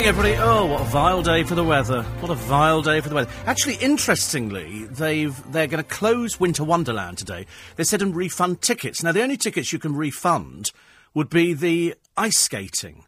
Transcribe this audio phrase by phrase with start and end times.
[0.00, 2.02] Everybody, oh, what a vile day for the weather!
[2.02, 3.30] What a vile day for the weather.
[3.46, 7.46] Actually, interestingly, they've they're going to close Winter Wonderland today.
[7.76, 9.04] They said and refund tickets.
[9.04, 10.72] Now, the only tickets you can refund
[11.14, 13.04] would be the ice skating,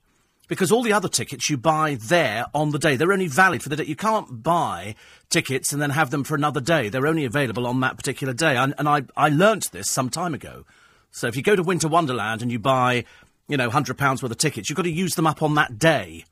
[0.46, 2.94] because all the other tickets you buy there on the day.
[2.94, 3.84] They're only valid for the day.
[3.84, 4.94] You can't buy
[5.28, 6.88] tickets and then have them for another day.
[6.88, 8.56] They're only available on that particular day.
[8.56, 10.64] And, and I I learnt this some time ago.
[11.10, 13.04] So if you go to Winter Wonderland and you buy,
[13.48, 15.80] you know, hundred pounds worth of tickets, you've got to use them up on that
[15.80, 16.24] day.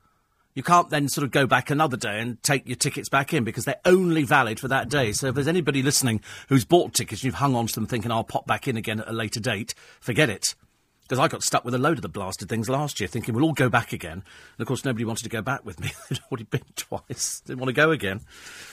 [0.55, 3.43] You can't then sort of go back another day and take your tickets back in
[3.43, 5.11] because they're only valid for that day.
[5.11, 8.09] So if there's anybody listening who's bought tickets and you've hung on to them thinking
[8.09, 10.55] I'll pop back in again at a later date, forget it.
[11.03, 13.43] Because I got stuck with a load of the blasted things last year, thinking we'll
[13.43, 14.23] all go back again.
[14.57, 15.91] And of course, nobody wanted to go back with me.
[16.09, 17.41] They'd already been twice.
[17.41, 18.21] Didn't want to go again.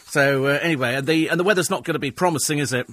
[0.06, 2.86] So uh, anyway, and the and the weather's not going to be promising, is it?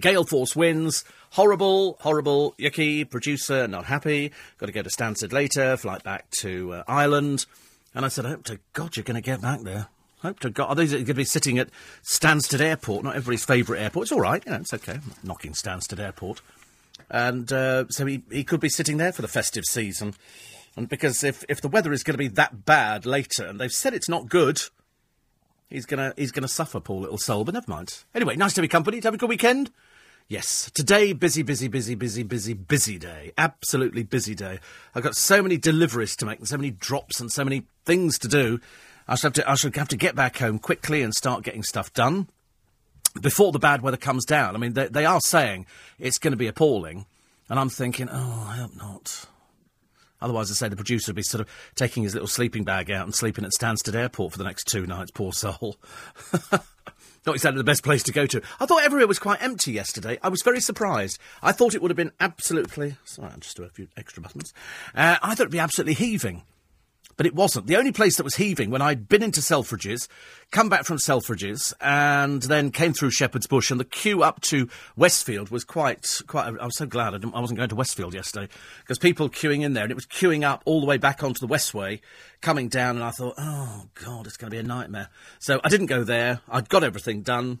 [0.00, 1.04] Gale force winds.
[1.30, 3.08] Horrible, horrible, yucky.
[3.08, 4.32] Producer not happy.
[4.58, 5.76] Got to go to Stansted later.
[5.76, 7.46] Flight back to uh, Ireland.
[7.94, 9.88] And I said, I hope to God you're going to get back there.
[10.20, 10.68] Hope to God.
[10.68, 11.68] Are these going to be sitting at
[12.02, 14.04] Stansted Airport, not everybody's favourite airport?
[14.04, 14.94] It's all right, you know, it's okay.
[14.94, 16.40] I'm knocking Stansted Airport.
[17.10, 20.14] And uh, so he, he could be sitting there for the festive season.
[20.76, 23.72] And because if, if the weather is going to be that bad later, and they've
[23.72, 24.60] said it's not good,
[25.68, 28.04] he's going to he's gonna suffer, poor little soul, but never mind.
[28.14, 29.00] Anyway, nice to be company.
[29.02, 29.70] Have a good weekend?
[30.28, 33.32] Yes, today, busy, busy, busy, busy, busy, busy day.
[33.36, 34.60] Absolutely busy day.
[34.94, 38.18] I've got so many deliveries to make and so many drops and so many things
[38.20, 38.60] to do.
[39.06, 41.62] I shall have to, I shall have to get back home quickly and start getting
[41.62, 42.28] stuff done
[43.20, 44.54] before the bad weather comes down.
[44.54, 45.66] I mean, they, they are saying
[45.98, 47.06] it's going to be appalling.
[47.48, 49.26] And I'm thinking, oh, I hope not.
[50.22, 53.04] Otherwise, I say the producer would be sort of taking his little sleeping bag out
[53.04, 55.76] and sleeping at Stansted Airport for the next two nights, poor soul.
[57.26, 58.42] Not exactly the best place to go to.
[58.58, 60.18] I thought everywhere was quite empty yesterday.
[60.22, 61.18] I was very surprised.
[61.42, 62.96] I thought it would have been absolutely.
[63.04, 64.52] Sorry, I'll just do a few extra buttons.
[64.94, 66.42] Uh, I thought it'd be absolutely heaving.
[67.16, 67.66] But it wasn't.
[67.66, 70.08] The only place that was heaving when I'd been into Selfridges,
[70.50, 74.68] come back from Selfridges, and then came through Shepherd's Bush, and the queue up to
[74.96, 76.46] Westfield was quite, quite.
[76.46, 78.48] I was so glad I, I wasn't going to Westfield yesterday
[78.80, 81.46] because people queuing in there, and it was queuing up all the way back onto
[81.46, 82.00] the Westway,
[82.40, 85.08] coming down, and I thought, oh god, it's going to be a nightmare.
[85.38, 86.40] So I didn't go there.
[86.48, 87.60] I'd got everything done.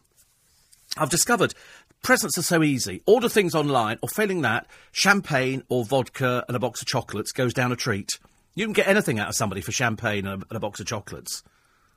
[0.96, 1.54] I've discovered
[2.02, 3.00] presents are so easy.
[3.06, 7.54] Order things online, or failing that, champagne or vodka and a box of chocolates goes
[7.54, 8.18] down a treat.
[8.54, 10.86] You can get anything out of somebody for champagne and a, and a box of
[10.86, 11.42] chocolates.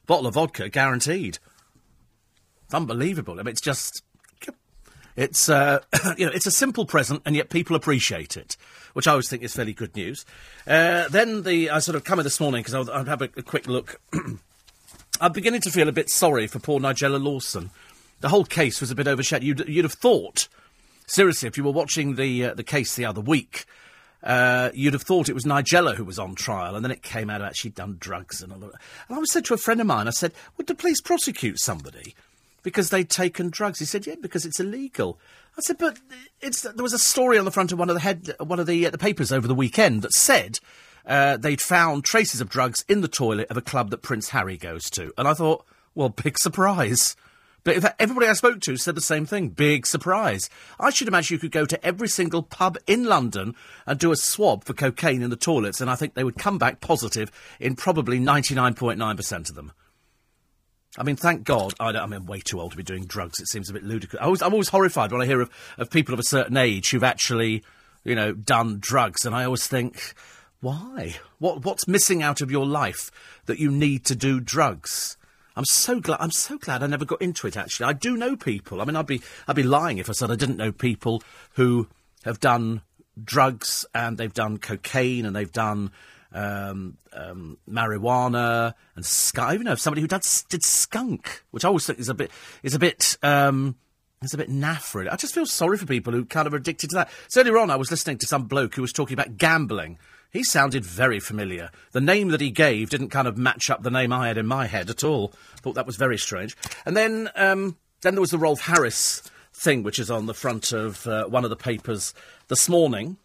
[0.05, 1.39] Bottle of vodka, guaranteed.
[2.65, 3.39] It's unbelievable.
[3.39, 4.03] I mean, it's just.
[5.15, 5.79] It's uh,
[6.17, 8.57] you know it's a simple present and yet people appreciate it,
[8.93, 10.25] which I always think is fairly good news.
[10.67, 13.41] Uh, then the I sort of come in this morning because I'll, have a, a
[13.41, 14.01] quick look.
[15.21, 17.71] I'm beginning to feel a bit sorry for poor Nigella Lawson.
[18.19, 19.45] The whole case was a bit overshadowed.
[19.45, 20.49] You'd, you'd have thought,
[21.07, 23.65] seriously, if you were watching the uh, the case the other week,
[24.25, 27.29] uh, you'd have thought it was Nigella who was on trial, and then it came
[27.29, 28.71] out about she'd done drugs and all that.
[29.07, 32.15] And I said to a friend of mine, I said, would the police prosecute somebody
[32.63, 33.79] because they'd taken drugs?
[33.79, 35.19] He said, yeah, because it's illegal.
[35.57, 35.99] I said, but
[36.41, 38.87] there was a story on the front of one of the head, one of the,
[38.87, 40.59] uh, the papers over the weekend that said
[41.05, 44.57] uh, they'd found traces of drugs in the toilet of a club that Prince Harry
[44.57, 45.13] goes to.
[45.17, 47.15] And I thought, well, big surprise.
[47.65, 49.49] But in fact, everybody I spoke to said the same thing.
[49.49, 50.51] Big surprise.
[50.79, 53.55] I should imagine you could go to every single pub in London
[53.87, 56.59] and do a swab for cocaine in the toilets, and I think they would come
[56.59, 59.71] back positive in probably 99.9% of them.
[60.95, 61.73] I mean, thank God.
[61.79, 63.39] I am mean, way too old to be doing drugs.
[63.39, 64.21] It seems a bit ludicrous.
[64.21, 65.49] I am always horrified when I hear of,
[65.79, 67.63] of people of a certain age who've actually,
[68.03, 70.13] you know, done drugs, and I always think,
[70.61, 71.15] why?
[71.39, 73.09] What, what's missing out of your life
[73.47, 75.17] that you need to do drugs?
[75.55, 76.17] I'm so glad.
[76.19, 77.55] I'm so glad I never got into it.
[77.55, 78.81] Actually, I do know people.
[78.81, 81.23] I mean, I'd be I'd be lying if I said I didn't know people
[81.53, 81.87] who
[82.23, 82.81] have done
[83.23, 85.91] drugs and they've done cocaine and they've done
[86.33, 89.49] um, um, marijuana and skunk.
[89.49, 92.31] I even know somebody who did, did skunk, which I always think is a bit
[92.61, 93.17] is a bit.
[93.23, 93.75] Um,
[94.21, 95.09] it's a bit naff, really.
[95.09, 97.11] I just feel sorry for people who kind of are addicted to that.
[97.27, 99.99] So earlier on, I was listening to some bloke who was talking about gambling,
[100.35, 101.71] he sounded very familiar.
[101.93, 104.45] The name that he gave didn't kind of match up the name I had in
[104.45, 105.29] my head at all.
[105.61, 106.57] Thought that was very strange.
[106.85, 109.23] And then, um, then there was the Rolf Harris
[109.53, 112.13] thing, which is on the front of uh, one of the papers
[112.49, 113.15] this morning.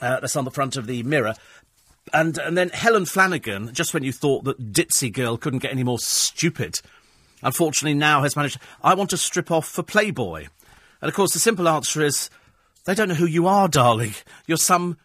[0.00, 1.34] Uh, that's on the front of the Mirror.
[2.12, 5.82] And, and then Helen Flanagan, just when you thought that Ditzy Girl couldn't get any
[5.82, 6.80] more stupid,
[7.42, 8.58] unfortunately now has managed.
[8.80, 10.46] I want to strip off for Playboy.
[11.00, 12.30] And of course, the simple answer is
[12.84, 14.14] they don't know who you are, darling.
[14.46, 14.98] You're some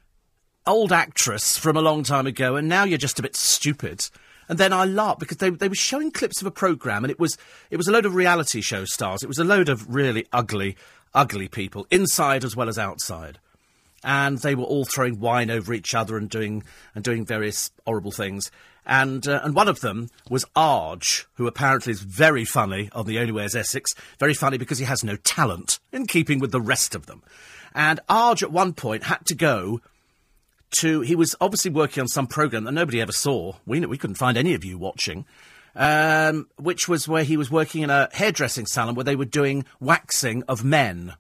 [0.68, 4.08] old actress from a long time ago, and now you're just a bit stupid.
[4.50, 7.20] And then I laughed because they, they were showing clips of a programme, and it
[7.20, 7.38] was
[7.72, 9.24] it was a load of reality show stars.
[9.24, 10.78] It was a load of really ugly,
[11.14, 13.40] ugly people, inside as well as outside.
[14.04, 16.64] and they were all throwing wine over each other and doing
[16.96, 18.52] and doing various horrible things.
[18.86, 21.04] And uh, and one of them was Arg,
[21.34, 23.92] who apparently is very funny on the Only Way is Essex.
[24.18, 27.22] Very funny because he has no talent, in keeping with the rest of them.
[27.76, 29.82] And Arg at one point had to go
[30.72, 31.02] to.
[31.02, 33.54] He was obviously working on some program that nobody ever saw.
[33.66, 35.26] We we couldn't find any of you watching.
[35.76, 39.64] Um, which was where he was working in a hairdressing salon where they were doing
[39.80, 41.14] waxing of men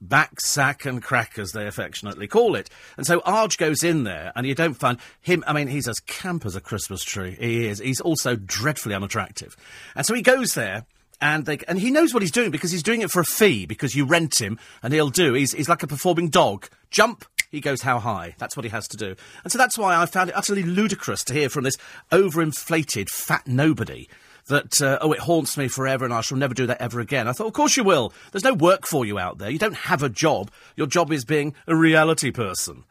[0.00, 2.70] back sack and crackers, they affectionately call it.
[2.96, 5.44] And so Arg goes in there, and you don't find him.
[5.46, 7.36] I mean, he's as camp as a Christmas tree.
[7.38, 7.78] He is.
[7.78, 9.56] He's also dreadfully unattractive.
[9.94, 10.86] And so he goes there.
[11.22, 13.66] And, they, and he knows what he's doing because he's doing it for a fee
[13.66, 15.34] because you rent him and he'll do.
[15.34, 16.66] He's, he's like a performing dog.
[16.90, 18.34] Jump, he goes how high.
[18.38, 19.16] That's what he has to do.
[19.42, 21.76] And so that's why I found it utterly ludicrous to hear from this
[22.12, 24.08] overinflated fat nobody
[24.46, 27.28] that, uh, oh, it haunts me forever and I shall never do that ever again.
[27.28, 28.12] I thought, of course you will.
[28.32, 29.50] There's no work for you out there.
[29.50, 30.50] You don't have a job.
[30.76, 32.84] Your job is being a reality person.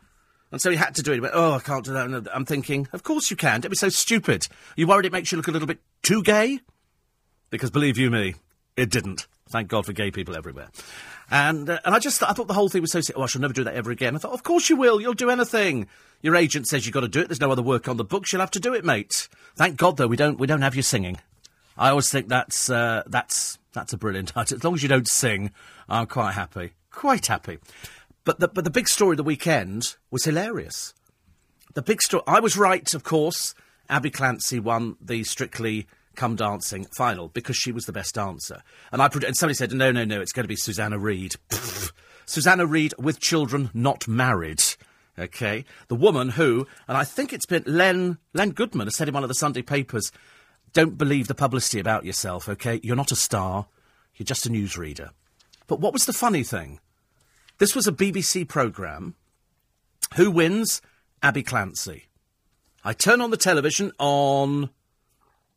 [0.51, 1.15] And so he had to do it.
[1.15, 2.07] He went, oh, I can't do that.
[2.07, 3.61] And I'm thinking, of course you can.
[3.61, 4.47] Don't be so stupid.
[4.75, 6.59] You worried it makes you look a little bit too gay?
[7.49, 8.35] Because believe you me,
[8.75, 9.27] it didn't.
[9.49, 10.69] Thank God for gay people everywhere.
[11.31, 13.01] And, uh, and I just I thought the whole thing was so.
[13.15, 14.15] Oh, I shall never do that ever again.
[14.15, 14.99] I thought, of course you will.
[14.99, 15.87] You'll do anything.
[16.21, 17.29] Your agent says you've got to do it.
[17.29, 18.33] There's no other work on the books.
[18.33, 19.29] You'll have to do it, mate.
[19.55, 21.17] Thank God, though, we don't we don't have you singing.
[21.77, 24.57] I always think that's uh, that's that's a brilliant idea.
[24.57, 25.51] As long as you don't sing,
[25.87, 27.59] I'm quite happy, quite happy.
[28.23, 30.93] But the but the big story of the weekend was hilarious.
[31.75, 32.23] The big story.
[32.27, 33.53] I was right, of course.
[33.89, 35.87] Abbey Clancy won the Strictly
[36.19, 38.61] Come Dancing final because she was the best dancer.
[38.91, 41.35] And I and somebody said, no, no, no, it's going to be Susanna Reid.
[42.25, 44.61] Susanna Reid with children, not married.
[45.17, 49.13] Okay, the woman who, and I think it's been Len Len Goodman has said in
[49.13, 50.11] one of the Sunday papers
[50.73, 52.81] don't believe the publicity about yourself, okay?
[52.83, 53.67] You're not a star.
[54.15, 55.11] You're just a newsreader.
[55.67, 56.81] But what was the funny thing?
[57.59, 59.15] This was a BBC programme.
[60.15, 60.81] Who wins?
[61.23, 62.07] Abbey Clancy.
[62.83, 64.69] I turn on the television on.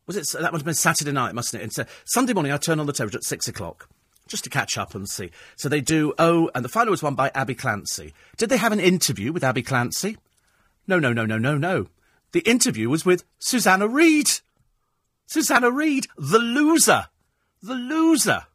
[0.05, 1.65] Was it that must have been Saturday night, mustn't it?
[1.65, 2.51] It's, uh, Sunday morning.
[2.51, 3.87] I turn on the television at six o'clock
[4.27, 5.31] just to catch up and see.
[5.55, 6.13] So they do.
[6.17, 8.13] Oh, and the final was won by Abbey Clancy.
[8.37, 10.17] Did they have an interview with Abbey Clancy?
[10.87, 11.87] No, no, no, no, no, no.
[12.31, 14.27] The interview was with Susanna Reid.
[15.27, 17.07] Susanna Reid, the loser,
[17.61, 18.45] the loser,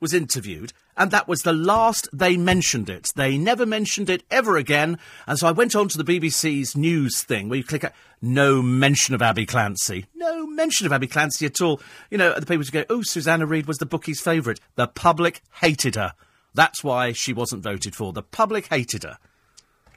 [0.00, 3.12] was interviewed, and that was the last they mentioned it.
[3.16, 7.22] They never mentioned it ever again, and so I went on to the BBC's news
[7.22, 7.90] thing where you click,
[8.20, 10.06] no mention of Abbey Clancy.
[10.14, 11.80] No mention of Abbey Clancy at all.
[12.10, 14.60] You know, the papers go, oh, Susanna Reid was the bookie's favourite.
[14.74, 16.14] The public hated her.
[16.52, 18.12] That's why she wasn't voted for.
[18.12, 19.18] The public hated her.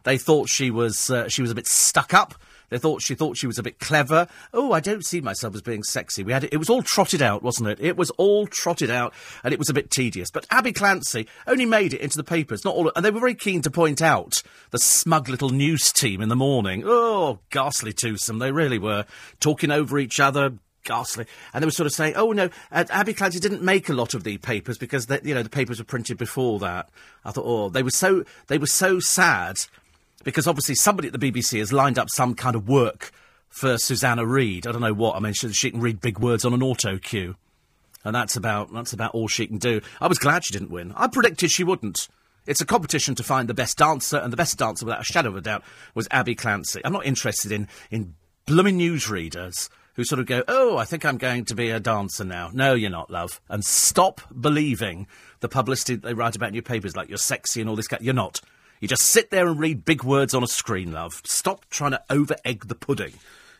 [0.04, 2.36] They thought she was uh, she was a bit stuck up.
[2.71, 4.27] They thought she thought she was a bit clever.
[4.53, 6.23] Oh, I don't see myself as being sexy.
[6.23, 7.79] We had it, it was all trotted out, wasn't it?
[7.81, 9.13] It was all trotted out,
[9.44, 10.31] and it was a bit tedious.
[10.31, 13.35] But Abbey Clancy only made it into the papers, not all, and they were very
[13.35, 14.41] keen to point out
[14.71, 16.83] the smug little news team in the morning.
[16.85, 19.06] Oh, ghastly twosome, they really were
[19.41, 20.53] talking over each other,
[20.85, 21.25] ghastly.
[21.53, 24.13] And they were sort of saying, "Oh no, uh, Abbey Clancy didn't make a lot
[24.13, 26.89] of the papers because the, you know the papers were printed before that."
[27.25, 29.57] I thought, "Oh, they were so they were so sad
[30.23, 33.12] because obviously somebody at the BBC has lined up some kind of work
[33.50, 34.65] for Susanna Reid.
[34.65, 35.15] I don't know what.
[35.15, 37.35] I mean, she, she can read big words on an auto cue,
[38.03, 39.81] and that's about that's about all she can do.
[40.00, 40.94] I was glad she didn't win.
[40.95, 42.07] I predicted she wouldn't.
[42.47, 45.29] It's a competition to find the best dancer, and the best dancer, without a shadow
[45.29, 45.63] of a doubt,
[45.94, 46.81] was Abbey Clancy.
[46.83, 48.15] I'm not interested in in
[48.45, 52.23] blooming newsreaders who sort of go, "Oh, I think I'm going to be a dancer
[52.23, 53.42] now." No, you're not, love.
[53.49, 55.07] And stop believing
[55.42, 57.87] the publicity they write about in your papers, like you're sexy and all this.
[57.99, 58.40] You're not.
[58.81, 61.21] You just sit there and read big words on a screen, love.
[61.23, 63.14] Stop trying to over egg the pudding.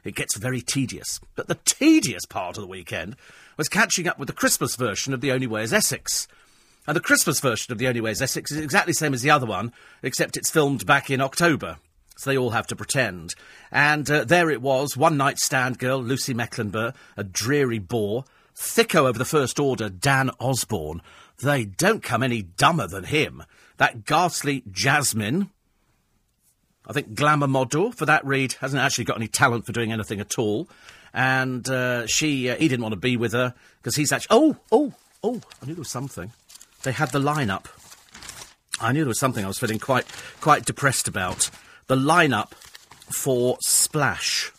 [0.04, 1.20] It gets very tedious.
[1.36, 3.16] But the tedious part of the weekend
[3.56, 6.28] was catching up with the Christmas version of The Only Way is Essex.
[6.88, 9.22] And the Christmas version of The Only Way is Essex is exactly the same as
[9.22, 11.78] the other one, except it's filmed back in October.
[12.18, 13.36] So they all have to pretend.
[13.72, 18.25] And uh, there it was, one night stand girl, Lucy Mecklenburgh, a dreary bore,
[18.56, 21.04] thicko over the First Order, Dan Osborne.
[21.44, 23.44] They don't come any dumber than him.
[23.78, 25.50] That ghastly Jasmine,
[26.88, 30.20] I think glamour model for that read, hasn't actually got any talent for doing anything
[30.20, 30.70] at all.
[31.13, 34.38] And uh, she, uh, he didn't want to be with her because he's actually.
[34.38, 35.42] Oh, oh, oh!
[35.62, 36.32] I knew there was something.
[36.84, 37.66] They had the lineup.
[38.80, 40.06] I knew there was something I was feeling quite,
[40.40, 41.50] quite depressed about.
[41.88, 42.51] The lineup
[43.13, 44.51] for Splash.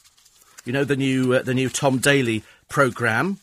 [0.64, 3.38] You know the new, uh, the new Tom Daley program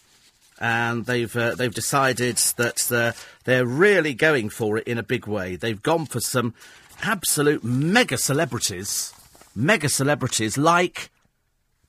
[0.60, 3.14] and they've uh, they've decided that uh,
[3.46, 5.56] they're really going for it in a big way.
[5.56, 6.54] They've gone for some
[7.02, 9.14] absolute mega celebrities,
[9.56, 11.10] mega celebrities like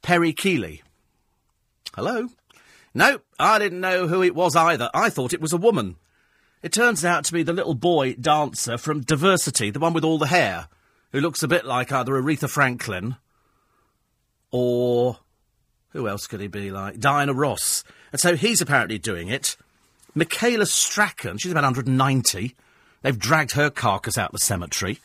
[0.03, 0.83] Perri Kiely.
[1.95, 2.29] Hello.
[2.95, 4.91] No, I didn't know who it was either.
[4.95, 5.97] I thought it was a woman.
[6.63, 10.19] It turns out to be the little boy dancer from Diversity, the one with all
[10.19, 10.69] the hair.
[11.13, 13.17] who looks a bit like either Aretha Franklin
[14.51, 15.19] or
[15.91, 17.01] who else could he be like?
[17.01, 17.85] Diana Ross.
[18.13, 19.57] And so he's apparently doing it.
[20.15, 22.55] Michaela Strachan, she's about 190.
[23.03, 24.99] They've dragged her carcass out of the cemetery.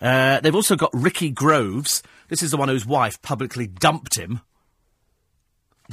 [0.00, 2.02] Uh, they've also got Ricky Groves.
[2.28, 4.40] This is the one whose wife publicly dumped him.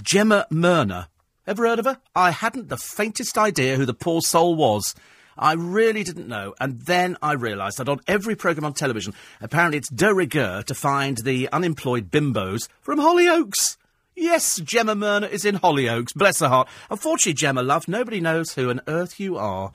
[0.01, 1.07] Gemma Merna.
[1.45, 1.99] Ever heard of her?
[2.15, 4.93] I hadn't the faintest idea who the poor soul was.
[5.38, 6.53] I really didn't know.
[6.59, 10.75] And then I realised that on every programme on television, apparently it's de rigueur to
[10.75, 13.77] find the unemployed bimbos from Hollyoaks.
[14.19, 16.13] Yes, Gemma Merna is in Hollyoaks.
[16.13, 16.67] Bless her heart.
[16.91, 19.71] Unfortunately, Gemma, love, nobody knows who on earth you are.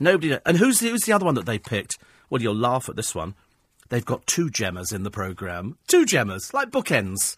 [0.00, 0.40] Nobody knows.
[0.46, 1.98] And who's the, who's the other one that they picked?
[2.30, 3.34] Well, you'll laugh at this one.
[3.90, 5.76] They've got two Gemmas in the programme.
[5.88, 7.36] Two Gemmas, like bookends.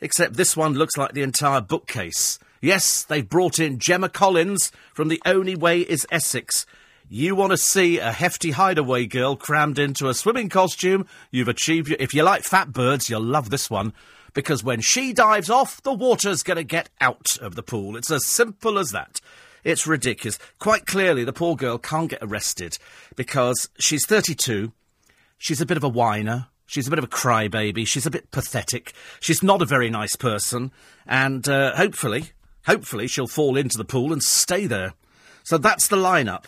[0.00, 2.40] Except this one looks like the entire bookcase.
[2.60, 6.66] Yes, they've brought in Gemma Collins from The Only Way is Essex.
[7.08, 11.06] You want to see a hefty hideaway girl crammed into a swimming costume?
[11.30, 11.98] You've achieved your.
[12.00, 13.92] If you like fat birds, you'll love this one.
[14.34, 17.96] Because when she dives off, the water's going to get out of the pool.
[17.96, 19.20] It's as simple as that.
[19.64, 20.38] It's ridiculous.
[20.58, 22.78] Quite clearly, the poor girl can't get arrested
[23.14, 24.72] because she's 32.
[25.38, 26.48] She's a bit of a whiner.
[26.66, 27.86] She's a bit of a crybaby.
[27.86, 28.92] She's a bit pathetic.
[29.20, 30.72] She's not a very nice person.
[31.06, 32.30] And uh, hopefully,
[32.66, 34.94] hopefully, she'll fall into the pool and stay there.
[35.44, 36.46] So that's the lineup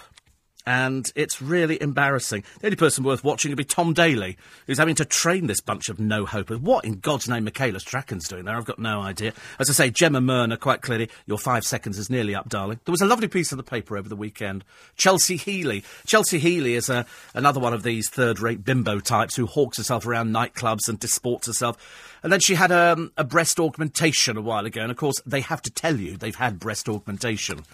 [0.67, 2.45] and it's really embarrassing.
[2.61, 5.89] The only person worth watching would be Tom Daley, who's having to train this bunch
[5.89, 6.59] of no hopers.
[6.59, 8.57] What in God's name Michaela Strachan's doing there?
[8.57, 9.33] I've got no idea.
[9.59, 12.81] As I say, Gemma Merna, quite clearly, your five seconds is nearly up, darling.
[12.85, 14.65] There was a lovely piece in the paper over the weekend.
[14.97, 15.85] Chelsee Healey.
[16.07, 17.05] Chelsee Healey is a, uh,
[17.35, 21.77] another one of these third-rate bimbo types who hawks herself around nightclubs and disports herself.
[22.25, 25.43] And then she had um, a breast augmentation a while ago, and of course they
[25.43, 27.65] have to tell you they've had breast augmentation.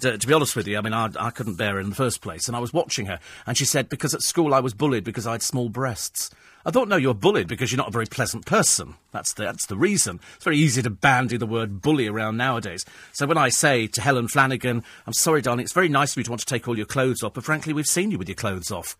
[0.00, 1.94] To, to be honest with you, I mean, I, I couldn't bear it in the
[1.94, 4.74] first place, and I was watching her, and she said, because at school I was
[4.74, 6.30] bullied because I had small breasts.
[6.66, 8.94] I thought, no, you're bullied because you're not a very pleasant person.
[9.12, 10.18] That's the, that's the reason.
[10.34, 12.84] It's very easy to bandy the word bully around nowadays.
[13.12, 16.24] So when I say to Helen Flanagan, I'm sorry, darling, it's very nice of you
[16.24, 18.34] to want to take all your clothes off, but frankly, we've seen you with your
[18.34, 18.96] clothes off.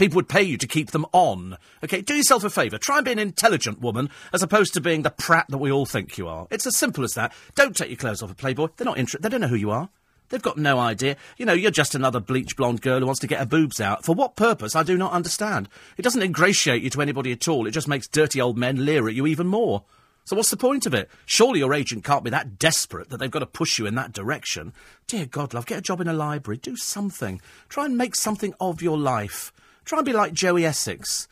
[0.00, 1.58] People would pay you to keep them on.
[1.84, 2.78] Okay, do yourself a favour.
[2.78, 5.84] Try and be an intelligent woman as opposed to being the prat that we all
[5.84, 6.46] think you are.
[6.50, 7.34] It's as simple as that.
[7.54, 8.68] Don't take your clothes off a Playboy.
[8.78, 9.22] They're not interested.
[9.22, 9.90] They don't know who you are.
[10.30, 11.18] They've got no idea.
[11.36, 14.02] You know, you're just another bleach blonde girl who wants to get her boobs out.
[14.02, 15.68] For what purpose, I do not understand.
[15.98, 17.66] It doesn't ingratiate you to anybody at all.
[17.66, 19.84] It just makes dirty old men leer at you even more.
[20.24, 21.10] So what's the point of it?
[21.26, 24.14] Surely your agent can't be that desperate that they've got to push you in that
[24.14, 24.72] direction.
[25.06, 26.56] Dear God, love, get a job in a library.
[26.56, 27.42] Do something.
[27.68, 29.52] Try and make something of your life.
[29.84, 31.28] Try and be like Joey Essex.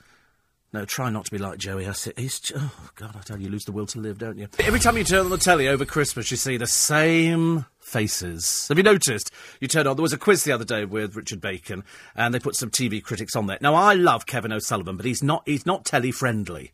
[0.70, 2.20] No, try not to be like Joey Essex.
[2.20, 4.48] He's, oh, God, I tell you, you lose the will to live, don't you?
[4.58, 8.66] Every time you turn on the telly over Christmas, you see the same faces.
[8.68, 9.30] Have you noticed?
[9.60, 9.96] You turn on.
[9.96, 13.02] There was a quiz the other day with Richard Bacon, and they put some TV
[13.02, 13.56] critics on there.
[13.62, 15.42] Now, I love Kevin O'Sullivan, but he's not.
[15.46, 16.72] He's not telly friendly.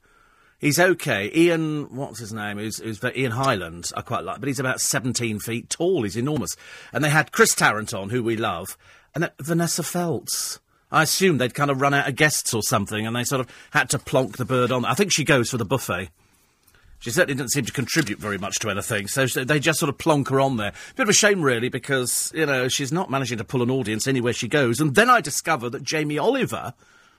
[0.59, 1.31] He's okay.
[1.33, 2.59] Ian, what's his name?
[2.59, 3.93] Who's, who's Ian Hyland?
[3.97, 6.03] I quite like, but he's about seventeen feet tall.
[6.03, 6.57] He's enormous.
[6.93, 8.77] And they had Chris Tarrant on, who we love,
[9.15, 10.59] and Vanessa Feltz.
[10.95, 13.49] I assumed they'd kind of run out of guests or something, and they sort of
[13.73, 14.85] had to plonk the bird on.
[14.85, 16.09] I think she goes for the buffet.
[17.01, 19.99] She certainly didn't seem to contribute very much to anything, so they just sort of
[19.99, 20.73] plonk her on there.
[20.95, 24.07] Bit of a shame, really, because, you know, she's not managing to pull an audience
[24.07, 24.81] anywhere she goes.
[24.81, 26.75] And then I discover that Jamie Oliver,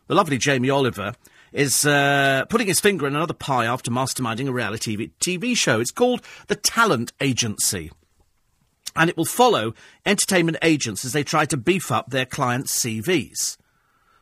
[0.07, 1.13] the lovely Jamie Oliver,
[1.51, 5.81] is uh, putting his finger in another pie after masterminding a reality TV show.
[5.81, 7.91] It's called The Talent Agency
[8.95, 9.73] and it will follow
[10.05, 13.57] entertainment agents as they try to beef up their clients' CVs.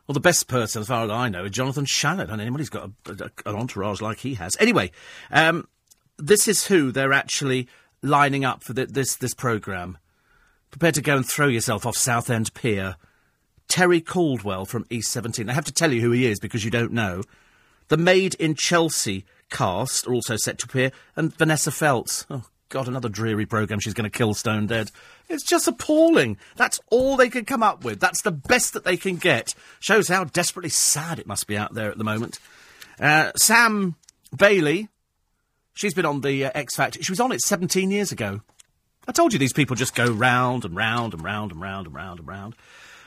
[0.06, 2.90] Well, the best person, as far as I know, is Jonathan Shalit, and anybody's got
[3.06, 4.54] a, a, an entourage like he has.
[4.60, 4.90] Anyway,
[5.30, 5.66] um,
[6.18, 7.68] this is who they're actually
[8.02, 9.96] lining up for the, this this program.
[10.70, 12.96] Prepare to go and throw yourself off Southend Pier.
[13.68, 15.48] Terry Coldwell from East 17.
[15.48, 17.22] I have to tell you who he is because you don't know.
[17.88, 22.26] The Made in Chelsea cast are also set to appear, and Vanessa Feltz.
[22.28, 24.90] Oh, God, another dreary programme she's going to kill stone dead.
[25.28, 26.36] It's just appalling.
[26.56, 28.00] That's all they can come up with.
[28.00, 29.54] That's the best that they can get.
[29.80, 32.38] Shows how desperately sad it must be out there at the moment.
[33.00, 33.96] Uh, Sam
[34.36, 34.88] Bailey,
[35.74, 37.02] she's been on the uh, X Factor.
[37.02, 38.42] She was on it 17 years ago.
[39.06, 41.94] I told you these people just go round and round and round and round and
[41.94, 42.56] round and round.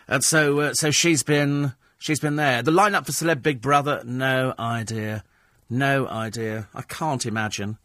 [0.08, 2.62] And so, uh, so she's been, she's been there.
[2.62, 5.24] The lineup for Celeb Big Brother, no idea.
[5.70, 6.70] No idea.
[6.74, 7.78] I can't imagine.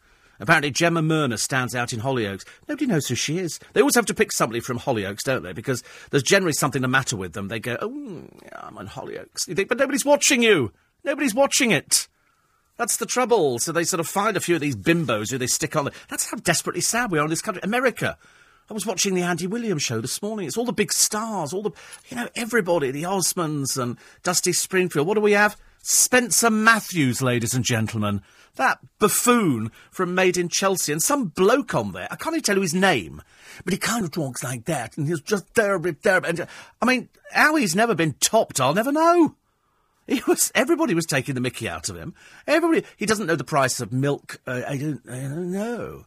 [0.43, 2.45] Apparently, Gemma Merna stands out in Hollyoaks.
[2.69, 3.61] Nobody knows who she is.
[3.73, 5.53] They always have to pick somebody from Hollyoaks, don't they?
[5.53, 7.47] Because there's generally something the matter with them.
[7.47, 9.47] They go, oh, yeah, I'm on Hollyoaks.
[9.47, 10.73] You think, but nobody's watching you.
[11.05, 12.09] Nobody's watching it.
[12.77, 13.61] That's the trouble.
[13.61, 15.89] So they sort of find a few of these bimbos who they stick on.
[16.11, 17.61] That's how desperately sad we are in this country.
[17.63, 18.19] America.
[18.69, 20.49] I was watching the Andy Williams show this morning.
[20.49, 21.73] It's all the big stars, all the,
[22.09, 25.07] you know, everybody, the Osmonds and Dusty Springfield.
[25.07, 25.57] What do we have?
[25.83, 28.23] Spencer Matthews, ladies and gentlemen.
[28.57, 32.09] That buffoon from Made in Chelsea, and some bloke on there.
[32.11, 33.23] I can't even tell you his name,
[33.65, 36.31] but he kind of talks like that, and he's just terribly, terribly.
[36.31, 36.47] And,
[36.81, 39.37] I mean, how he's never been topped, I'll never know.
[40.07, 40.51] He was.
[40.55, 42.15] Everybody was taking the Mickey out of him.
[42.47, 42.85] Everybody.
[42.97, 44.41] He doesn't know the price of milk.
[44.47, 45.01] Uh, I don't.
[45.09, 46.05] I don't know.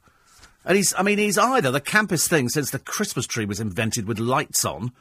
[0.66, 0.94] And he's.
[0.98, 4.66] I mean, he's either the campest thing since the Christmas tree was invented with lights
[4.66, 4.92] on,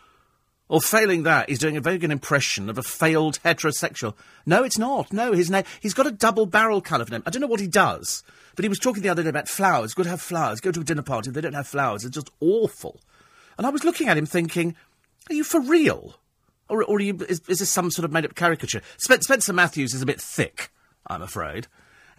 [0.68, 4.14] or failing that, he's doing a very good impression of a failed heterosexual.
[4.46, 5.12] No, it's not.
[5.12, 5.64] No, his name.
[5.80, 7.22] He's got a double barrel kind of name.
[7.26, 8.22] I don't know what he does,
[8.56, 9.94] but he was talking the other day about flowers.
[9.94, 10.60] Good to have flowers.
[10.60, 11.30] Go to a dinner party.
[11.30, 13.00] They don't have flowers, it's just awful.
[13.58, 14.74] And I was looking at him thinking,
[15.30, 16.16] are you for real?
[16.68, 18.80] Or, or you, is, is, this some sort of made up caricature?
[18.96, 20.70] Spencer Matthews is a bit thick,
[21.06, 21.66] I'm afraid.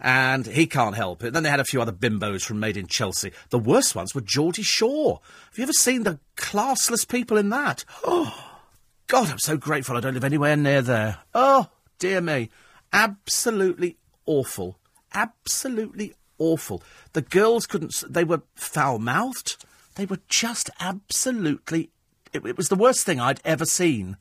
[0.00, 1.32] And he can't help it.
[1.32, 3.32] Then they had a few other bimbos from Made in Chelsea.
[3.50, 5.20] The worst ones were Geordie Shore.
[5.50, 7.84] Have you ever seen the classless people in that?
[8.04, 8.58] Oh,
[9.06, 11.18] God, I'm so grateful I don't live anywhere near there.
[11.34, 12.50] Oh, dear me.
[12.92, 14.78] Absolutely awful.
[15.14, 16.82] Absolutely awful.
[17.12, 19.64] The girls couldn't, they were foul mouthed.
[19.94, 21.90] They were just absolutely,
[22.32, 24.18] it, it was the worst thing I'd ever seen.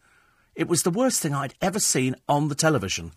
[0.55, 3.12] It was the worst thing I'd ever seen on the television.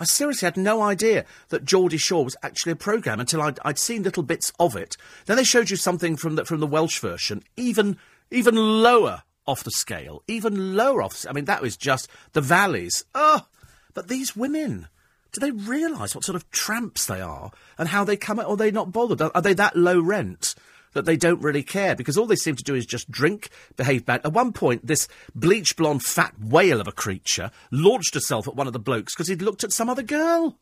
[0.00, 3.78] I seriously had no idea that Geordie Shore was actually a programme until I'd, I'd,
[3.78, 4.96] seen little bits of it.
[5.26, 7.98] Then they showed you something from the, from the Welsh version, even,
[8.30, 11.26] even lower off the scale, even lower off.
[11.28, 13.04] I mean, that was just the valleys.
[13.14, 13.46] Oh,
[13.92, 14.88] but these women,
[15.32, 18.38] do they realise what sort of tramps they are and how they come?
[18.38, 19.20] Or are they not bothered?
[19.20, 20.54] Are, are they that low rent?
[20.92, 24.04] That they don't really care because all they seem to do is just drink, behave
[24.04, 24.20] bad.
[24.24, 28.66] At one point, this bleach blonde fat whale of a creature launched herself at one
[28.66, 30.58] of the blokes because he'd looked at some other girl.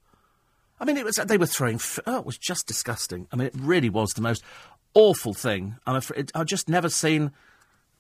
[0.81, 1.77] I mean, it was they were throwing.
[1.77, 3.27] F- oh, it was just disgusting.
[3.33, 4.43] I mean, it really was the most
[4.95, 5.77] awful thing.
[5.87, 7.33] I'm afraid I've just never seen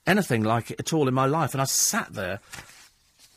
[0.06, 1.52] anything like it at all in my life.
[1.52, 2.40] And I sat there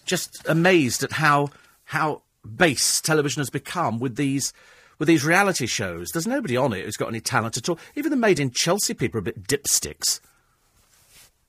[0.05, 1.49] just amazed at how
[1.85, 2.21] how
[2.55, 4.53] base television has become with these
[5.03, 6.11] with these reality shows.
[6.11, 7.77] There's nobody on it who's got any talent at all.
[7.93, 10.21] Even the made in Chelsea people are a bit dipsticks.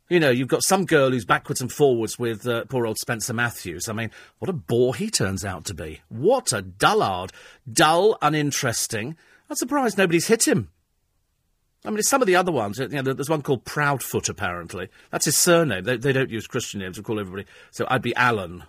[0.08, 3.32] You know, you've got some girl who's backwards and forwards with uh, poor old Spencer
[3.32, 3.88] Matthews.
[3.88, 6.00] I mean, what a bore he turns out to be.
[6.08, 7.30] What a dullard.
[7.72, 9.16] Dull, uninteresting.
[9.48, 10.70] I'm surprised nobody's hit him.
[11.84, 14.88] I mean, some of the other ones, you know, there's one called Proudfoot, apparently.
[15.12, 15.84] That's his surname.
[15.84, 17.46] They, they don't use Christian names, we call everybody.
[17.70, 18.64] So I'd be Alan.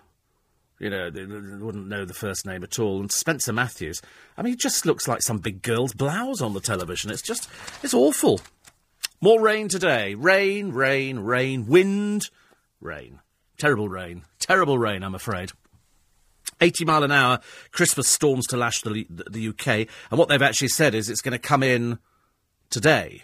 [0.78, 3.00] You know, they, they, wouldn't know the first name at all.
[3.00, 4.02] And Spencer Matthews,
[4.36, 7.10] I mean, he just looks like some big girl's blouse on the television.
[7.10, 7.48] It's just,
[7.82, 8.40] it's awful.
[9.20, 10.14] More rain today.
[10.14, 12.28] Rain, rain, rain, wind,
[12.80, 13.20] rain.
[13.56, 14.24] Terrible rain.
[14.38, 15.52] Terrible rain, I'm afraid.
[16.60, 17.40] 80 mile an hour
[17.72, 19.88] Christmas storms to lash the, the, the UK.
[20.10, 21.98] And what they've actually said is it's going to come in
[22.70, 23.22] today.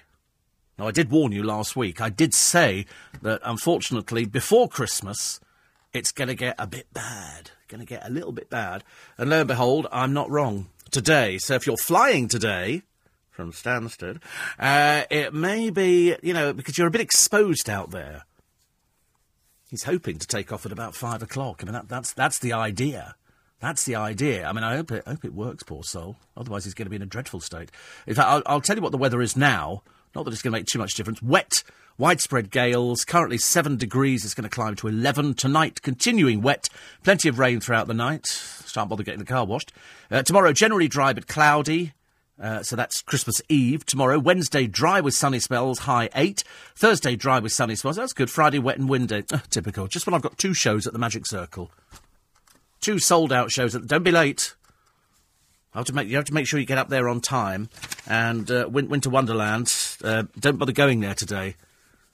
[0.78, 2.00] Now, I did warn you last week.
[2.00, 2.86] I did say
[3.20, 5.38] that, unfortunately, before Christmas,
[5.92, 7.50] it's going to get a bit bad.
[7.68, 8.85] Going to get a little bit bad.
[9.18, 10.68] And lo and behold, I'm not wrong.
[10.90, 11.38] Today.
[11.38, 12.83] So if you're flying today
[13.31, 14.20] from Stansted,
[14.59, 18.24] uh, it may be, you know, because you're a bit exposed out there.
[19.70, 21.61] He's hoping to take off at about five o'clock.
[21.62, 23.14] I mean, that, that's, that's the idea.
[23.61, 24.46] That's the idea.
[24.46, 26.16] I mean, I hope it, hope it works, poor soul.
[26.37, 27.70] Otherwise, he's going to be in a dreadful state.
[28.07, 29.83] In fact, I'll, I'll tell you what the weather is now.
[30.14, 31.22] Not that it's going to make too much difference.
[31.22, 31.62] Wet,
[31.98, 33.05] widespread gales.
[33.05, 34.24] Currently 7 degrees.
[34.24, 35.83] It's going to climb to 11 tonight.
[35.83, 36.68] Continuing wet.
[37.02, 38.42] Plenty of rain throughout the night.
[38.72, 39.72] Can't bother getting the car washed.
[40.11, 41.92] Uh, tomorrow, generally dry but cloudy.
[42.40, 44.18] Uh, so that's Christmas Eve tomorrow.
[44.18, 46.42] Wednesday, dry with sunny spells, high 8.
[46.74, 47.96] Thursday, dry with sunny spells.
[47.96, 48.31] That's good.
[48.31, 49.24] Friday, wet and windy.
[49.33, 49.87] Uh, typical.
[49.87, 51.70] Just when I've got two shows at the Magic Circle
[52.83, 53.72] two sold out shows.
[53.72, 54.55] Don't be late.
[55.72, 57.70] Have to make, you have to make sure you get up there on time.
[58.07, 59.72] And uh, Winter Wonderland,
[60.05, 61.57] uh, don't bother going there today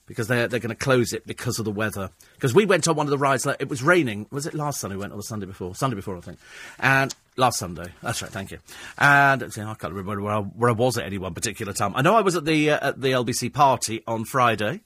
[0.09, 2.09] because they're, they're going to close it because of the weather.
[2.33, 4.25] Because we went on one of the rides, like, it was raining.
[4.31, 5.75] Was it last Sunday we went or the Sunday before?
[5.75, 6.39] Sunday before, I think.
[6.79, 7.93] And last Sunday.
[8.01, 8.57] That's right, thank you.
[8.97, 11.93] And I can't remember where I, where I was at any one particular time.
[11.95, 14.81] I know I was at the, uh, at the LBC party on Friday.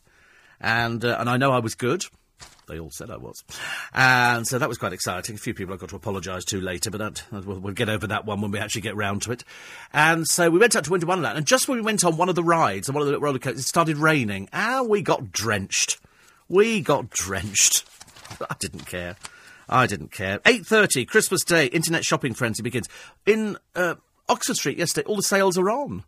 [0.60, 2.04] And, uh, and I know I was good.
[2.74, 3.44] They all said I was.
[3.94, 5.36] And so that was quite exciting.
[5.36, 8.08] A few people I got to apologise to later, but that, we'll, we'll, get over
[8.08, 9.44] that one when we actually get round to it.
[9.94, 12.30] And so we went out to Winter Wonderland, and just when we went on one
[12.30, 15.32] of the rides, on one of the roller coasters, it started raining, and we got
[15.32, 16.00] drenched.
[16.50, 17.86] We got drenched.
[18.50, 19.18] I didn't care.
[19.70, 20.40] I didn't care.
[20.40, 22.90] 8.30, Christmas Day, internet shopping frenzy begins.
[23.28, 23.96] In uh,
[24.28, 26.06] Oxford Street yesterday, all the sales are on.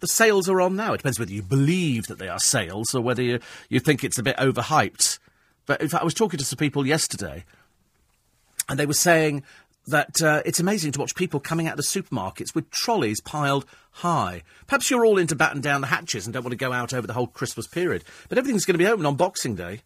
[0.00, 0.94] The sales are on now.
[0.94, 3.38] It depends whether you believe that they are sales or whether you,
[3.68, 5.20] you think it's a bit overhyped.
[5.66, 7.44] But in fact, I was talking to some people yesterday,
[8.68, 9.42] and they were saying
[9.86, 13.64] that uh, it's amazing to watch people coming out of the supermarkets with trolleys piled
[13.90, 14.42] high.
[14.66, 17.06] Perhaps you're all into batten down the hatches and don't want to go out over
[17.06, 19.80] the whole Christmas period, but everything's going to be open on Boxing Day.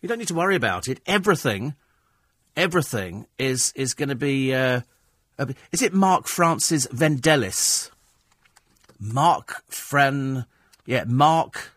[0.00, 1.00] You don't need to worry about it.
[1.06, 1.74] Everything,
[2.56, 4.54] everything is is going to be.
[4.54, 4.82] Uh,
[5.72, 7.90] is it Mark Francis Vendelis?
[9.00, 10.44] Mark Fren,
[10.84, 11.70] yeah, Mark,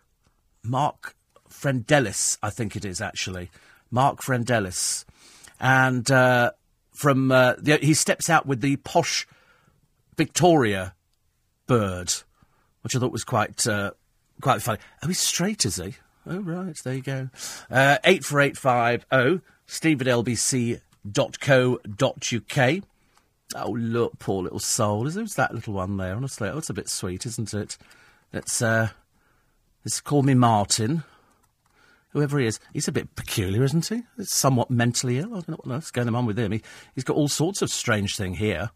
[0.63, 1.15] Mark
[1.61, 3.51] Frendelis, I think it is actually,
[3.91, 5.05] Mark Frendelis,
[5.59, 6.51] and uh,
[6.91, 9.27] from uh, the, he steps out with the posh
[10.17, 10.95] Victoria
[11.67, 12.13] bird,
[12.81, 13.91] which I thought was quite uh,
[14.41, 14.79] quite funny.
[15.03, 15.95] Oh, he's straight, is he?
[16.25, 17.29] Oh, right, there you go.
[17.69, 20.81] Uh, eight four eight five oh Steve at lbc.co.uk.
[23.53, 25.09] Oh, look, poor little soul.
[25.09, 26.15] Who's that little one there?
[26.15, 27.77] Honestly, oh, it's a bit sweet, isn't it?
[28.31, 28.89] Let's, uh,
[29.83, 31.03] let's call me Martin.
[32.11, 34.03] Whoever he is, he's a bit peculiar, isn't he?
[34.17, 35.29] He's somewhat mentally ill.
[35.29, 36.51] I don't know what else going on with him.
[36.51, 36.61] He,
[36.93, 38.71] he's got all sorts of strange thing here.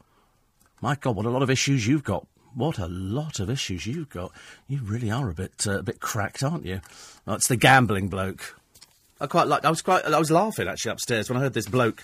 [0.82, 2.28] My God, what a lot of issues you've got.
[2.54, 4.32] What a lot of issues you've got.
[4.67, 6.80] You really are a bit, uh, a bit cracked, aren't you?
[7.26, 8.56] That's the gambling bloke.
[9.19, 9.65] I quite like.
[9.65, 10.06] I was quite.
[10.06, 12.04] I was laughing actually upstairs when I heard this bloke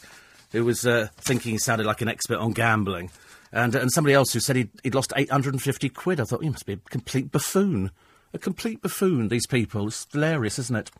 [0.51, 3.11] who was uh, thinking he sounded like an expert on gambling,
[3.51, 6.19] and and somebody else who said he'd, he'd lost 850 quid.
[6.19, 7.91] I thought, he must be a complete buffoon.
[8.33, 9.87] A complete buffoon, these people.
[9.87, 10.91] It's hilarious, isn't it?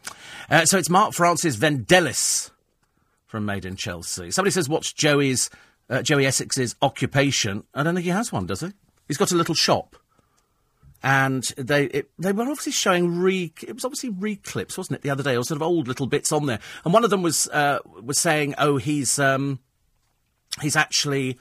[0.49, 2.51] Uh, so it's Mark Francis Vendelis
[3.25, 4.31] from Made in Chelsea.
[4.31, 5.49] Somebody says, what's Joey's,
[5.89, 7.63] uh, Joey Essex's occupation?
[7.73, 8.73] I don't think he has one, does he?
[9.07, 9.95] He's got a little shop
[11.03, 15.09] and they it, they were obviously showing re it was obviously reclips, wasn't it, the
[15.09, 16.59] other day, or sort of old little bits on there.
[16.85, 19.59] And one of them was uh, was saying, "Oh, he's um,
[20.61, 21.39] he's actually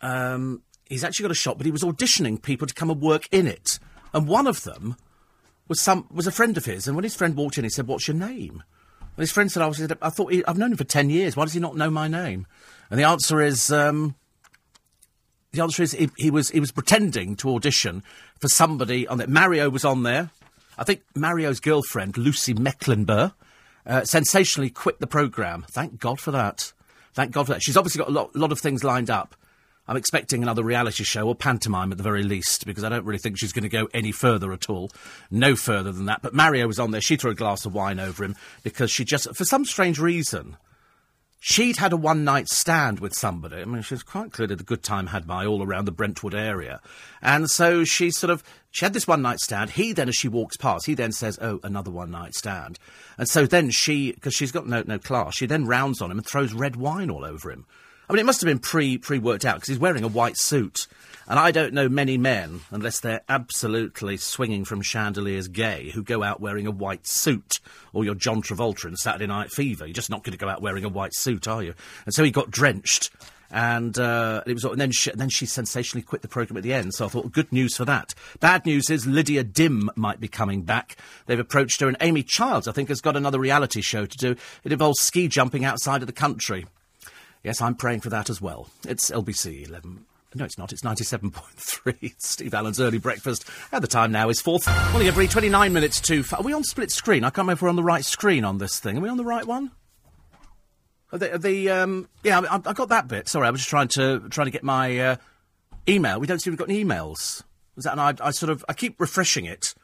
[0.00, 3.28] um, he's actually got a shop, but he was auditioning people to come and work
[3.30, 3.78] in it."
[4.14, 4.96] And one of them
[5.68, 7.86] was some was a friend of his, and when his friend walked in, he said,
[7.86, 8.62] "What's your name?"
[9.00, 11.36] And his friend said, "I was I thought he, I've known him for ten years.
[11.36, 12.46] Why does he not know my name?"
[12.90, 13.70] And the answer is.
[13.70, 14.14] Um,
[15.52, 18.02] the answer is he, he, was he was pretending to audition
[18.40, 19.28] for somebody on there.
[19.28, 20.30] Mario was on there.
[20.76, 23.30] I think Mario's girlfriend, Lucy Mecklenburgh,
[23.86, 25.64] uh, sensationally quit the programme.
[25.70, 26.72] Thank God for that.
[27.12, 27.62] Thank God for that.
[27.62, 29.36] She's obviously got a lot, lot of things lined up.
[29.86, 33.18] I'm expecting another reality show or pantomime at the very least because I don't really
[33.18, 34.90] think she's going to go any further at all.
[35.30, 36.22] No further than that.
[36.22, 37.00] But Mario was on there.
[37.00, 40.56] She threw a glass of wine over him because she just, for some strange reason,
[41.46, 43.60] She'd had a one night stand with somebody.
[43.60, 46.34] I mean, she was quite clearly the good time had by all around the Brentwood
[46.34, 46.80] area.
[47.20, 49.72] And so she sort of, she had this one night stand.
[49.72, 52.78] He then, as she walks past, he then says, Oh, another one night stand.
[53.18, 56.16] And so then she, because she's got no, no class, she then rounds on him
[56.16, 57.66] and throws red wine all over him.
[58.08, 60.36] I mean, it must have been pre, pre worked out because he's wearing a white
[60.36, 60.86] suit.
[61.26, 66.22] And I don't know many men, unless they're absolutely swinging from chandeliers gay, who go
[66.22, 67.60] out wearing a white suit.
[67.94, 69.86] Or you're John Travolta in Saturday Night Fever.
[69.86, 71.74] You're just not going to go out wearing a white suit, are you?
[72.04, 73.10] And so he got drenched.
[73.50, 76.74] And uh, it was, and then she, then she sensationally quit the programme at the
[76.74, 76.92] end.
[76.92, 78.12] So I thought, good news for that.
[78.40, 80.96] Bad news is Lydia Dim might be coming back.
[81.26, 84.36] They've approached her, and Amy Childs, I think, has got another reality show to do.
[84.64, 86.66] It involves ski jumping outside of the country.
[87.44, 88.70] Yes, I'm praying for that as well.
[88.88, 90.06] It's LBC 11.
[90.34, 90.72] No, it's not.
[90.72, 91.96] It's 97.3.
[92.00, 93.44] It's Steve Allen's early breakfast.
[93.70, 94.66] At the time now is fourth.
[94.90, 96.24] Morning, every 29 minutes to.
[96.32, 97.22] Are we on split screen?
[97.22, 98.96] I can't remember if we're on the right screen on this thing.
[98.96, 99.70] Are we on the right one?
[101.12, 103.28] Are are um, yeah, I, I, got that bit.
[103.28, 105.16] Sorry, I was just trying to trying to get my uh,
[105.86, 106.18] email.
[106.18, 107.42] We don't seem to have got any emails.
[107.76, 107.92] Was that?
[107.92, 109.74] And I, I sort of I keep refreshing it,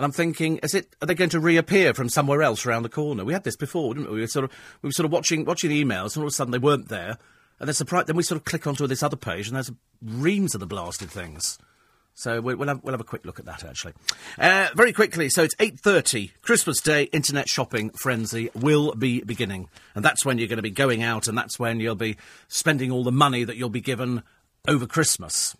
[0.00, 0.96] and I'm thinking, is it?
[1.02, 3.22] Are they going to reappear from somewhere else around the corner?
[3.22, 4.14] We had this before, didn't we?
[4.14, 6.28] We were sort of we were sort of watching watching the emails, and all of
[6.28, 7.18] a sudden they weren't there.
[7.58, 8.06] And then surprised.
[8.06, 9.70] Then we sort of click onto this other page, and there's
[10.02, 11.58] reams of the blasted things.
[12.14, 13.92] So we'll, have, we'll have a quick look at that actually.
[14.38, 19.68] Uh, very quickly, so it's 8.30, Christmas Day, internet shopping frenzy will be beginning.
[19.94, 22.16] And that's when you're going to be going out and that's when you'll be
[22.48, 24.22] spending all the money that you'll be given
[24.66, 25.56] over Christmas.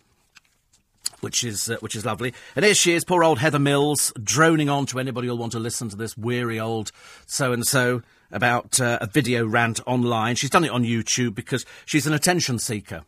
[1.21, 4.69] Which is uh, which is lovely, and here she is, poor old Heather Mills, droning
[4.69, 6.91] on to anybody who'll want to listen to this weary old
[7.27, 10.35] so and so about uh, a video rant online.
[10.35, 13.03] She's done it on YouTube because she's an attention seeker.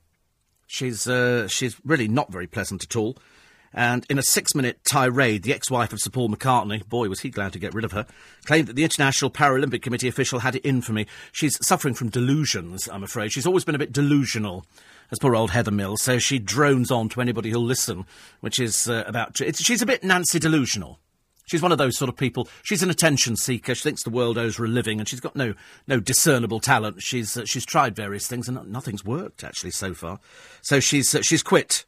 [0.68, 3.18] She's uh, she's really not very pleasant at all.
[3.74, 7.54] And in a six-minute tirade, the ex-wife of Sir Paul McCartney, boy was he glad
[7.54, 8.06] to get rid of her,
[8.46, 11.08] claimed that the International Paralympic Committee official had it in for me.
[11.32, 13.32] She's suffering from delusions, I'm afraid.
[13.32, 14.68] She's always been a bit delusional
[15.14, 18.06] as poor old Heather Mills, so she drones on to anybody who'll listen,
[18.42, 19.38] which is uh, about.
[19.38, 21.00] she's a bit Nancy delusional.
[21.46, 22.48] She's one of those sort of people.
[22.64, 23.76] She's an attention seeker.
[23.76, 25.54] She thinks the world owes her a living, and she's got no
[25.88, 27.04] no discernible talent.
[27.04, 30.20] She's uh, she's tried various things, and nothing's worked actually so far.
[30.64, 31.86] So she's uh, she's quit.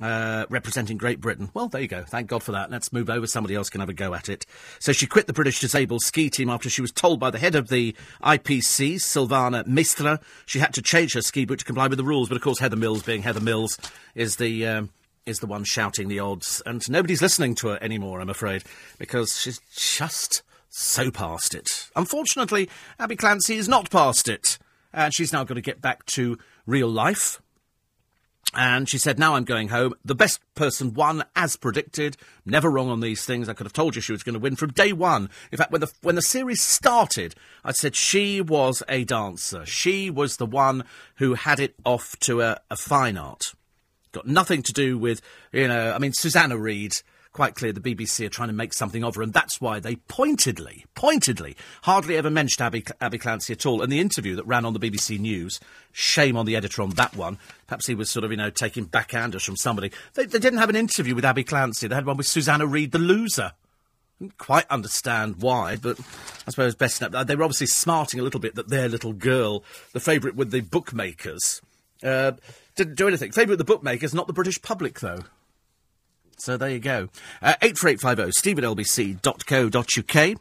[0.00, 1.50] Uh, representing Great Britain.
[1.54, 2.02] Well, there you go.
[2.02, 2.68] Thank God for that.
[2.68, 3.28] Let's move over.
[3.28, 4.44] Somebody else can have a go at it.
[4.80, 7.54] So she quit the British disabled ski team after she was told by the head
[7.54, 11.98] of the IPC, Silvana Maestre, she had to change her ski boot to comply with
[11.98, 12.28] the rules.
[12.28, 13.78] But of course, Heather Mills, being Heather Mills,
[14.16, 14.90] is the um,
[15.26, 18.64] is the one shouting the odds, and nobody's listening to her anymore, I'm afraid,
[18.98, 21.88] because she's just so past it.
[21.94, 24.58] Unfortunately, Abbey Clancy is not past it.
[24.92, 27.40] And she's now got to get back to real life.
[28.52, 29.94] And she said, Now I'm going home.
[30.04, 32.16] The best person won, as predicted.
[32.44, 33.48] Never wrong on these things.
[33.48, 35.30] I could have told you she was going to win from day one.
[35.50, 39.64] In fact, when the, when the series started, I said she was a dancer.
[39.66, 40.84] She was the one
[41.16, 43.54] who had it off to a, a fine art.
[44.12, 45.20] Got nothing to do with,
[45.52, 46.92] you know, I mean, Susanna Reid
[47.34, 49.96] quite clear the BBC are trying to make something of her, and that's why they
[49.96, 53.82] pointedly, pointedly, hardly ever mentioned Abbey, Abbey Clancy at all.
[53.82, 55.60] And the interview that ran on the BBC News,
[55.92, 57.38] shame on the editor on that one.
[57.66, 59.90] Perhaps he was sort of, you know, taking backhanders from somebody.
[60.14, 61.88] They, they didn't have an interview with Abbey Clancy.
[61.88, 63.52] They had one with Susanna Reid, the loser.
[64.20, 65.98] Didn't quite understand why, but
[66.46, 67.26] I suppose best enough.
[67.26, 70.60] They were obviously smarting a little bit that their little girl, the favourite with the
[70.60, 71.60] bookmakers,
[72.04, 72.32] uh,
[72.76, 73.32] didn't do anything.
[73.32, 75.24] Favourite with the bookmakers, not the British public, though.
[76.38, 77.08] So there you go.
[77.42, 80.40] Uh, 84850 steve at lbc.co.uk.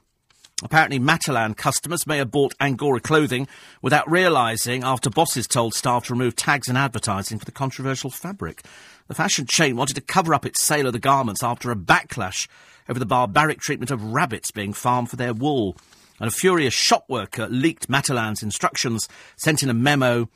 [0.64, 3.48] Apparently, Matalan customers may have bought Angora clothing
[3.82, 8.64] without realising after bosses told staff to remove tags and advertising for the controversial fabric.
[9.08, 12.48] The fashion chain wanted to cover up its sale of the garments after a backlash
[12.88, 15.76] over the barbaric treatment of rabbits being farmed for their wool.
[16.20, 20.30] And a furious shop worker leaked Matalan's instructions, sent in a memo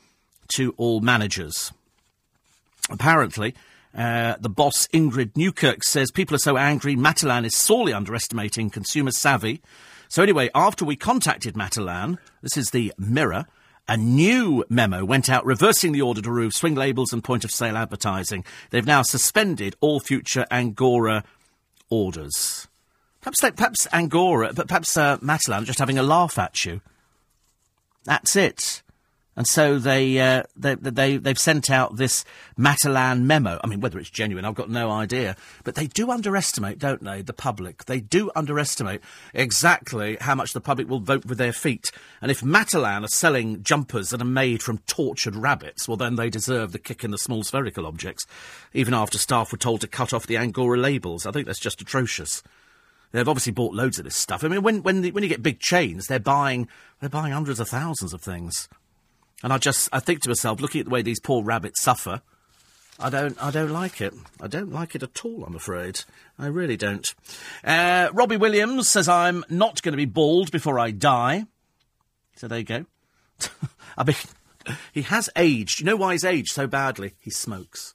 [0.54, 1.72] to all managers.
[2.90, 3.54] Apparently,
[3.96, 9.10] uh, the boss, Ingrid Newkirk, says people are so angry, Matalan is sorely underestimating consumer
[9.10, 9.62] savvy.
[10.08, 13.46] So, anyway, after we contacted Matalan, this is the Mirror,
[13.88, 17.50] a new memo went out reversing the order to remove swing labels and point of
[17.50, 18.44] sale advertising.
[18.70, 21.24] They've now suspended all future Angora
[21.88, 22.68] orders.
[23.20, 26.80] Perhaps, perhaps Angora, but perhaps uh, Matalan just having a laugh at you.
[28.04, 28.82] That's it.
[29.38, 32.24] And so they, uh, they, they, they've sent out this
[32.58, 33.60] Matalan memo.
[33.62, 35.36] I mean, whether it's genuine, I've got no idea.
[35.62, 37.84] But they do underestimate, don't they, the public?
[37.84, 39.00] They do underestimate
[39.32, 41.92] exactly how much the public will vote with their feet.
[42.20, 46.30] And if Matalan are selling jumpers that are made from tortured rabbits, well, then they
[46.30, 48.26] deserve the kick in the small spherical objects,
[48.74, 51.26] even after staff were told to cut off the Angora labels.
[51.26, 52.42] I think that's just atrocious.
[53.12, 54.42] They've obviously bought loads of this stuff.
[54.42, 56.66] I mean, when, when, the, when you get big chains, they're buying,
[56.98, 58.68] they're buying hundreds of thousands of things.
[59.42, 62.22] And I just, I think to myself, looking at the way these poor rabbits suffer,
[62.98, 64.12] I don't, I don't like it.
[64.40, 66.00] I don't like it at all, I'm afraid.
[66.38, 67.06] I really don't.
[67.62, 71.46] Uh, Robbie Williams says I'm not going to be bald before I die.
[72.36, 72.86] So there you go.
[73.96, 74.16] I mean,
[74.92, 75.80] he has aged.
[75.80, 77.14] You know why he's aged so badly?
[77.20, 77.94] He smokes.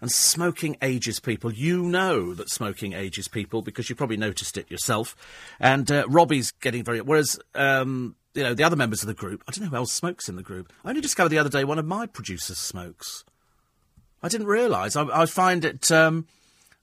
[0.00, 1.52] And smoking ages people.
[1.52, 5.16] You know that smoking ages people because you probably noticed it yourself.
[5.58, 7.00] And uh, Robbie's getting very.
[7.00, 9.42] Whereas um, you know, the other members of the group.
[9.46, 10.72] I don't know who else smokes in the group.
[10.84, 13.24] I only discovered the other day one of my producers smokes.
[14.22, 14.96] I didn't realise.
[14.96, 15.90] I, I, find it.
[15.92, 16.26] Um,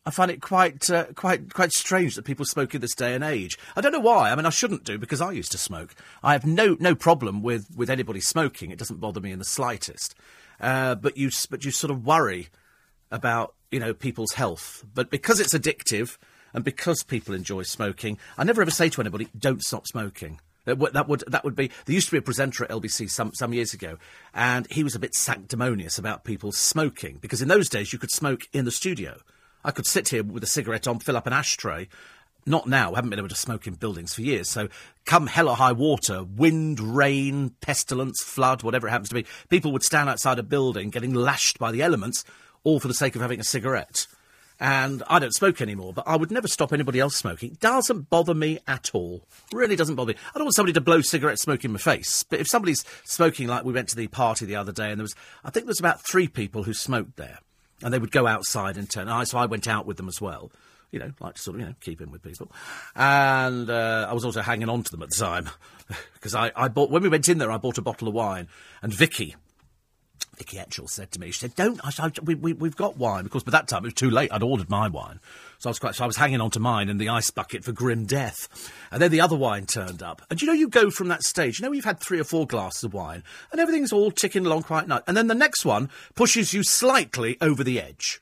[0.06, 3.24] I find it quite, uh, quite, quite strange that people smoke in this day and
[3.24, 3.58] age.
[3.76, 4.32] I don't know why.
[4.32, 5.94] I mean, I shouldn't do because I used to smoke.
[6.24, 8.72] I have no no problem with, with anybody smoking.
[8.72, 10.16] It doesn't bother me in the slightest.
[10.60, 12.50] Uh, but you but you sort of worry
[13.10, 14.86] about you know people's health.
[14.94, 16.18] But because it's addictive
[16.54, 20.78] and because people enjoy smoking, I never ever say to anybody, "Don't stop smoking." That
[20.78, 21.72] would, that would that would be.
[21.86, 23.98] There used to be a presenter at LBC some some years ago,
[24.34, 28.12] and he was a bit sanctimonious about people smoking because in those days you could
[28.12, 29.18] smoke in the studio.
[29.64, 31.88] I could sit here with a cigarette on, fill up an ashtray.
[32.44, 32.94] Not now.
[32.94, 34.50] I haven't been able to smoke in buildings for years.
[34.50, 34.70] So,
[35.06, 39.72] come hell or high water, wind, rain, pestilence, flood, whatever it happens to be, people
[39.72, 42.24] would stand outside a building getting lashed by the elements,
[42.64, 44.08] all for the sake of having a cigarette
[44.62, 47.58] and I don't smoke anymore, but I would never stop anybody else smoking.
[47.60, 49.24] Doesn't bother me at all.
[49.52, 50.20] Really doesn't bother me.
[50.36, 53.48] I don't want somebody to blow cigarette smoke in my face, but if somebody's smoking,
[53.48, 55.72] like we went to the party the other day, and there was, I think there
[55.72, 57.40] was about three people who smoked there,
[57.82, 59.10] and they would go outside and turn.
[59.10, 60.52] I, so I went out with them as well.
[60.92, 62.52] You know, like to sort of, you know, keep in with people.
[62.96, 65.50] And uh, I was also hanging on to them at the time.
[66.14, 68.48] Because I, I bought, when we went in there, I bought a bottle of wine.
[68.84, 69.36] And Vicky,
[70.42, 73.26] Vicky Etchell said to me, she said, "Don't, I, I, we, we, we've got wine."
[73.26, 74.34] Because by that time it was too late.
[74.34, 75.20] I'd ordered my wine,
[75.60, 75.94] so I was quite.
[75.94, 79.00] So I was hanging on to mine in the ice bucket for grim death, and
[79.00, 80.24] then the other wine turned up.
[80.32, 81.60] And you know, you go from that stage.
[81.60, 84.64] You know, you've had three or four glasses of wine, and everything's all ticking along
[84.64, 85.04] quite nice.
[85.06, 88.20] And then the next one pushes you slightly over the edge.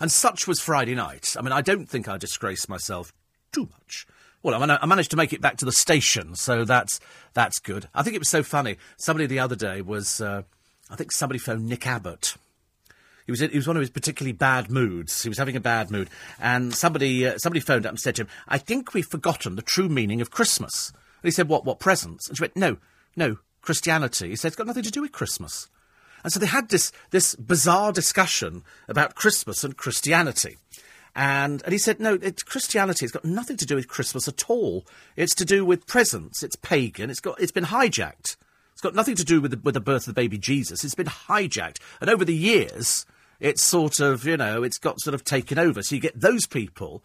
[0.00, 1.36] And such was Friday night.
[1.38, 3.12] I mean, I don't think I disgraced myself
[3.52, 4.04] too much.
[4.42, 6.98] Well, I, I managed to make it back to the station, so that's
[7.34, 7.88] that's good.
[7.94, 8.78] I think it was so funny.
[8.96, 10.20] Somebody the other day was.
[10.20, 10.42] Uh,
[10.90, 12.36] I think somebody phoned Nick Abbott.
[13.26, 15.24] He was, in, he was one of his particularly bad moods.
[15.24, 16.08] He was having a bad mood.
[16.38, 19.62] And somebody, uh, somebody phoned up and said to him, I think we've forgotten the
[19.62, 20.90] true meaning of Christmas.
[20.90, 22.28] And he said, What, what presents?
[22.28, 22.76] And she went, No,
[23.16, 24.28] no, Christianity.
[24.28, 25.68] He said, It's got nothing to do with Christmas.
[26.22, 30.56] And so they had this, this bizarre discussion about Christmas and Christianity.
[31.14, 33.06] And, and he said, no, it's Christianity.
[33.06, 34.84] It's got nothing to do with Christmas at all.
[35.14, 36.42] It's to do with presents.
[36.42, 37.10] It's pagan.
[37.10, 38.36] It's got, it's been hijacked.
[38.76, 40.84] It's got nothing to do with the, with the birth of the baby Jesus.
[40.84, 41.78] It's been hijacked.
[41.98, 43.06] And over the years,
[43.40, 45.82] it's sort of, you know, it's got sort of taken over.
[45.82, 47.02] So you get those people.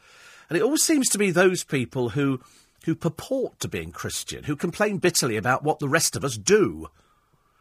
[0.49, 2.41] And it always seems to be those people who,
[2.84, 6.89] who purport to being Christian, who complain bitterly about what the rest of us do.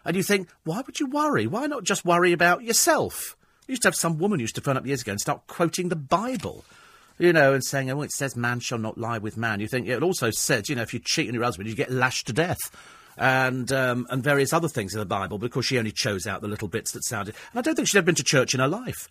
[0.05, 1.47] And you think, why would you worry?
[1.47, 3.37] Why not just worry about yourself?
[3.69, 5.47] We used to have some woman who used to phone up years ago and start
[5.47, 6.65] quoting the Bible
[7.17, 9.61] you know, and saying, oh, it says man shall not lie with man.
[9.61, 11.93] You think it also says, you know, if you cheat on your husband, you get
[11.93, 12.59] lashed to death
[13.17, 16.49] and um, and various other things in the Bible because she only chose out the
[16.49, 17.35] little bits that sounded.
[17.53, 19.09] And I don't think she'd ever been to church in her life.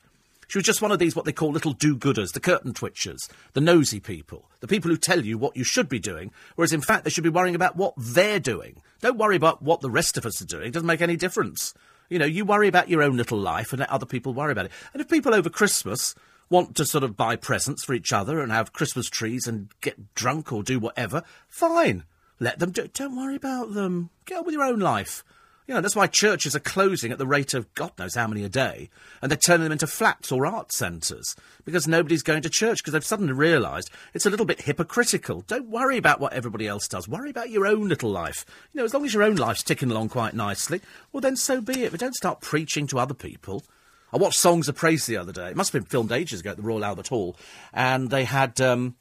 [0.48, 3.62] She was just one of these what they call little do-gooders, the curtain twitchers, the
[3.62, 7.04] nosy people, the people who tell you what you should be doing, whereas in fact
[7.04, 8.82] they should be worrying about what they're doing.
[9.00, 10.68] Don't worry about what the rest of us are doing.
[10.68, 11.76] It doesn't make any difference.
[12.10, 14.66] You know, you worry about your own little life and let other people worry about
[14.66, 14.72] it.
[14.92, 16.16] And if people over Christmas
[16.50, 20.16] want to sort of buy presents for each other and have Christmas trees and get
[20.16, 22.06] drunk or do whatever, fine.
[22.40, 22.94] Let them do it.
[22.94, 24.10] Don't worry about them.
[24.26, 25.24] Get on with your own life.
[25.70, 28.44] You know, that's why churches are closing at the rate of God knows how many
[28.44, 28.90] a day,
[29.22, 32.94] and they're turning them into flats or art centres because nobody's going to church because
[32.94, 35.42] they've suddenly realised it's a little bit hypocritical.
[35.42, 37.08] Don't worry about what everybody else does.
[37.08, 38.48] Worry about your own little life.
[38.74, 41.62] You know, as long as your own life's ticking along quite nicely, well, then so
[41.62, 41.92] be it.
[41.92, 43.64] But don't start preaching to other people.
[44.12, 45.50] I watched Songs of Praise the other day.
[45.50, 47.36] It must have been filmed ages ago at the Royal Albert Hall,
[47.74, 48.60] and they had.
[48.60, 48.96] Um,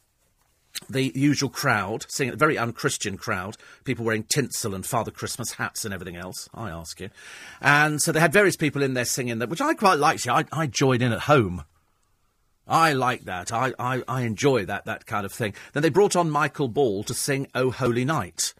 [0.89, 5.85] the usual crowd, seeing a very unchristian crowd, people wearing tinsel and Father Christmas hats
[5.85, 7.11] and everything else, I ask you.
[7.61, 10.27] And so they had various people in there singing that, which I quite liked.
[10.29, 11.65] I, I joined in at home.
[12.67, 13.53] I like that.
[13.53, 15.55] I, I, I enjoy that, that kind of thing.
[15.73, 18.53] Then they brought on Michael Ball to sing O Holy Night,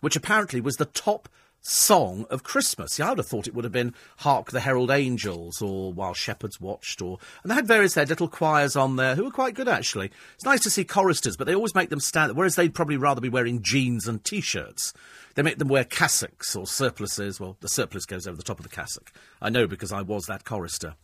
[0.00, 1.28] which apparently was the top
[1.62, 2.92] song of Christmas.
[2.92, 6.12] See, I would have thought it would have been Hark the Herald Angels or While
[6.12, 9.54] Shepherds Watched or and they had various their little choirs on there who were quite
[9.54, 10.10] good actually.
[10.34, 13.20] It's nice to see choristers, but they always make them stand whereas they'd probably rather
[13.20, 14.92] be wearing jeans and t shirts.
[15.34, 17.40] They make them wear cassocks or surplices.
[17.40, 19.12] Well, the surplice goes over the top of the cassock.
[19.40, 20.94] I know because I was that chorister.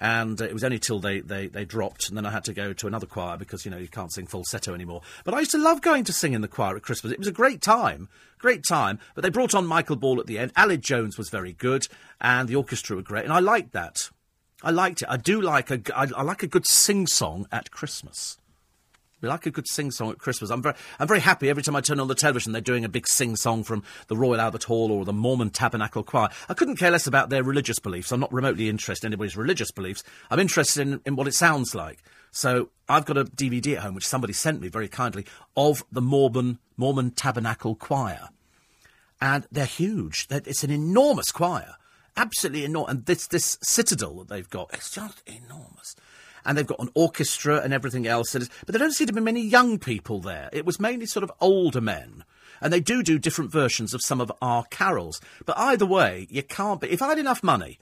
[0.00, 2.54] And uh, it was only till they, they, they dropped, and then I had to
[2.54, 5.02] go to another choir because, you know, you can't sing falsetto anymore.
[5.24, 7.12] But I used to love going to sing in the choir at Christmas.
[7.12, 8.08] It was a great time.
[8.44, 8.98] Great time.
[9.14, 10.52] But they brought on Michael Ball at the end.
[10.52, 11.86] Aled Jones was very good,
[12.20, 13.24] and the orchestra were great.
[13.24, 14.10] And I liked that.
[14.62, 15.08] I liked it.
[15.08, 18.36] I do like a, I, I like a good sing song at Christmas.
[19.22, 20.50] We like a good sing song at Christmas.
[20.50, 22.88] I'm very, I'm very happy every time I turn on the television they're doing a
[22.90, 26.28] big sing song from the Royal Albert Hall or the Mormon Tabernacle Choir.
[26.46, 28.12] I couldn't care less about their religious beliefs.
[28.12, 30.04] I'm not remotely interested in anybody's religious beliefs.
[30.30, 32.02] I'm interested in, in what it sounds like.
[32.34, 35.24] So I've got a DVD at home which somebody sent me very kindly
[35.56, 38.28] of the Mormon Mormon Tabernacle Choir,
[39.20, 40.26] and they're huge.
[40.26, 41.76] They're, it's an enormous choir,
[42.16, 42.90] absolutely enormous.
[42.90, 45.94] And this this citadel that they've got, it's just enormous
[46.44, 48.32] and they've got an orchestra and everything else.
[48.32, 50.50] But there don't seem to be many young people there.
[50.52, 52.24] It was mainly sort of older men.
[52.60, 55.20] And they do do different versions of some of our carols.
[55.46, 56.90] But either way, you can't be.
[56.90, 57.78] If I had enough money,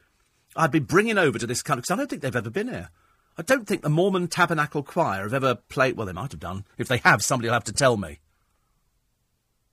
[0.56, 2.90] I'd be bringing over to this country, because I don't think they've ever been here.
[3.36, 5.96] I don't think the Mormon Tabernacle Choir have ever played.
[5.96, 6.64] Well, they might have done.
[6.76, 8.20] If they have, somebody will have to tell me.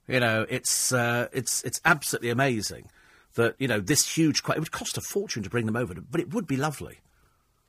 [0.07, 2.89] You know, it's uh, it's it's absolutely amazing
[3.35, 4.57] that you know this huge choir.
[4.57, 6.99] It would cost a fortune to bring them over, but it would be lovely.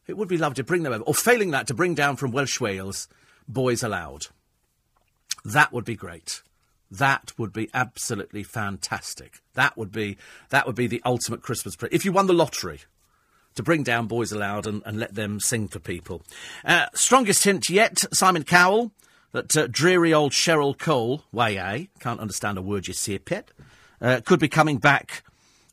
[0.07, 1.05] It would be lovely to bring them over.
[1.05, 3.09] Or failing that, to bring down from Welsh Wales
[3.47, 4.29] Boys Aloud.
[5.45, 6.43] That would be great.
[6.91, 9.41] That would be absolutely fantastic.
[9.55, 10.17] That would be
[10.49, 11.95] that would be the ultimate Christmas present.
[11.95, 12.81] If you won the lottery,
[13.61, 16.23] to bring down Boys Aloud and, and let them sing for people.
[16.65, 18.91] Uh, strongest hint yet, Simon Cowell,
[19.33, 23.51] that uh, dreary old Cheryl Cole, way a, can't understand a word you see, Pet,
[24.01, 25.25] uh, could be coming back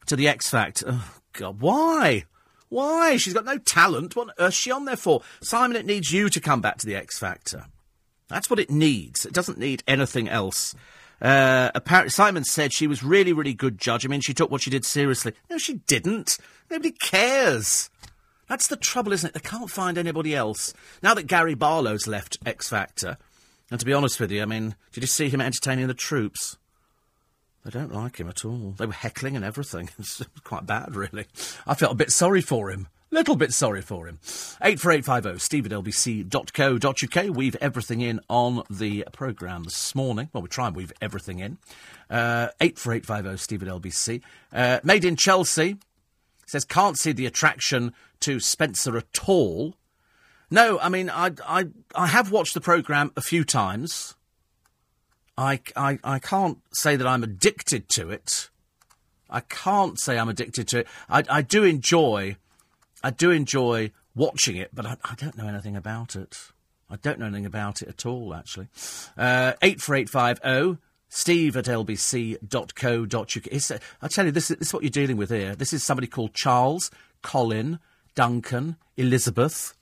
[0.05, 0.85] to the X Factor.
[0.89, 2.25] Oh, God, why?
[2.69, 3.15] Why?
[3.15, 4.15] She's got no talent.
[4.15, 5.21] What is she on there for?
[5.41, 7.67] Simon, it needs you to come back to the X Factor.
[8.27, 9.25] That's what it needs.
[9.25, 10.75] It doesn't need anything else.
[11.21, 14.05] Uh, apparently, Simon said she was really, really good judge.
[14.05, 15.33] I mean, she took what she did seriously.
[15.49, 16.37] No, she didn't.
[16.69, 17.89] Nobody cares.
[18.47, 19.33] That's the trouble, isn't it?
[19.33, 20.73] They can't find anybody else.
[21.01, 23.17] Now that Gary Barlow's left X Factor,
[23.69, 26.57] and to be honest with you, I mean, did you see him entertaining the troops?
[27.65, 28.75] They don't like him at all.
[28.77, 29.89] They were heckling and everything.
[29.99, 31.25] It's quite bad, really.
[31.65, 32.87] I felt a bit sorry for him.
[33.09, 34.19] Little bit sorry for him.
[34.61, 37.35] 84850 steve at lbc.co.uk.
[37.35, 40.29] Weave everything in on the programme this morning.
[40.33, 41.57] Well, we try and weave everything in.
[42.09, 44.21] Uh, 84850 steve at lbc.
[44.51, 45.77] Uh, made in Chelsea.
[46.45, 49.75] Says, can't see the attraction to Spencer at all.
[50.49, 54.15] No, I mean, I, I, I have watched the programme a few times.
[55.37, 58.49] I, I, I can't say that I'm addicted to it.
[59.29, 60.87] I can't say I'm addicted to it.
[61.09, 62.37] I, I do enjoy,
[63.07, 66.37] I do enjoy watching it, but I, I don't know anything about it.
[66.89, 68.67] I don't know anything about it at all, actually.
[69.17, 73.15] Uh, 84850 steve at lbc.co.uk.
[73.71, 75.55] Uh, I tell you, this is, this is what you're dealing with here.
[75.55, 76.91] This is somebody called Charles,
[77.21, 77.79] Colin,
[78.13, 79.73] Duncan, Elizabeth.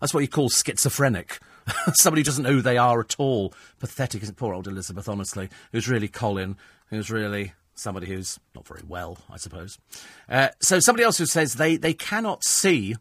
[0.00, 1.40] That's what you call schizophrenic.
[1.92, 3.52] somebody who doesn't know who they are at all.
[3.80, 4.38] Pathetic, isn't it?
[4.38, 6.56] Poor old Elizabeth, honestly, who's really Colin,
[6.86, 9.78] who's really somebody who's not very well, I suppose.
[10.28, 12.96] Uh, so somebody else who says they, they cannot see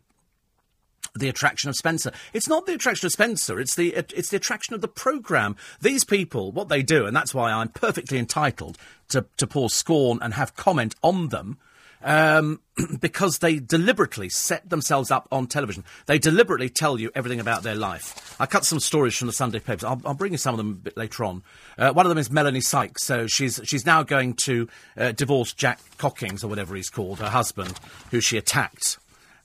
[1.16, 2.12] the attraction of Spencer.
[2.34, 3.60] It's not the attraction of Spencer.
[3.60, 5.56] It's the it's the attraction of the program.
[5.82, 8.78] These people, what they do, and that's why I'm perfectly entitled
[9.10, 11.58] to to pour scorn and have comment on them.
[12.04, 12.62] Um,
[13.00, 15.84] because they deliberately set themselves up on television.
[16.08, 18.36] They deliberately tell you everything about their life.
[18.40, 19.84] I cut some stories from the Sunday papers.
[19.84, 21.44] I'll, I'll bring you some of them a bit later on.
[21.78, 23.04] Uh, one of them is Melanie Sykes.
[23.04, 27.30] So she's she's now going to uh, divorce Jack Cockings or whatever he's called, her
[27.30, 27.80] husband,
[28.10, 28.98] who she attacked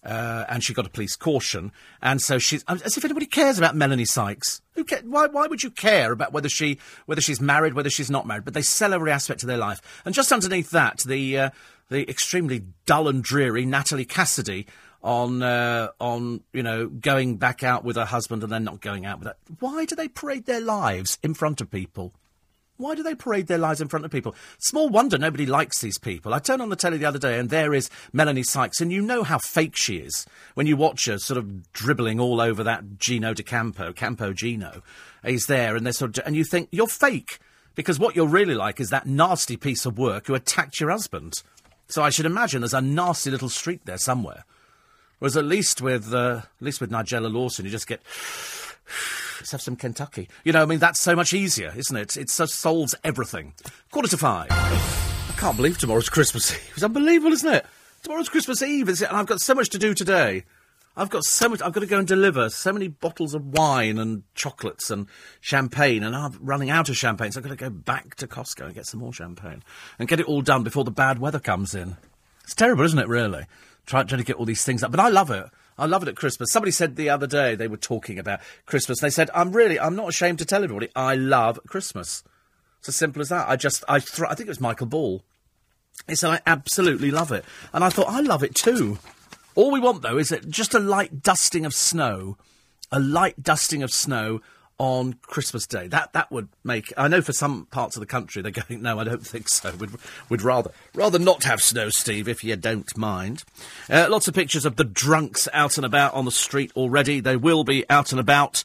[0.07, 1.73] uh, and she got a police caution.
[2.01, 4.63] And so she's as if anybody cares about Melanie Sykes.
[4.77, 8.11] Who ca- why, why would you care about whether she whether she's married, whether she's
[8.11, 8.45] not married?
[8.45, 9.81] But they sell every aspect of their life.
[10.05, 11.51] And just underneath that, the uh,
[11.89, 14.67] the extremely dull and dreary Natalie Cassidy
[15.03, 19.07] on uh, on you know going back out with her husband and then not going
[19.07, 19.37] out with her.
[19.61, 22.13] Why do they parade their lives in front of people?
[22.79, 24.35] Why do they parade their lives in front of people?
[24.59, 26.35] Small wonder nobody likes these people.
[26.35, 29.01] I turned on the telly the other day and there is Melanie Sykes, and you
[29.01, 32.99] know how fake she is when you watch her sort of dribbling all over that
[32.99, 34.83] Gino D'Acampo, Campo Campo Gino.
[35.25, 37.39] He's there, and they're sort of, and you think you're fake
[37.75, 41.43] because what you're really like is that nasty piece of work who attacked your husband.
[41.89, 44.45] So I should imagine there's a nasty little streak there somewhere.
[45.19, 48.01] Whereas at least with uh, at least with Nigella Lawson, you just get
[49.41, 50.29] let's have some Kentucky.
[50.45, 52.17] You know, I mean, that's so much easier, isn't it?
[52.17, 53.55] It solves everything.
[53.91, 54.49] Quarter to five.
[54.51, 56.73] I can't believe tomorrow's Christmas Eve.
[56.75, 57.67] It's unbelievable, isn't it?
[58.03, 59.09] Tomorrow's Christmas Eve, is it?
[59.09, 60.45] And I've got so much to do today.
[60.99, 61.61] I've got so much.
[61.61, 65.07] I've got to go and deliver so many bottles of wine and chocolates and
[65.43, 68.65] champagne, and I'm running out of champagne, so I've got to go back to Costco
[68.65, 69.63] and get some more champagne
[69.99, 71.99] and get it all done before the bad weather comes in.
[72.45, 73.09] It's terrible, isn't it?
[73.09, 73.45] Really,
[73.85, 75.45] trying, trying to get all these things up, but I love it.
[75.79, 76.51] I love it at Christmas.
[76.51, 79.01] Somebody said the other day they were talking about Christmas.
[79.01, 82.23] They said, "I'm really, I'm not ashamed to tell everybody, I love Christmas."
[82.79, 83.49] It's as simple as that.
[83.49, 85.23] I just, I, th- I think it was Michael Ball.
[86.09, 88.99] He said, "I absolutely love it," and I thought, I love it too.
[89.55, 92.37] All we want though is just a light dusting of snow,
[92.93, 94.41] a light dusting of snow
[94.79, 95.89] on Christmas Day.
[95.89, 96.93] That that would make.
[96.97, 98.83] I know for some parts of the country they're going.
[98.83, 99.73] No, I don't think so.
[99.73, 99.91] We'd,
[100.29, 103.45] we'd rather rather not have snow, Steve, if you don't mind.
[103.89, 107.21] Uh, lots of pictures of the drunks out and about on the street already.
[107.21, 108.65] They will be out and about.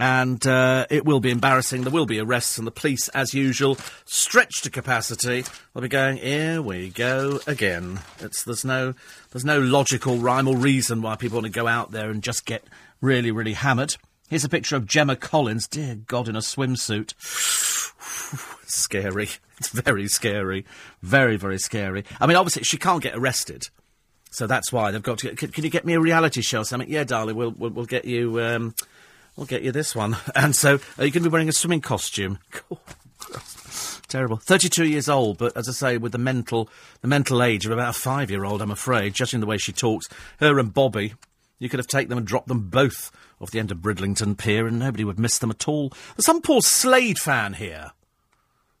[0.00, 1.82] And uh, it will be embarrassing.
[1.82, 5.44] There will be arrests, and the police, as usual, stretched to capacity.
[5.74, 8.94] They'll be going, "Here we go again." It's, there's no,
[9.32, 12.46] there's no logical rhyme or reason why people want to go out there and just
[12.46, 12.62] get
[13.00, 13.96] really, really hammered.
[14.28, 17.14] Here's a picture of Gemma Collins, dear God, in a swimsuit.
[18.66, 19.28] scary.
[19.56, 20.66] It's very scary.
[21.02, 22.04] Very, very scary.
[22.20, 23.68] I mean, obviously, she can't get arrested.
[24.30, 25.28] So that's why they've got to.
[25.28, 26.90] Get, can, can, you get me a reality show or something?
[26.90, 28.40] Yeah, darling, we'll, we'll, we'll get you.
[28.40, 28.74] Um,
[29.36, 30.16] we'll get you this one.
[30.34, 32.38] And so, are you going to be wearing a swimming costume?
[34.08, 34.36] Terrible.
[34.36, 36.68] Thirty-two years old, but as I say, with the mental,
[37.00, 40.08] the mental age of about a five-year-old, I'm afraid, judging the way she talks.
[40.40, 41.14] Her and Bobby,
[41.58, 43.10] you could have taken them and dropped them both
[43.40, 45.90] off the end of Bridlington Pier, and nobody would miss them at all.
[46.16, 47.92] There's some poor Slade fan here.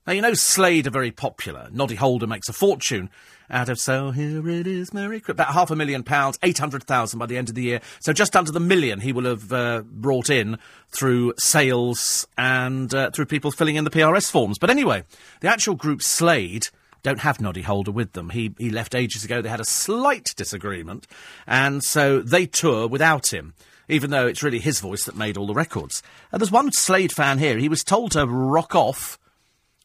[0.06, 1.68] Now, you know Slade are very popular.
[1.70, 3.10] Noddy Holder makes a fortune
[3.50, 5.44] out of So Here It Is, Merry Christmas.
[5.44, 7.80] About half a million pounds, 800,000 by the end of the year.
[8.00, 13.10] So just under the million he will have uh, brought in through sales and uh,
[13.10, 14.58] through people filling in the PRS forms.
[14.58, 15.04] But anyway,
[15.40, 16.68] the actual group Slade
[17.02, 18.30] don't have Noddy Holder with them.
[18.30, 19.42] He, he left ages ago.
[19.42, 21.06] They had a slight disagreement,
[21.46, 23.54] and so they tour without him
[23.88, 26.02] even though it's really his voice that made all the records.
[26.30, 27.58] And there's one Slade fan here.
[27.58, 29.18] He was told to rock off,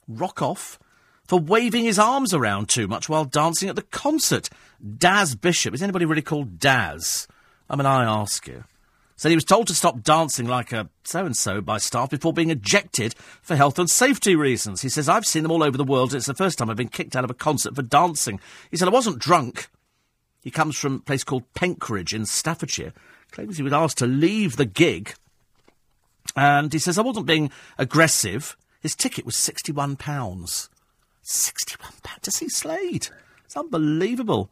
[0.07, 0.77] rock off,
[1.25, 4.49] for waving his arms around too much while dancing at the concert.
[4.97, 5.73] Daz Bishop.
[5.73, 7.27] Is anybody really called Daz?
[7.69, 8.65] I mean, I ask you.
[9.15, 12.33] Said he was told to stop dancing like a so and so by staff before
[12.33, 14.81] being ejected for health and safety reasons.
[14.81, 16.13] He says, I've seen them all over the world.
[16.13, 18.41] It's the first time I've been kicked out of a concert for dancing.
[18.69, 19.69] He said, I wasn't drunk.
[20.41, 22.91] He comes from a place called Penkridge in Staffordshire
[23.34, 25.15] claims he was asked to leave the gig.
[26.36, 28.55] And he says, I wasn't being aggressive.
[28.81, 29.97] His ticket was £61.
[29.97, 30.69] £61
[32.21, 33.09] to see Slade.
[33.43, 34.49] It's unbelievable.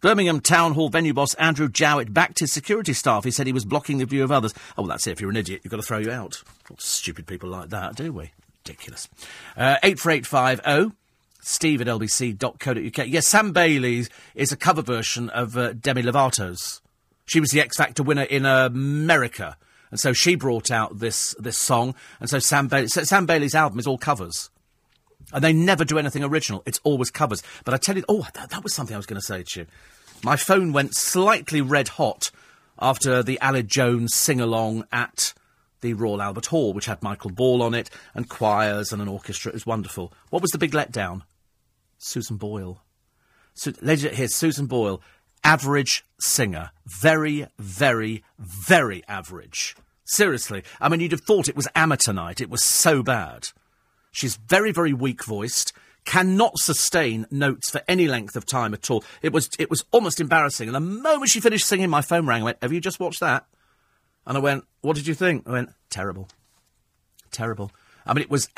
[0.00, 3.22] Birmingham Town Hall venue boss Andrew Jowett backed his security staff.
[3.22, 4.52] He said he was blocking the view of others.
[4.76, 5.12] Oh, well, that's it.
[5.12, 6.42] If you're an idiot, you've got to throw you out.
[6.68, 8.32] Not stupid people like that, do we?
[8.64, 9.08] Ridiculous.
[9.56, 10.96] Uh, 84850
[11.44, 13.08] steve at lbc.co.uk.
[13.08, 16.81] Yes, Sam Bailey is a cover version of uh, Demi Lovato's
[17.32, 19.56] she was the X Factor winner in America.
[19.90, 23.86] And so she brought out this this song, and so Sam, Sam Bailey's album is
[23.86, 24.50] all covers.
[25.32, 26.62] And they never do anything original.
[26.66, 27.42] It's always covers.
[27.64, 29.60] But I tell you, oh, that, that was something I was going to say to
[29.60, 29.66] you.
[30.22, 32.30] My phone went slightly red hot
[32.78, 35.32] after the Aled Jones sing along at
[35.80, 39.50] the Royal Albert Hall, which had Michael Ball on it and choirs and an orchestra.
[39.50, 40.12] It was wonderful.
[40.28, 41.22] What was the big letdown?
[41.96, 42.82] Susan Boyle.
[43.54, 45.00] So, here's Susan Boyle,
[45.44, 46.70] average singer.
[46.86, 49.76] Very, very, very average.
[50.04, 50.62] Seriously.
[50.80, 52.40] I mean, you'd have thought it was amateur night.
[52.40, 53.48] It was so bad.
[54.10, 55.72] She's very, very weak voiced,
[56.04, 59.04] cannot sustain notes for any length of time at all.
[59.22, 60.68] It was, it was almost embarrassing.
[60.68, 62.42] And the moment she finished singing, my phone rang.
[62.42, 63.46] I went, Have you just watched that?
[64.26, 65.48] And I went, What did you think?
[65.48, 66.28] I went, Terrible.
[67.30, 67.72] Terrible.
[68.04, 68.48] I mean, it was,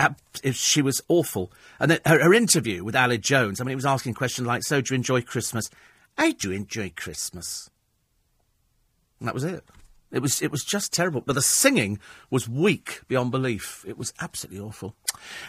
[0.42, 1.52] it, she was awful.
[1.78, 4.80] And her, her interview with Aled Jones, I mean, it was asking questions like, So
[4.80, 5.70] do you enjoy Christmas?
[6.16, 7.70] I do enjoy Christmas.
[9.18, 9.64] And that was it.
[10.12, 11.20] It was it was just terrible.
[11.20, 11.98] But the singing
[12.30, 13.84] was weak beyond belief.
[13.86, 14.94] It was absolutely awful.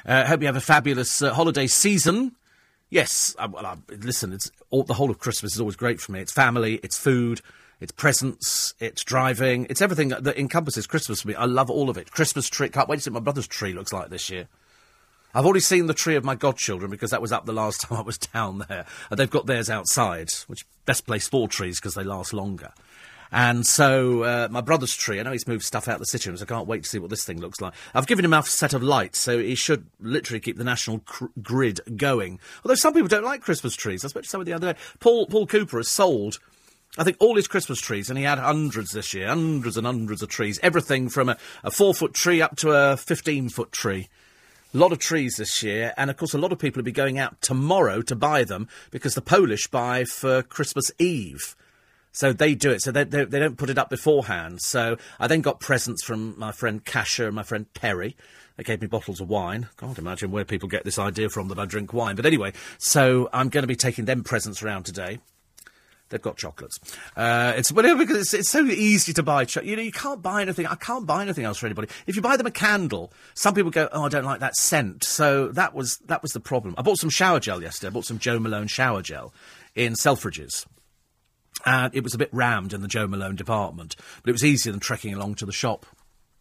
[0.05, 2.35] Uh, hope you have a fabulous uh, holiday season.
[2.89, 6.11] Yes, I, well, I, listen, it's all, the whole of Christmas is always great for
[6.11, 6.19] me.
[6.19, 7.41] It's family, it's food,
[7.79, 11.35] it's presents, it's driving, it's everything that encompasses Christmas for me.
[11.35, 12.11] I love all of it.
[12.11, 14.47] Christmas tree, can't wait to see what my brother's tree looks like this year.
[15.35, 17.99] I've already seen the tree of my godchildren because that was up the last time
[17.99, 18.85] I was down there.
[19.11, 22.71] And they've got theirs outside, which best place for trees because they last longer.
[23.31, 26.31] And so uh, my brother's tree, I know he's moved stuff out of the sitting
[26.31, 27.73] room, so I can't wait to see what this thing looks like.
[27.93, 31.25] I've given him a set of lights, so he should literally keep the national cr-
[31.41, 32.39] grid going.
[32.63, 34.05] Although some people don't like Christmas trees.
[34.05, 34.79] I spoke to someone the other day.
[34.99, 36.39] Paul, Paul Cooper has sold
[36.97, 40.21] I think all his Christmas trees, and he had hundreds this year, hundreds and hundreds
[40.21, 40.59] of trees.
[40.63, 44.07] Everything from a, a four foot tree up to a 15 foot tree.
[44.75, 46.91] A lot of trees this year, and of course, a lot of people will be
[46.91, 51.55] going out tomorrow to buy them because the Polish buy for Christmas Eve.
[52.11, 52.81] So they do it.
[52.81, 54.61] So they, they, they, don't put it up beforehand.
[54.61, 58.17] So I then got presents from my friend Kasha and my friend Perry.
[58.57, 59.69] They gave me bottles of wine.
[59.77, 62.17] Can't imagine where people get this idea from that I drink wine.
[62.17, 65.19] But anyway, so I'm going to be taking them presents around today.
[66.15, 66.79] They've got chocolates.
[67.17, 69.43] Uh, it's whatever because it's, it's so easy to buy.
[69.43, 70.65] Cho- you know, you can't buy anything.
[70.65, 71.89] I can't buy anything else for anybody.
[72.07, 75.03] If you buy them a candle, some people go, "Oh, I don't like that scent."
[75.03, 76.73] So that was that was the problem.
[76.77, 77.89] I bought some shower gel yesterday.
[77.89, 79.33] I bought some Joe Malone shower gel
[79.75, 80.65] in Selfridges
[81.65, 84.71] and it was a bit rammed in the Joe Malone department, but it was easier
[84.71, 85.85] than trekking along to the shop.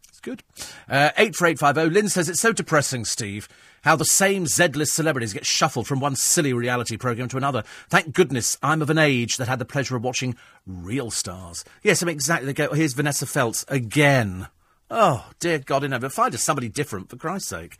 [0.09, 0.43] It's good.
[0.89, 3.49] Uh, 84850, Lynn says, It's so depressing, Steve,
[3.85, 7.63] how the same Z-list celebrities get shuffled from one silly reality programme to another.
[7.89, 11.65] Thank goodness I'm of an age that had the pleasure of watching real stars.
[11.83, 12.47] Yes, I'm exactly.
[12.47, 14.49] They go, Here's Vanessa Feltz again.
[14.91, 16.11] Oh, dear God in heaven.
[16.11, 17.79] Find us somebody different, for Christ's sake.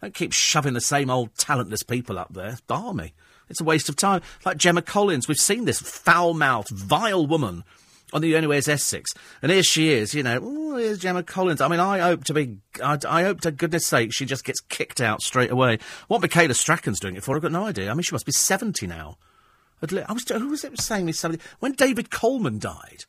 [0.00, 2.58] Don't keep shoving the same old talentless people up there.
[2.66, 3.14] Barmy.
[3.48, 4.22] It's a waste of time.
[4.44, 7.62] Like Gemma Collins, we've seen this foul-mouthed, vile woman
[8.14, 9.12] on the is Essex.
[9.42, 11.60] And here she is, you know, oh, here's Gemma Collins.
[11.60, 14.60] I mean, I hope to be, I, I, hope to goodness sake she just gets
[14.60, 15.78] kicked out straight away.
[16.06, 17.90] What Michaela Strachan's doing it for, I've got no idea.
[17.90, 19.18] I mean, she must be 70 now.
[19.82, 23.04] I was, who was it saying me somebody, when David Coleman died,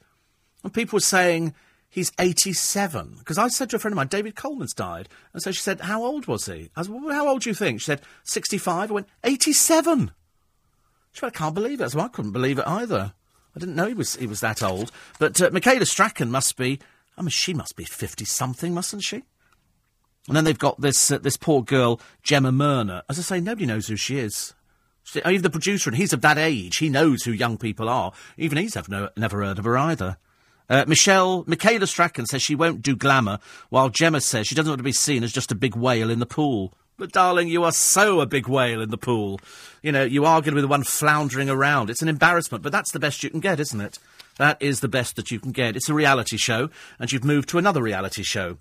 [0.64, 1.54] and people were saying
[1.88, 3.18] he's 87.
[3.20, 5.08] Because I said to a friend of mine, David Coleman's died.
[5.32, 6.72] And so she said, how old was he?
[6.76, 7.80] I said, well, how old do you think?
[7.80, 8.90] She said, 65.
[8.90, 10.12] I went, 87.
[11.24, 11.92] I can't believe it.
[11.92, 13.14] So I couldn't believe it either.
[13.56, 14.92] I didn't know he was he was that old.
[15.20, 16.80] But uh, Michaela Strachan must be.
[17.18, 19.24] I mean, she must be fifty something, mustn't she?
[20.28, 23.04] And then they've got this uh, this poor girl Gemma Merna.
[23.10, 24.54] As I say, nobody knows who she is.
[25.04, 26.78] She, even the producer, and he's of that age.
[26.78, 28.12] He knows who young people are.
[28.38, 30.18] Even he's have no, never heard of her either.
[30.68, 33.38] Uh, Michelle, Michaela Strachan says she won't do glamour,
[33.70, 36.18] while Gemma says she doesn't want to be seen as just a big whale in
[36.18, 36.74] the pool.
[36.98, 39.42] But darling, you are so a big whale in the pool.
[39.82, 41.90] You know, you are going to be the one floundering around.
[41.90, 44.00] It's an embarrassment, but that's the best you can get, isn't it?
[44.38, 45.76] That is the best that you can get.
[45.76, 48.58] It's a reality show, and you've moved to another reality show.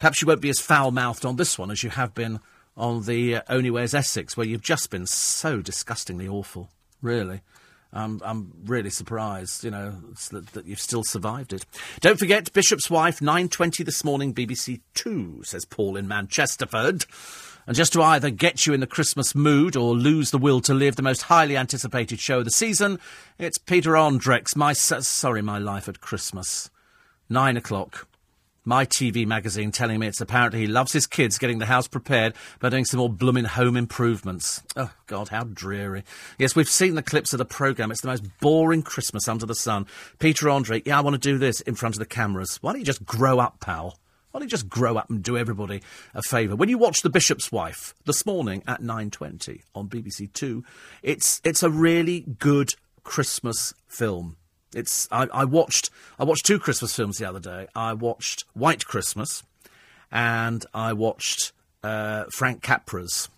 [0.00, 2.40] Perhaps you won't be as foul mouthed on this one as you have been
[2.76, 6.70] on the uh, Only is Essex, where you've just been so disgustingly awful.
[7.00, 7.40] Really.
[7.92, 9.94] Um, I'm really surprised, you know,
[10.30, 11.64] that, that, you've still survived it.
[12.00, 17.06] Don't forget, Bishop's Wife, 9.20 this morning, BBC 2, says Paul in Manchesterford.
[17.66, 20.74] And just to either get you in the Christmas mood or lose the will to
[20.74, 23.00] live, the most highly anticipated show of the season,
[23.38, 26.70] it's Peter Andre's, my, sorry, my life at Christmas.
[27.28, 28.06] Nine o'clock.
[28.64, 32.34] My TV magazine telling me it's apparently he loves his kids getting the house prepared
[32.60, 34.62] by doing some more blooming home improvements.
[34.76, 36.04] Oh, God, how dreary.
[36.38, 37.90] Yes, we've seen the clips of the programme.
[37.90, 39.86] It's the most boring Christmas under the sun.
[40.18, 42.58] Peter Andre, yeah, I want to do this in front of the cameras.
[42.60, 43.98] Why don't you just grow up, pal?
[44.36, 45.80] Why don't you just grow up and do everybody
[46.12, 46.54] a favour?
[46.56, 50.62] When you watch The Bishop's Wife this morning at 9.20 on BBC Two,
[51.02, 54.36] it's, it's a really good Christmas film.
[54.74, 57.66] It's I, I watched I watched two Christmas films the other day.
[57.74, 59.42] I watched White Christmas,
[60.12, 63.30] and I watched uh, Frank Capra's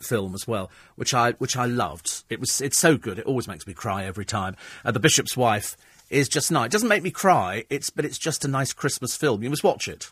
[0.00, 2.22] film as well, which I which I loved.
[2.30, 3.18] It was it's so good.
[3.18, 4.54] It always makes me cry every time.
[4.84, 5.76] Uh, the Bishop's Wife
[6.10, 6.66] is just nice.
[6.66, 7.64] It doesn't make me cry.
[7.70, 9.42] It's but it's just a nice Christmas film.
[9.42, 10.10] You must watch it.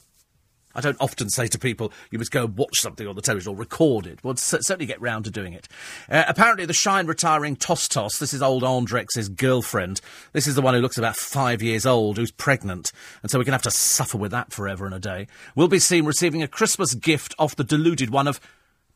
[0.74, 3.52] I don't often say to people, you must go and watch something on the television
[3.52, 4.22] or record it.
[4.24, 5.68] Well, certainly get round to doing it.
[6.10, 10.00] Uh, apparently, the Shine retiring Toss, this is old Andre's girlfriend.
[10.32, 12.90] This is the one who looks about five years old, who's pregnant.
[13.22, 15.28] And so we're going to have to suffer with that forever and a day.
[15.54, 18.40] We'll be seen receiving a Christmas gift off the deluded one of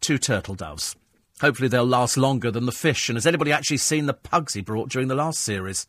[0.00, 0.96] two turtle doves.
[1.40, 3.08] Hopefully, they'll last longer than the fish.
[3.08, 5.86] And has anybody actually seen the pugs he brought during the last series?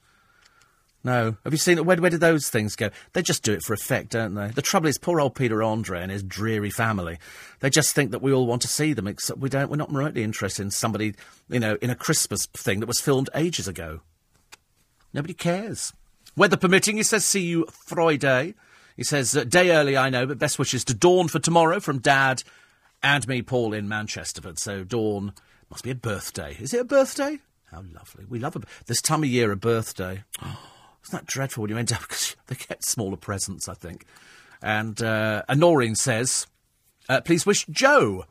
[1.04, 1.38] No.
[1.44, 1.86] Have you seen it?
[1.86, 2.90] Where, where did those things go?
[3.14, 4.50] They just do it for effect, don't they?
[4.50, 7.18] The trouble is, poor old Peter Andre and his dreary family.
[7.62, 9.70] They just think that we all want to see them, except we don't.
[9.70, 11.16] We're not remotely interested in somebody,
[11.48, 14.02] you know, in a Christmas thing that was filmed ages ago.
[15.14, 15.94] Nobody cares.
[16.36, 18.56] Weather permitting, he says, see you Friday.
[18.98, 22.00] He says, uh, day early, I know, but best wishes to Dawn for tomorrow from
[22.00, 22.44] Dad
[23.02, 24.60] and me, Paul, in Manchesterford.
[24.60, 25.34] So, Dawn,
[25.70, 26.58] must be a birthday.
[26.60, 27.40] Is it a birthday?
[27.72, 28.26] How lovely.
[28.28, 30.24] We love a, this time of year, a birthday.
[31.06, 34.06] Isn't that dreadful when you end up because they get smaller presents, I think.
[34.62, 36.48] And, uh, and Noreen says,
[37.08, 38.26] uh, please wish Joe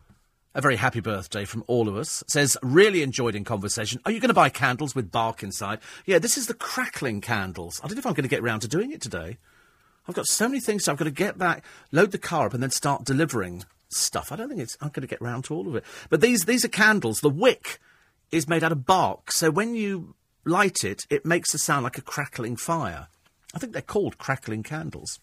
[0.55, 2.23] a very happy birthday from all of us.
[2.27, 4.01] Says, really enjoyed in conversation.
[4.05, 5.79] Are you going to buy candles with bark inside?
[6.05, 7.81] Yeah, this is the crackling candles.
[7.83, 9.39] I don't know if I'm going to get round to doing it today.
[10.09, 10.85] I've got so many things.
[10.85, 14.33] So I've got to get back, load the car up, and then start delivering stuff.
[14.33, 14.77] I don't think it's.
[14.81, 15.85] I'm going to get round to all of it.
[16.09, 17.21] But these these are candles.
[17.21, 17.79] The wick
[18.33, 20.15] is made out of bark, so when you
[20.49, 23.09] light it, it makes a sound like a crackling fire.
[23.55, 25.21] I think they're called crackling candles.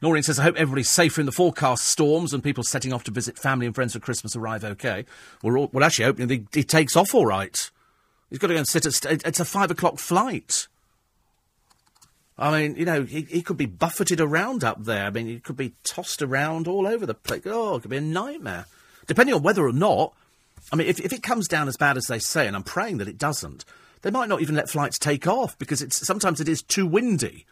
[0.00, 3.10] Noreen says, I hope everybody's safer in the forecast storms and people setting off to
[3.10, 5.04] visit family and friends for Christmas arrive okay.
[5.42, 7.70] We're all, well, actually hoping he, he takes off all right.
[8.30, 8.94] He's got to go and sit at.
[8.94, 10.68] St- it's a five o'clock flight.
[12.38, 15.06] I mean, you know, he, he could be buffeted around up there.
[15.06, 17.42] I mean, he could be tossed around all over the place.
[17.46, 18.66] Oh, it could be a nightmare.
[19.06, 20.14] Depending on whether or not.
[20.72, 22.98] I mean, if, if it comes down as bad as they say, and I'm praying
[22.98, 23.64] that it doesn't,
[24.04, 27.46] they might not even let flights take off because it's sometimes it is too windy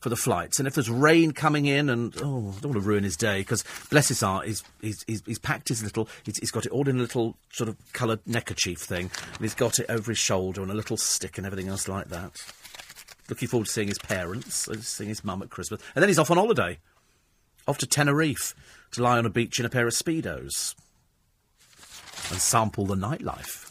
[0.00, 0.58] for the flights.
[0.58, 3.40] And if there's rain coming in, and oh, I don't want to ruin his day
[3.40, 6.72] because bless his heart, he's, he's, he's, he's packed his little, he's, he's got it
[6.72, 10.18] all in a little sort of coloured neckerchief thing, and he's got it over his
[10.18, 12.42] shoulder and a little stick and everything else like that.
[13.28, 16.18] Looking forward to seeing his parents, uh, seeing his mum at Christmas, and then he's
[16.18, 16.78] off on holiday,
[17.66, 18.54] off to Tenerife
[18.92, 20.74] to lie on a beach in a pair of speedos
[22.30, 23.66] and sample the nightlife.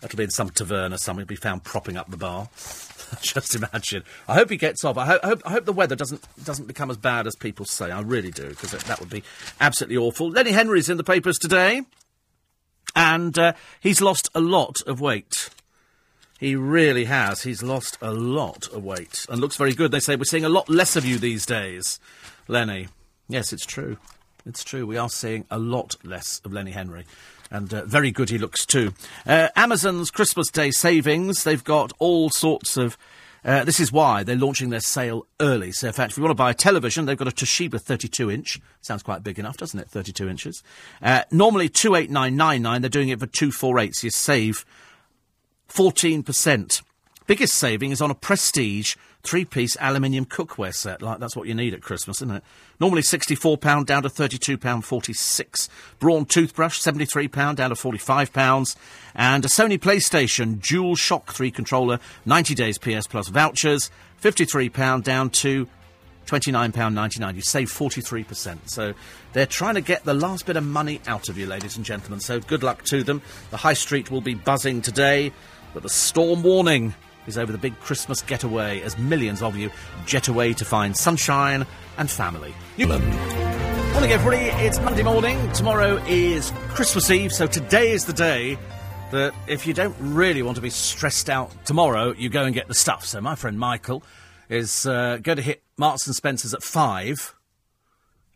[0.00, 1.22] That'll be in some tavern or something.
[1.22, 2.48] He'll be found propping up the bar.
[3.20, 4.04] Just imagine.
[4.28, 4.96] I hope he gets off.
[4.96, 7.64] I hope, I hope, I hope the weather doesn't doesn't become as bad as people
[7.64, 7.90] say.
[7.90, 9.22] I really do, because that would be
[9.60, 10.30] absolutely awful.
[10.30, 11.82] Lenny Henry's in the papers today,
[12.94, 15.50] and uh, he's lost a lot of weight.
[16.38, 17.42] He really has.
[17.42, 19.90] He's lost a lot of weight and looks very good.
[19.90, 21.98] They say we're seeing a lot less of you these days,
[22.46, 22.88] Lenny.
[23.28, 23.96] Yes, it's true.
[24.46, 24.86] It's true.
[24.86, 27.04] We are seeing a lot less of Lenny Henry
[27.50, 28.92] and uh, very good he looks too.
[29.26, 32.96] Uh, Amazon's Christmas Day savings, they've got all sorts of.
[33.44, 35.70] Uh, this is why they're launching their sale early.
[35.70, 38.30] So, in fact, if you want to buy a television, they've got a Toshiba 32
[38.30, 38.60] inch.
[38.80, 39.88] Sounds quite big enough, doesn't it?
[39.88, 40.62] 32 inches.
[41.00, 44.66] Uh, normally 28999, they're doing it for 248, so you save
[45.68, 46.82] 14%.
[47.28, 51.02] Biggest saving is on a prestige three piece aluminium cookware set.
[51.02, 52.44] Like that's what you need at Christmas, isn't it?
[52.80, 55.68] Normally £64 down to £32.46.
[55.98, 58.76] Braun toothbrush, £73 down to £45.
[59.14, 63.90] And a Sony PlayStation Dual Shock 3 controller, 90 days PS Plus vouchers,
[64.22, 65.68] £53 down to
[66.26, 67.34] £29.99.
[67.34, 68.58] You save 43%.
[68.66, 68.94] So
[69.32, 72.20] they're trying to get the last bit of money out of you, ladies and gentlemen.
[72.20, 73.22] So good luck to them.
[73.50, 75.32] The high street will be buzzing today,
[75.74, 76.94] but the storm warning
[77.28, 79.70] is over the big Christmas getaway as millions of you
[80.06, 81.66] jet away to find sunshine
[81.98, 82.54] and family.
[82.76, 83.04] Newland.
[83.92, 84.44] Morning, everybody.
[84.64, 85.52] It's Monday morning.
[85.52, 88.58] Tomorrow is Christmas Eve, so today is the day
[89.10, 92.68] that if you don't really want to be stressed out tomorrow, you go and get
[92.68, 93.04] the stuff.
[93.04, 94.02] So my friend Michael
[94.48, 97.34] is uh, going to hit Marks and Spencer's at five.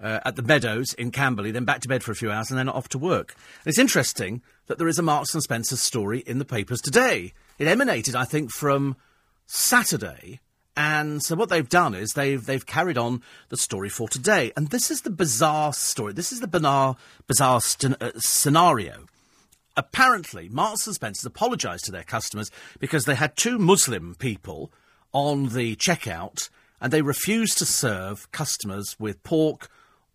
[0.00, 2.58] Uh, at the Meadows in Camberley, then back to bed for a few hours, and
[2.58, 3.36] then off to work.
[3.64, 7.34] And it's interesting that there is a Marks and Spencer's story in the papers today.
[7.58, 8.96] It emanated, I think, from
[9.46, 10.40] Saturday.
[10.76, 14.68] And so what they've done is they've they've carried on the story for today, and
[14.68, 16.14] this is the bizarre story.
[16.14, 16.96] This is the bizarre
[17.26, 19.04] bizarre st- uh, scenario.
[19.76, 24.72] Apparently, Marks and Spencer's apologised to their customers because they had two Muslim people
[25.12, 26.48] on the checkout,
[26.80, 29.68] and they refused to serve customers with pork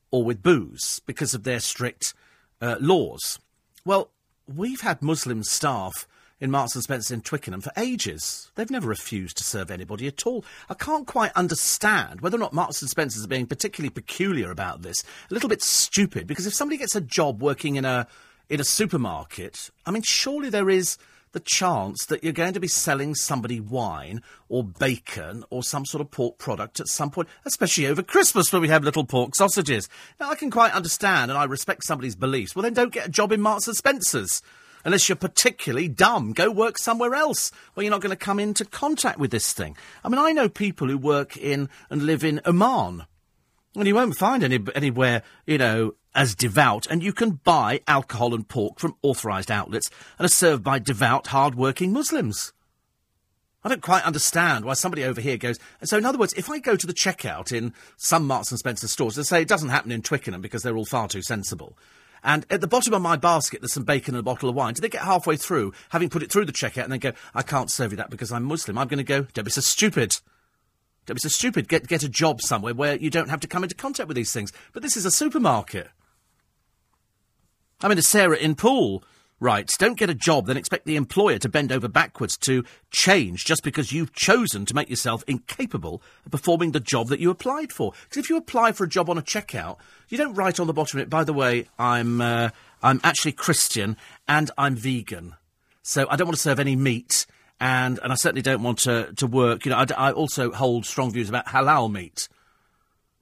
[0.09, 2.15] or with booze because of their strict
[2.61, 3.39] uh, laws.
[3.85, 4.09] Well,
[4.47, 6.07] we've had Muslim staff
[6.39, 8.51] in Marks and Spencer in Twickenham for ages.
[8.55, 10.45] They've never refused to serve anybody at all.
[10.69, 14.81] I can't quite understand whether or not Marks and Spencer's are being particularly peculiar about
[14.81, 15.03] this.
[15.29, 18.07] A little bit stupid because if somebody gets a job working in a
[18.49, 20.97] in a supermarket, I mean, surely there is
[21.33, 26.01] the chance that you're going to be selling somebody wine or bacon or some sort
[26.01, 29.89] of pork product at some point, especially over Christmas where we have little pork sausages.
[30.19, 32.55] Now, I can quite understand and I respect somebody's beliefs.
[32.55, 34.41] Well, then don't get a job in Marks and Spencer's.
[34.87, 38.63] Unless you're particularly dumb, go work somewhere else where you're not going to come into
[38.63, 39.75] contact with this thing.
[40.01, 43.05] I mean, I know people who work in and live in Oman.
[43.75, 48.33] And you won't find any, anywhere, you know, as devout, and you can buy alcohol
[48.33, 52.53] and pork from authorised outlets and are served by devout, hard-working Muslims.
[53.65, 55.59] I don't quite understand why somebody over here goes.
[55.83, 58.87] So, in other words, if I go to the checkout in some Marks and Spencer
[58.87, 61.77] stores, and say it doesn't happen in Twickenham because they're all far too sensible,
[62.27, 64.73] and at the bottom of my basket, there's some bacon and a bottle of wine.
[64.73, 67.41] Do they get halfway through, having put it through the checkout, and then go, I
[67.41, 68.77] can't serve you that because I'm Muslim?
[68.77, 70.19] I'm going to go, don't be so stupid.
[71.05, 71.69] Don't be so stupid.
[71.69, 74.33] Get, get a job somewhere where you don't have to come into contact with these
[74.33, 74.51] things.
[74.73, 75.87] But this is a supermarket.
[77.79, 79.05] I mean, as Sarah in Poole
[79.39, 83.45] writes, don't get a job, then expect the employer to bend over backwards to change
[83.45, 87.71] just because you've chosen to make yourself incapable of performing the job that you applied
[87.71, 87.93] for.
[88.03, 89.77] Because if you apply for a job on a checkout,
[90.09, 92.49] you don't write on the bottom of it, by the way, I'm, uh,
[92.81, 95.35] I'm actually Christian and I'm vegan.
[95.83, 97.25] So I don't want to serve any meat.
[97.59, 99.65] And, and I certainly don't want to, to work.
[99.65, 102.27] You know, I, I also hold strong views about halal meat.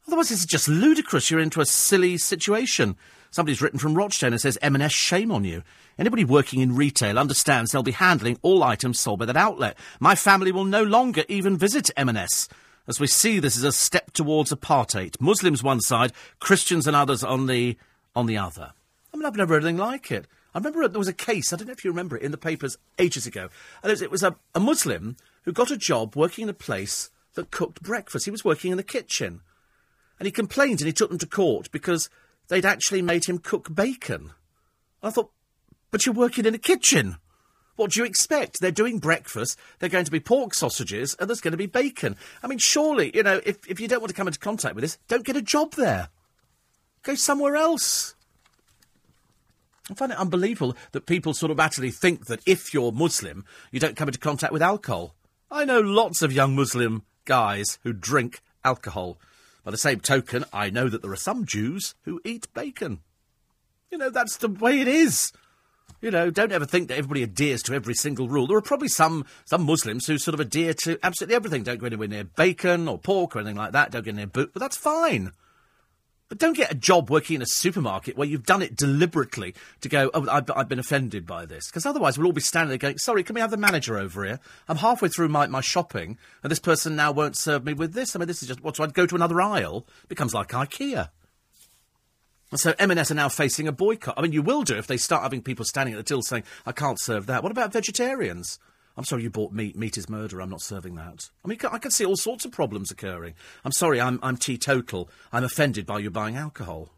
[0.07, 1.32] Otherwise, it's just ludicrous.
[1.32, 2.97] You're into a silly situation.
[3.36, 5.62] Somebody's written from Rochdale and says, M&S, shame on you.
[6.00, 9.78] Anybody working in retail understands they'll be handling all items sold by that outlet.
[10.00, 12.48] My family will no longer even visit M&S.
[12.88, 15.20] As we see this is a step towards apartheid.
[15.20, 17.78] Muslims one side, Christians and others on the
[18.16, 18.72] on the other.
[19.14, 20.28] I mean, I've never heard anything like it.
[20.54, 22.38] I remember there was a case, I don't know if you remember it, in the
[22.38, 23.50] papers ages ago.
[23.84, 27.52] And it was a, a Muslim who got a job working in a place that
[27.52, 28.24] cooked breakfast.
[28.24, 29.42] He was working in the kitchen.
[30.20, 32.10] And he complained and he took them to court because
[32.48, 34.32] they'd actually made him cook bacon.
[35.02, 35.32] I thought,
[35.91, 37.18] but you're working in a kitchen.
[37.76, 38.60] What do you expect?
[38.60, 42.16] They're doing breakfast, they're going to be pork sausages, and there's going to be bacon.
[42.41, 44.84] I mean, surely, you know, if, if you don't want to come into contact with
[44.84, 46.10] this, don't get a job there.
[47.04, 48.16] Go somewhere else.
[49.89, 53.80] I find it unbelievable that people sort of actually think that if you're Muslim, you
[53.80, 55.14] don't come into contact with alcohol.
[55.52, 59.20] I know lots of young Muslim guys who drink alcohol.
[59.66, 62.99] By the same token, I know that there are some Jews who eat bacon.
[63.91, 65.34] You know, that's the way it is.
[66.01, 68.45] You know, don't ever think that everybody adheres to every single rule.
[68.45, 71.63] There are probably some, some Muslims who sort of adhere to absolutely everything.
[71.63, 73.89] Don't go anywhere near bacon or pork or anything like that.
[73.89, 75.32] Don't go near boot, but that's fine.
[76.28, 79.90] But don't get a job working in a supermarket where you've done it deliberately to
[79.90, 81.68] go, oh, I've, I've been offended by this.
[81.68, 84.26] Because otherwise we'll all be standing there going, sorry, can we have the manager over
[84.26, 84.40] here?
[84.68, 88.16] I'm halfway through my, my shopping and this person now won't serve me with this.
[88.16, 89.86] I mean, this is just, what, so I'd go to another aisle?
[90.04, 91.10] It becomes like IKEA.
[92.52, 94.16] And so M&S are now facing a boycott.
[94.18, 96.44] I mean, you will do if they start having people standing at the till saying,
[96.66, 97.44] I can't serve that.
[97.44, 98.60] What about vegetarians?
[98.98, 99.76] I'm sorry you bought meat.
[99.76, 100.41] Meat is murder.
[100.41, 101.30] I'm not serving that.
[101.43, 103.34] I mean, I can see all sorts of problems occurring.
[103.66, 105.10] I'm sorry, I'm, I'm teetotal.
[105.34, 106.89] I'm offended by you buying alcohol.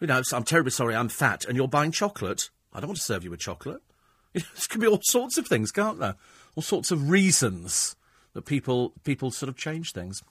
[0.00, 2.50] You know, I'm terribly sorry, I'm fat, and you're buying chocolate.
[2.72, 3.82] I don't want to serve you with chocolate.
[4.34, 6.14] You know, there can be all sorts of things, can't there?
[6.56, 7.96] All sorts of reasons
[8.34, 10.22] that people people sort of change things.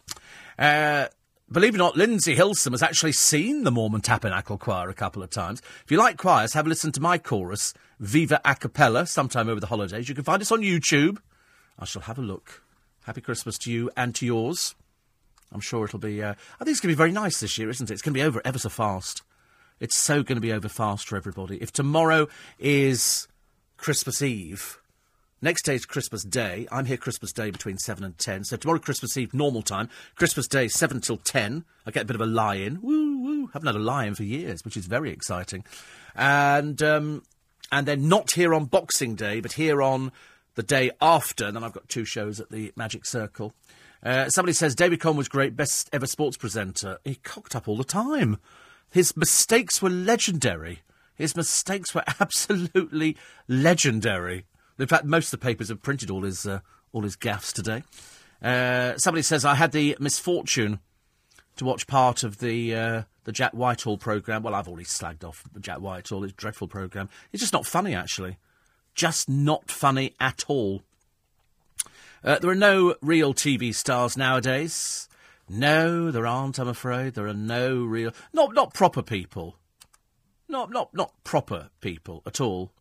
[0.59, 1.07] Uh,
[1.51, 5.23] believe it or not, Lindsay Hilsum has actually seen the Mormon Tabernacle Choir a couple
[5.23, 5.61] of times.
[5.83, 9.59] If you like choirs, have a listen to my chorus Viva a cappella sometime over
[9.59, 10.09] the holidays.
[10.09, 11.17] You can find us on YouTube.
[11.79, 12.61] I shall have a look.
[13.05, 14.75] Happy Christmas to you and to yours.
[15.51, 16.21] I'm sure it'll be.
[16.21, 17.93] Uh, I think it's going to be very nice this year, isn't it?
[17.93, 19.21] It's going to be over ever so fast.
[19.79, 21.57] It's so going to be over fast for everybody.
[21.61, 22.27] If tomorrow
[22.59, 23.27] is
[23.77, 24.79] Christmas Eve,
[25.45, 26.67] next day is Christmas Day.
[26.71, 28.45] I'm here Christmas Day between 7 and 10.
[28.45, 29.89] So tomorrow, Christmas Eve, normal time.
[30.15, 31.63] Christmas Day, 7 till 10.
[31.85, 32.81] I get a bit of a lie in.
[32.81, 33.49] Woo, woo.
[33.53, 35.63] Haven't had a lie in for years, which is very exciting.
[36.15, 37.23] And um,
[37.71, 40.11] and then not here on Boxing Day, but here on
[40.55, 41.45] the day after.
[41.45, 43.53] And then I've got two shows at the Magic Circle.
[44.01, 46.97] Uh, somebody says David Coleman was great, best ever sports presenter.
[47.05, 48.39] He cocked up all the time.
[48.89, 50.81] His mistakes were legendary.
[51.13, 53.15] His mistakes were absolutely
[53.47, 54.45] legendary.
[54.77, 56.59] In fact, most of the papers have printed all his uh,
[56.91, 57.83] all his gaffes today.
[58.41, 60.79] Uh, somebody says I had the misfortune
[61.55, 64.43] to watch part of the uh, the Jack Whitehall programme.
[64.43, 67.09] Well, I've already slagged off Jack Whitehall, his dreadful programme.
[67.31, 68.37] It's just not funny, actually.
[68.93, 70.83] Just not funny at all.
[72.23, 75.07] Uh, there are no real TV stars nowadays.
[75.47, 77.13] No, there aren't, I'm afraid.
[77.13, 78.11] There are no real.
[78.33, 79.57] Not, not proper people.
[80.47, 82.71] Not, not, not proper people at all.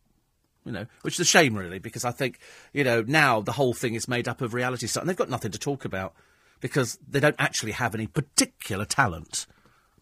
[0.65, 2.39] You know, which is a shame, really, because I think,
[2.73, 5.29] you know, now the whole thing is made up of reality stuff, and they've got
[5.29, 6.13] nothing to talk about
[6.59, 9.45] because they don't actually have any particular talent.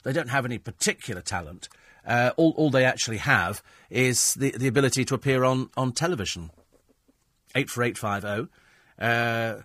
[0.03, 1.67] They don't have any particular talent.
[2.05, 6.51] Uh, all, all they actually have is the, the ability to appear on, on television.
[7.55, 8.51] 84850.
[8.99, 9.63] Uh,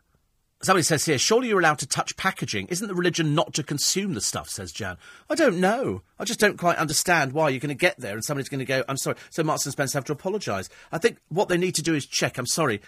[0.63, 2.67] somebody says here, surely you're allowed to touch packaging.
[2.69, 4.97] Isn't the religion not to consume the stuff, says Jan.
[5.31, 6.03] I don't know.
[6.19, 8.65] I just don't quite understand why you're going to get there and somebody's going to
[8.65, 9.17] go, I'm sorry.
[9.31, 10.69] So Marks and Spencer have to apologise.
[10.91, 12.81] I think what they need to do is check, I'm sorry,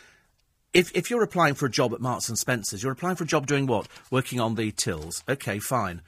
[0.73, 3.29] if, if you're applying for a job at Marks and Spencer's, you're applying for a
[3.29, 3.89] job doing what?
[4.11, 5.25] Working on the tills.
[5.29, 6.03] Okay, fine.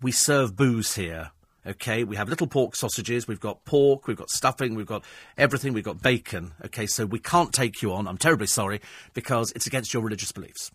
[0.00, 1.30] We serve booze here.
[1.66, 5.02] Okay, we have little pork sausages, we've got pork, we've got stuffing, we've got
[5.36, 6.52] everything, we've got bacon.
[6.66, 8.06] Okay, so we can't take you on.
[8.06, 8.80] I'm terribly sorry
[9.14, 10.70] because it's against your religious beliefs.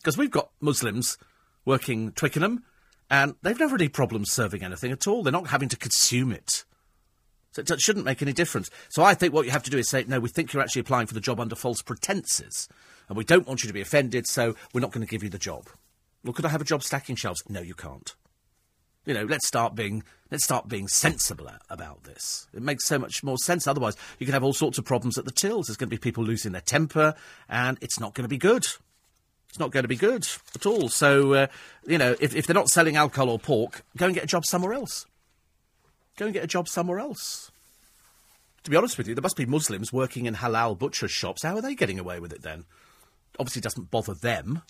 [0.00, 1.18] Because we've got Muslims
[1.64, 2.64] working Twickenham
[3.10, 5.22] and they've never had any problems serving anything at all.
[5.22, 6.64] They're not having to consume it.
[7.52, 8.70] So it shouldn't make any difference.
[8.90, 10.80] So I think what you have to do is say, no, we think you're actually
[10.80, 12.68] applying for the job under false pretences,
[13.08, 15.28] and we don't want you to be offended, so we're not going to give you
[15.28, 15.68] the job.
[16.22, 17.42] Well, could I have a job stacking shelves?
[17.48, 18.14] No, you can't.
[19.04, 22.46] You know, let's start being let's start being sensible about this.
[22.54, 23.66] It makes so much more sense.
[23.66, 25.66] Otherwise, you can have all sorts of problems at the tills.
[25.66, 27.14] There's going to be people losing their temper,
[27.48, 28.66] and it's not going to be good.
[29.50, 30.88] It's not going to be good at all.
[30.88, 31.46] So, uh,
[31.86, 34.46] you know, if, if they're not selling alcohol or pork, go and get a job
[34.46, 35.06] somewhere else.
[36.16, 37.50] Go and get a job somewhere else.
[38.64, 41.42] To be honest with you, there must be Muslims working in halal butcher shops.
[41.42, 42.64] How are they getting away with it then?
[43.38, 44.62] Obviously, it doesn't bother them.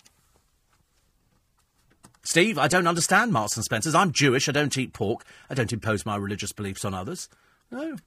[2.23, 3.95] Steve, I don't understand Marks and Spencers.
[3.95, 4.47] I'm Jewish.
[4.47, 5.25] I don't eat pork.
[5.49, 7.29] I don't impose my religious beliefs on others.
[7.69, 7.97] No.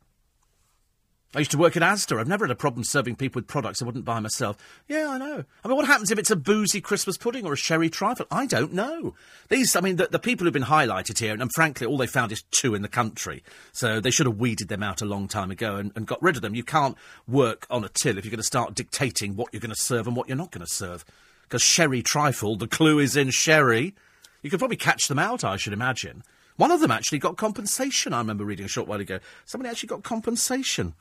[1.35, 2.21] I used to work at Asda.
[2.21, 4.57] I've never had a problem serving people with products I wouldn't buy myself.
[4.87, 5.45] Yeah, I know.
[5.65, 8.27] I mean, what happens if it's a boozy Christmas pudding or a sherry trifle?
[8.31, 9.15] I don't know.
[9.49, 12.07] These, I mean, the, the people who've been highlighted here, and, and, frankly, all they
[12.07, 13.43] found is two in the country.
[13.73, 16.37] So they should have weeded them out a long time ago and, and got rid
[16.37, 16.55] of them.
[16.55, 19.75] You can't work on a till if you're going to start dictating what you're going
[19.75, 21.05] to serve and what you're not going to serve.
[21.43, 23.95] Because sherry trifle, the clue is in sherry.
[24.43, 26.23] You could probably catch them out, I should imagine.
[26.57, 29.19] One of them actually got compensation, I remember reading a short while ago.
[29.45, 30.95] Somebody actually got compensation.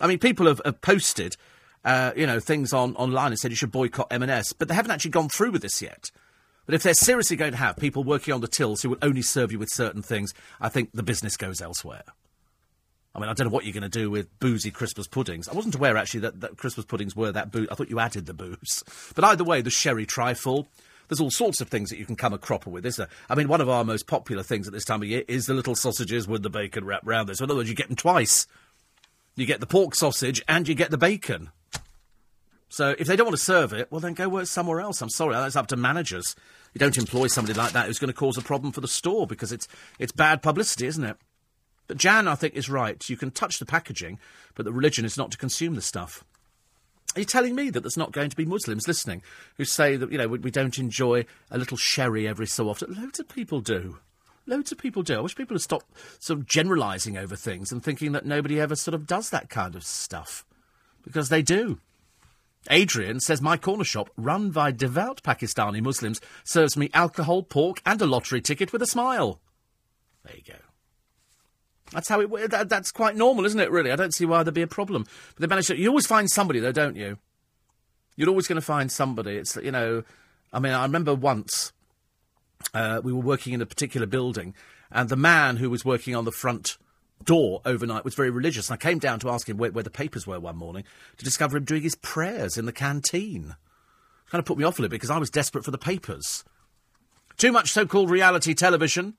[0.00, 1.36] I mean, people have, have posted,
[1.84, 4.90] uh, you know, things on online and said you should boycott M&S, but they haven't
[4.90, 6.10] actually gone through with this yet.
[6.66, 9.22] But if they're seriously going to have people working on the tills who will only
[9.22, 12.02] serve you with certain things, I think the business goes elsewhere.
[13.14, 15.48] I mean, I don't know what you're going to do with boozy Christmas puddings.
[15.48, 17.68] I wasn't aware, actually, that, that Christmas puddings were that booze.
[17.70, 18.84] I thought you added the booze.
[19.14, 20.68] But either way, the sherry trifle.
[21.08, 23.16] There's all sorts of things that you can come a cropper with, isn't there?
[23.30, 25.54] I mean, one of our most popular things at this time of year is the
[25.54, 27.38] little sausages with the bacon wrapped round this.
[27.38, 28.48] So in other words, you get them twice.
[29.36, 31.50] You get the pork sausage and you get the bacon.
[32.68, 35.00] So if they don't want to serve it, well, then go work somewhere else.
[35.00, 36.34] I'm sorry, that's up to managers.
[36.74, 39.26] You don't employ somebody like that who's going to cause a problem for the store
[39.26, 39.68] because it's
[39.98, 41.16] it's bad publicity, isn't it?
[41.86, 43.08] But Jan, I think, is right.
[43.08, 44.18] You can touch the packaging,
[44.54, 46.24] but the religion is not to consume the stuff.
[47.14, 49.22] Are you telling me that there's not going to be Muslims listening
[49.56, 52.94] who say that, you know, we, we don't enjoy a little sherry every so often?
[52.94, 53.98] Loads of people do.
[54.46, 55.18] Loads of people do.
[55.18, 55.82] I wish people would stop
[56.18, 59.74] sort of generalising over things and thinking that nobody ever sort of does that kind
[59.74, 60.46] of stuff.
[61.04, 61.78] Because they do.
[62.70, 68.00] Adrian says my corner shop, run by devout Pakistani Muslims, serves me alcohol, pork, and
[68.02, 69.40] a lottery ticket with a smile.
[70.24, 70.58] There you go.
[71.92, 72.50] That's how it.
[72.50, 73.70] That, that's quite normal, isn't it?
[73.70, 75.06] Really, I don't see why there'd be a problem.
[75.34, 75.78] But they manage to.
[75.78, 77.18] You always find somebody, though, don't you?
[78.16, 79.36] You're always going to find somebody.
[79.36, 80.02] It's you know.
[80.52, 81.72] I mean, I remember once
[82.74, 84.54] uh, we were working in a particular building,
[84.90, 86.78] and the man who was working on the front
[87.24, 88.68] door overnight was very religious.
[88.68, 90.84] And I came down to ask him where, where, the papers were one morning
[91.16, 93.56] to discover him doing his prayers in the canteen.
[94.30, 96.44] Kind of put me off a little bit because I was desperate for the papers.
[97.36, 99.14] Too much so called reality television.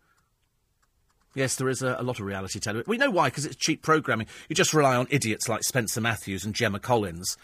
[1.36, 2.90] Yes, there is a, a lot of reality television.
[2.90, 4.28] We know why, because it's cheap programming.
[4.50, 7.38] You just rely on idiots like Spencer Matthews and Gemma Collins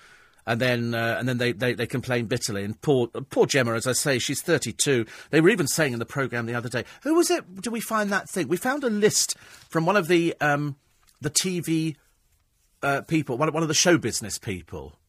[0.45, 2.63] and then uh, and then they, they, they complain bitterly.
[2.63, 5.05] And poor poor Gemma, as I say, she's 32.
[5.29, 7.61] They were even saying in the programme the other day, who was it?
[7.61, 8.47] Do we find that thing?
[8.47, 9.37] We found a list
[9.69, 10.75] from one of the um,
[11.21, 11.95] the TV
[12.81, 14.99] uh, people, one, one of the show business people,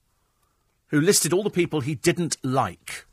[0.89, 3.07] who listed all the people he didn't like.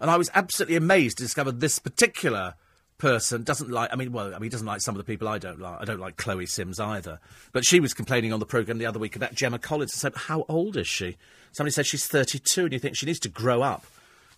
[0.00, 2.54] And I was absolutely amazed to discover this particular
[2.98, 3.90] person doesn't like.
[3.92, 5.80] I mean, well, I mean, he doesn't like some of the people I don't like.
[5.80, 7.20] I don't like Chloe Sims either.
[7.52, 10.22] But she was complaining on the programme the other week about Gemma Collins and said,
[10.22, 11.16] "How old is she?"
[11.52, 13.86] Somebody said she's 32, and you think she needs to grow up.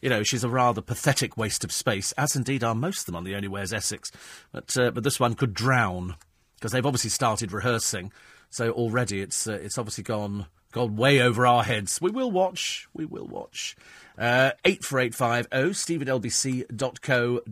[0.00, 3.16] You know, she's a rather pathetic waste of space, as indeed are most of them
[3.16, 4.10] on The Only is Essex.
[4.52, 6.16] But uh, but this one could drown
[6.56, 8.12] because they've obviously started rehearsing.
[8.50, 10.46] So already it's uh, it's obviously gone
[10.86, 12.00] way over our heads.
[12.00, 12.88] We will watch.
[12.92, 13.76] We will watch.
[14.16, 17.48] Uh, 84850 steve at lbc.co.uk.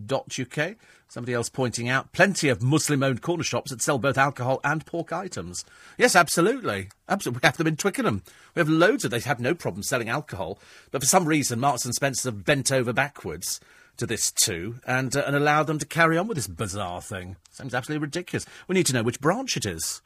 [1.09, 4.85] Somebody else pointing out plenty of Muslim owned corner shops that sell both alcohol and
[4.85, 5.65] pork items.
[5.97, 6.89] Yes, absolutely.
[7.09, 7.41] Absolutely.
[7.43, 8.23] We have them in Twickenham.
[8.55, 10.59] We have loads of They have no problem selling alcohol.
[10.91, 13.61] But for some reason, Marks and Spencer have bent over backwards
[13.99, 17.37] to this too and, uh, and allowed them to carry on with this bizarre thing.
[17.51, 18.45] Seems absolutely ridiculous.
[18.67, 20.03] We need to know which branch it is.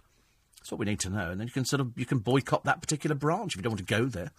[0.60, 1.30] That's what we need to know.
[1.30, 3.72] And then you can sort of you can boycott that particular branch if you don't
[3.72, 4.30] want to go there.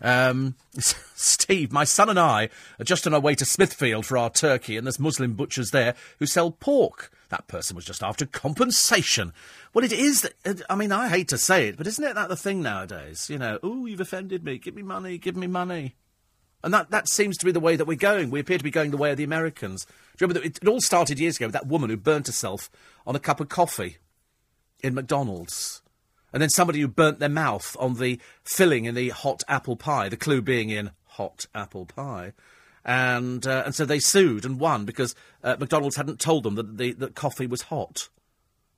[0.00, 0.56] Um,
[1.14, 4.76] Steve, my son and I are just on our way to Smithfield for our turkey,
[4.76, 7.10] and there's Muslim butchers there who sell pork.
[7.30, 9.32] That person was just after compensation.
[9.72, 10.28] Well, it is.
[10.68, 13.28] I mean, I hate to say it, but isn't it that the thing nowadays?
[13.30, 14.58] You know, oh, you've offended me.
[14.58, 15.18] Give me money.
[15.18, 15.96] Give me money.
[16.62, 18.30] And that, that seems to be the way that we're going.
[18.30, 19.84] We appear to be going the way of the Americans.
[19.84, 22.26] Do you remember that it, it all started years ago with that woman who burnt
[22.26, 22.70] herself
[23.06, 23.98] on a cup of coffee
[24.84, 25.82] in McDonald's?
[26.34, 30.08] and then somebody who burnt their mouth on the filling in the hot apple pie,
[30.08, 32.32] the clue being in hot apple pie.
[32.84, 35.14] And, uh, and so they sued and won because
[35.44, 38.08] uh, McDonald's hadn't told them that the that coffee was hot.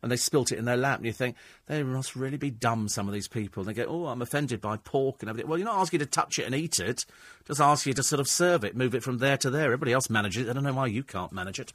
[0.03, 1.35] And they spilt it in their lap, and you think,
[1.65, 3.63] they must really be dumb, some of these people.
[3.63, 5.49] And they go, oh, I'm offended by pork and everything.
[5.49, 7.07] Well, you're not asking you to touch it and eat it,
[7.47, 9.65] just ask you to sort of serve it, move it from there to there.
[9.65, 10.51] Everybody else manages it.
[10.51, 11.73] I don't know why you can't manage it.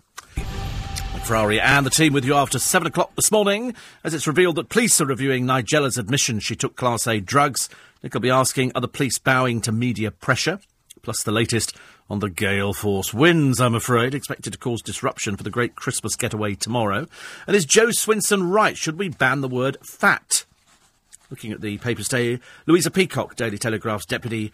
[1.23, 3.73] Ferrari and the team with you after 7 o'clock this morning
[4.03, 7.69] as it's revealed that police are reviewing Nigella's admission she took Class A drugs.
[8.03, 10.59] Nick will be asking, are the police bowing to media pressure?
[11.01, 11.75] Plus the latest
[12.09, 16.17] on the gale force winds, I'm afraid, expected to cause disruption for the great Christmas
[16.17, 17.07] getaway tomorrow.
[17.47, 18.77] And is Jo Swinson right?
[18.77, 20.45] Should we ban the word fat?
[21.29, 24.51] Looking at the papers today, Louisa Peacock, Daily Telegraph's deputy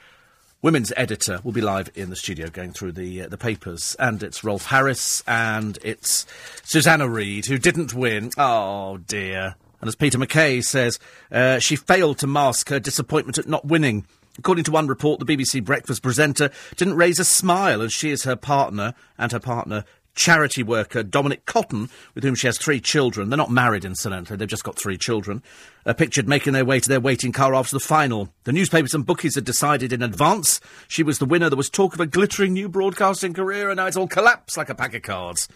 [0.62, 4.24] women's editor will be live in the studio going through the uh, the papers, and
[4.24, 6.26] it's Rolf Harris and it's
[6.64, 8.32] Susanna Reid who didn't win.
[8.38, 9.56] Oh dear!
[9.82, 11.00] And as Peter McKay says,
[11.32, 14.06] uh, she failed to mask her disappointment at not winning.
[14.40, 18.24] According to one report, the BBC Breakfast presenter didn't raise a smile as she is
[18.24, 19.84] her partner and her partner
[20.18, 23.30] charity worker Dominic Cotton, with whom she has three children.
[23.30, 25.42] They're not married, incidentally, they've just got three children.
[25.86, 28.28] Are pictured making their way to their waiting car after the final.
[28.44, 30.60] The newspapers and bookies had decided in advance
[30.90, 31.50] she was the winner.
[31.50, 34.70] There was talk of a glittering new broadcasting career, and now it's all collapsed like
[34.70, 35.48] a pack of cards.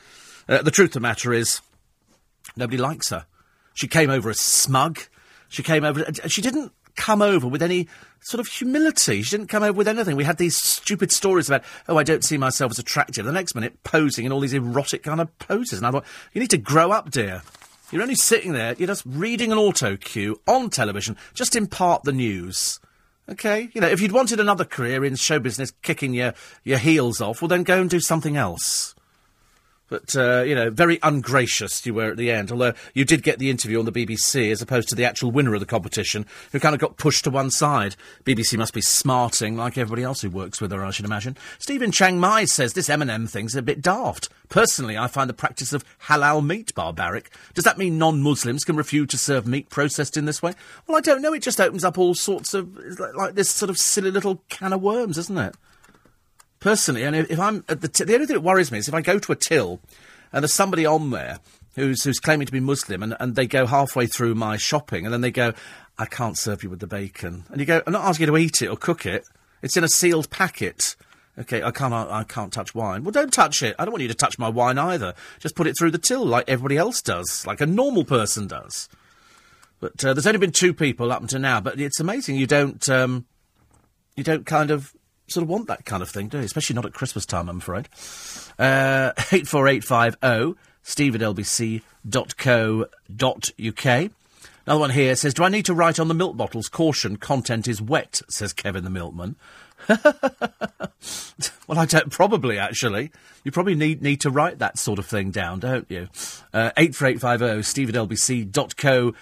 [0.48, 1.60] Uh, the truth of the matter is,
[2.56, 3.26] nobody likes her.
[3.74, 5.00] She came over as smug.
[5.50, 6.06] She came over.
[6.28, 7.88] She didn't come over with any
[8.22, 9.22] sort of humility.
[9.22, 10.16] She didn't come over with anything.
[10.16, 13.26] We had these stupid stories about, oh, I don't see myself as attractive.
[13.26, 15.80] The next minute, posing in all these erotic kind of poses.
[15.80, 17.42] And I thought, you need to grow up, dear.
[17.92, 22.14] You're only sitting there, you're just reading an auto cue on television, just impart the
[22.14, 22.80] news.
[23.28, 23.70] Okay?
[23.74, 26.34] You know, if you'd wanted another career in show business, kicking your,
[26.64, 28.96] your heels off, well, then go and do something else.
[29.92, 33.40] But, uh, you know, very ungracious you were at the end, although you did get
[33.40, 36.62] the interview on the BBC as opposed to the actual winner of the competition, who
[36.62, 37.98] kind of got pushed to one side.
[38.24, 41.36] BBC must be smarting like everybody else who works with her, I should imagine.
[41.60, 44.30] Stephen Chiang Mai says this M&S thing's a bit daft.
[44.48, 47.30] Personally, I find the practice of halal meat barbaric.
[47.54, 50.54] Does that mean non-Muslims can refuse to serve meat processed in this way?
[50.88, 51.34] Well, I don't know.
[51.34, 54.72] It just opens up all sorts of, like, like this sort of silly little can
[54.72, 55.56] of worms, isn't it?
[56.62, 58.94] Personally, and if I'm at the, t- the only thing that worries me is if
[58.94, 59.82] I go to a till
[60.32, 61.40] and there's somebody on there
[61.76, 65.14] who's who's claiming to be Muslim, and, and they go halfway through my shopping, and
[65.14, 65.54] then they go,
[65.98, 68.38] "I can't serve you with the bacon," and you go, "I'm not asking you to
[68.38, 69.26] eat it or cook it.
[69.62, 70.96] It's in a sealed packet."
[71.40, 71.94] Okay, I can't.
[71.94, 73.04] I can't touch wine.
[73.04, 73.76] Well, don't touch it.
[73.80, 75.14] I don't want you to touch my wine either.
[75.40, 78.90] Just put it through the till like everybody else does, like a normal person does.
[79.80, 81.62] But uh, there's only been two people up until now.
[81.62, 83.26] But it's amazing you don't um,
[84.16, 84.94] you don't kind of
[85.32, 86.44] sort of want that kind of thing, do you?
[86.44, 87.88] Especially not at Christmas time, I'm afraid.
[88.60, 91.82] Uh, 84850 steve at lbc.co.uk.
[94.66, 97.68] Another one here says, Do I need to write on the milk bottles, caution, content
[97.68, 99.36] is wet, says Kevin the milkman.
[99.90, 103.12] well, I don't, probably actually.
[103.44, 106.10] You probably need, need to write that sort of thing down, don't you?
[106.54, 109.18] Uh, 84850 steve at lbc.co.uk.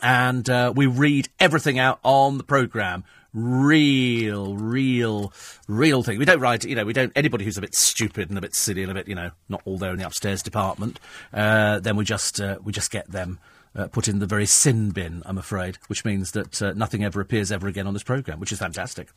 [0.00, 3.04] And uh, we read everything out on the programme
[3.34, 5.32] real, real,
[5.68, 6.18] real thing.
[6.18, 8.54] We don't write, you know, we don't, anybody who's a bit stupid and a bit
[8.54, 11.00] silly and a bit, you know, not all there in the upstairs department,
[11.32, 13.38] uh, then we just, uh, we just get them.
[13.74, 17.22] Uh, put in the very sin bin, I'm afraid, which means that uh, nothing ever
[17.22, 19.08] appears ever again on this programme, which is fantastic.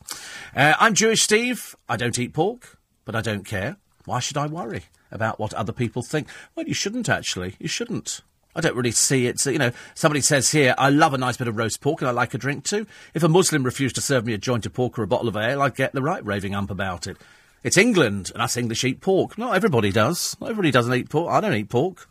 [0.54, 1.76] Uh, I'm Jewish Steve.
[1.90, 3.76] I don't eat pork, but I don't care.
[4.06, 6.28] Why should I worry about what other people think?
[6.54, 7.56] Well, you shouldn't actually.
[7.58, 8.22] You shouldn't.
[8.56, 9.38] I don't really see it.
[9.38, 12.08] So, you know, somebody says here, I love a nice bit of roast pork and
[12.08, 12.86] I like a drink too.
[13.12, 15.36] If a Muslim refused to serve me a joint of pork or a bottle of
[15.36, 17.18] ale, I'd get the right raving ump about it.
[17.62, 19.36] It's England, and us English eat pork.
[19.36, 20.36] Not everybody does.
[20.40, 21.32] Not everybody doesn't eat pork.
[21.32, 22.08] I don't eat pork.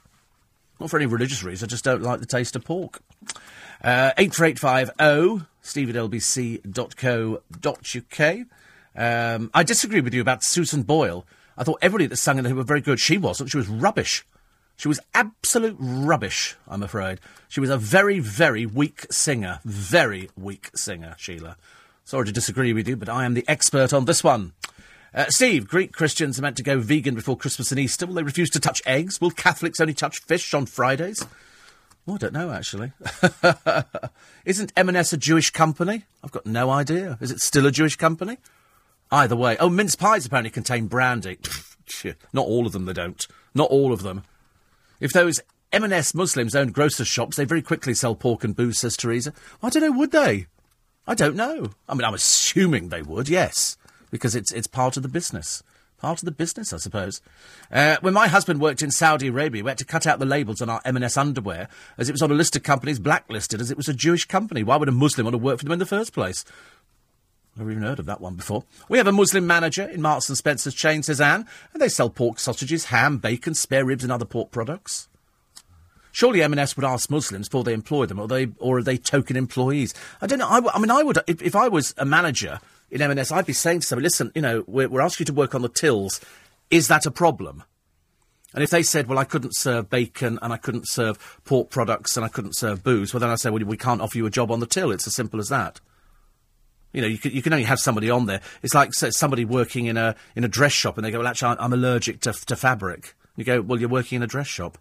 [0.80, 1.68] Not for any religious reason.
[1.68, 3.02] I just don't like the taste of pork.
[3.84, 7.38] Uh, 84850 steve at lbc.co.uk.
[8.98, 11.26] Um, I disagree with you about Susan Boyle.
[11.58, 13.00] I thought everybody that sang in it were very good.
[13.00, 13.50] She wasn't.
[13.50, 14.26] She was rubbish.
[14.78, 17.20] She was absolute rubbish, I'm afraid.
[17.48, 19.60] She was a very, very weak singer.
[19.64, 21.58] Very weak singer, Sheila.
[22.04, 24.54] Sorry to disagree with you, but I am the expert on this one.
[25.14, 28.06] Uh, Steve, Greek Christians are meant to go vegan before Christmas and Easter.
[28.06, 29.22] Will they refuse to touch eggs?
[29.22, 31.26] Will Catholics only touch fish on Fridays?
[32.06, 32.92] Oh, I don't know, actually.
[34.46, 36.04] Isn't M&S a Jewish company?
[36.24, 37.18] I've got no idea.
[37.22, 38.38] Is it still a Jewish company?
[39.10, 39.56] Either way.
[39.58, 41.40] Oh, mince pies apparently contain brandy.
[42.34, 43.26] Not all of them, they don't.
[43.54, 44.24] Not all of them.
[45.00, 45.40] If those
[45.72, 49.34] M&S Muslims owned grocer shops, they very quickly sell pork and booze, says Teresa.
[49.62, 50.48] I don't know, would they?
[51.08, 51.72] I don't know.
[51.88, 53.78] I mean, I'm assuming they would, yes,
[54.10, 55.64] because it's, it's part of the business.
[55.98, 57.22] Part of the business, I suppose.
[57.72, 60.62] Uh, when my husband worked in Saudi Arabia, we had to cut out the labels
[60.62, 63.78] on our M&S underwear, as it was on a list of companies blacklisted, as it
[63.78, 64.62] was a Jewish company.
[64.62, 66.44] Why would a Muslim want to work for them in the first place?
[67.58, 68.66] Never even heard of that one before.
[68.90, 72.10] We have a Muslim manager in Marks and Spencer's chain, says Anne, and they sell
[72.10, 75.08] pork sausages, ham, bacon, spare ribs, and other pork products.
[76.12, 79.36] Surely M&S would ask Muslims before they employ them, or they or are they token
[79.36, 79.94] employees?
[80.22, 80.48] I don't know.
[80.48, 83.54] I, I mean, I would if, if, I was a manager in M&S, I'd be
[83.54, 86.22] saying to somebody, "Listen, you know, we're, we're asking you to work on the tills.
[86.70, 87.64] Is that a problem?"
[88.54, 92.16] And if they said, well, I couldn't serve bacon and I couldn't serve pork products
[92.16, 94.30] and I couldn't serve booze, well, then I say, well, we can't offer you a
[94.30, 94.92] job on the till.
[94.92, 95.82] It's as simple as that.
[96.96, 98.40] You know, you can, you can only have somebody on there.
[98.64, 101.58] It's like somebody working in a in a dress shop, and they go, "Well, actually,
[101.60, 104.78] I'm allergic to to fabric." You go, "Well, you're working in a dress shop."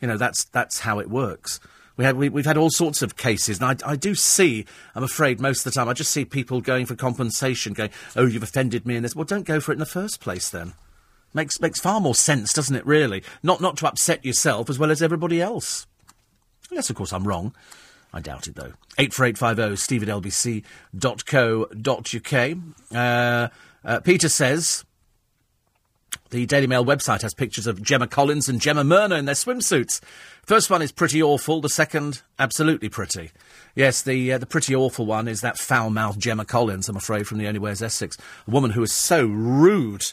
[0.00, 1.58] You know, that's that's how it works.
[1.96, 5.02] We have, we, have had all sorts of cases, and I, I, do see, I'm
[5.02, 8.44] afraid, most of the time, I just see people going for compensation, going, oh, you've
[8.44, 9.16] offended me in this.
[9.16, 10.74] Well, don't go for it in the first place, then.
[11.34, 13.24] Makes, makes far more sense, doesn't it, really?
[13.42, 15.88] Not, not to upset yourself as well as everybody else.
[16.70, 17.52] Yes, of course, I'm wrong.
[18.18, 18.72] I doubt it, though.
[18.98, 20.64] 84850 steve at lbc.co.uk.
[22.92, 23.48] Uh,
[23.84, 24.84] uh, Peter says
[26.30, 30.00] the Daily Mail website has pictures of Gemma Collins and Gemma Merna in their swimsuits.
[30.42, 31.60] First one is pretty awful.
[31.60, 33.30] The second, absolutely pretty.
[33.76, 37.38] Yes, the uh, the pretty awful one is that foul-mouthed Gemma Collins, I'm afraid, from
[37.38, 38.18] The Only is Essex.
[38.48, 40.06] A woman who is so rude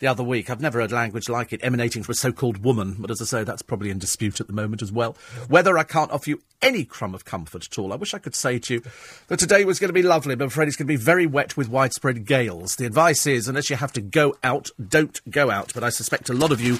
[0.00, 0.50] the other week.
[0.50, 3.44] I've never heard language like it emanating from a so-called woman, but as I say,
[3.44, 5.16] that's probably in dispute at the moment as well.
[5.48, 8.34] Whether I can't offer you any crumb of comfort at all, I wish I could
[8.34, 8.82] say to you
[9.28, 11.26] that today was going to be lovely, but I'm afraid it's going to be very
[11.26, 12.76] wet with widespread gales.
[12.76, 15.72] The advice is, unless you have to go out, don't go out.
[15.74, 16.78] But I suspect a lot of you,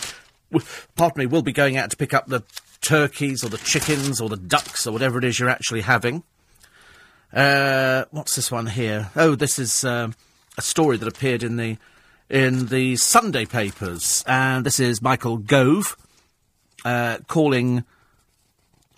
[0.97, 2.43] pardon me, will be going out to pick up the
[2.81, 6.23] turkeys or the chickens or the ducks or whatever it is you're actually having.
[7.35, 9.11] Uh, what's this one here?
[9.15, 10.11] Oh, this is uh,
[10.57, 11.77] a story that appeared in the
[12.31, 15.97] in the Sunday papers, and this is Michael Gove
[16.85, 17.85] uh, calling,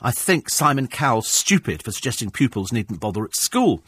[0.02, 3.82] I think, Simon Cowell stupid for suggesting pupils needn't bother at school.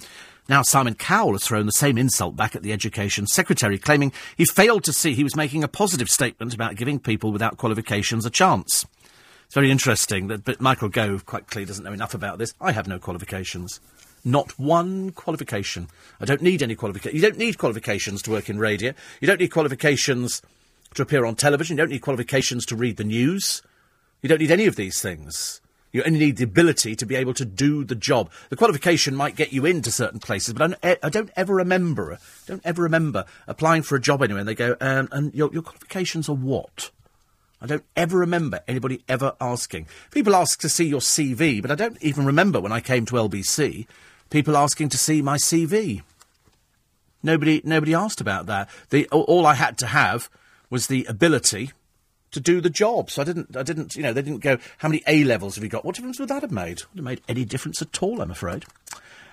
[0.49, 4.47] Now, Simon Cowell has thrown the same insult back at the Education Secretary, claiming he
[4.47, 8.31] failed to see he was making a positive statement about giving people without qualifications a
[8.31, 8.87] chance.
[9.45, 12.55] It's very interesting that but Michael Gove quite clearly doesn't know enough about this.
[12.61, 13.79] I have no qualifications.
[14.25, 15.89] Not one qualification.
[16.19, 17.15] I don't need any qualifications.
[17.15, 18.95] You don't need qualifications to work in radio.
[19.21, 20.41] You don't need qualifications
[20.95, 21.77] to appear on television.
[21.77, 23.63] You don't need qualifications to read the news.
[24.23, 25.61] You don't need any of these things.
[25.93, 28.31] You only need the ability to be able to do the job.
[28.49, 32.19] The qualification might get you into certain places, but I don't, I don't ever remember,
[32.47, 35.63] don't ever remember applying for a job anywhere and they go, um, and your, your
[35.63, 36.91] qualifications are what?
[37.61, 39.87] I don't ever remember anybody ever asking.
[40.11, 43.15] People ask to see your CV, but I don't even remember when I came to
[43.15, 43.87] LBC
[44.31, 46.03] people asking to see my CV.
[47.23, 48.69] Nobody, nobody asked about that.
[48.91, 50.29] The, all I had to have
[50.69, 51.73] was the ability
[52.33, 53.11] to do the job.
[53.11, 55.65] So I didn't, I didn't, you know, they didn't go, how many A levels have
[55.65, 55.85] you got?
[55.85, 56.83] What difference would that have made?
[56.83, 58.65] Would have made any difference at all, I'm afraid.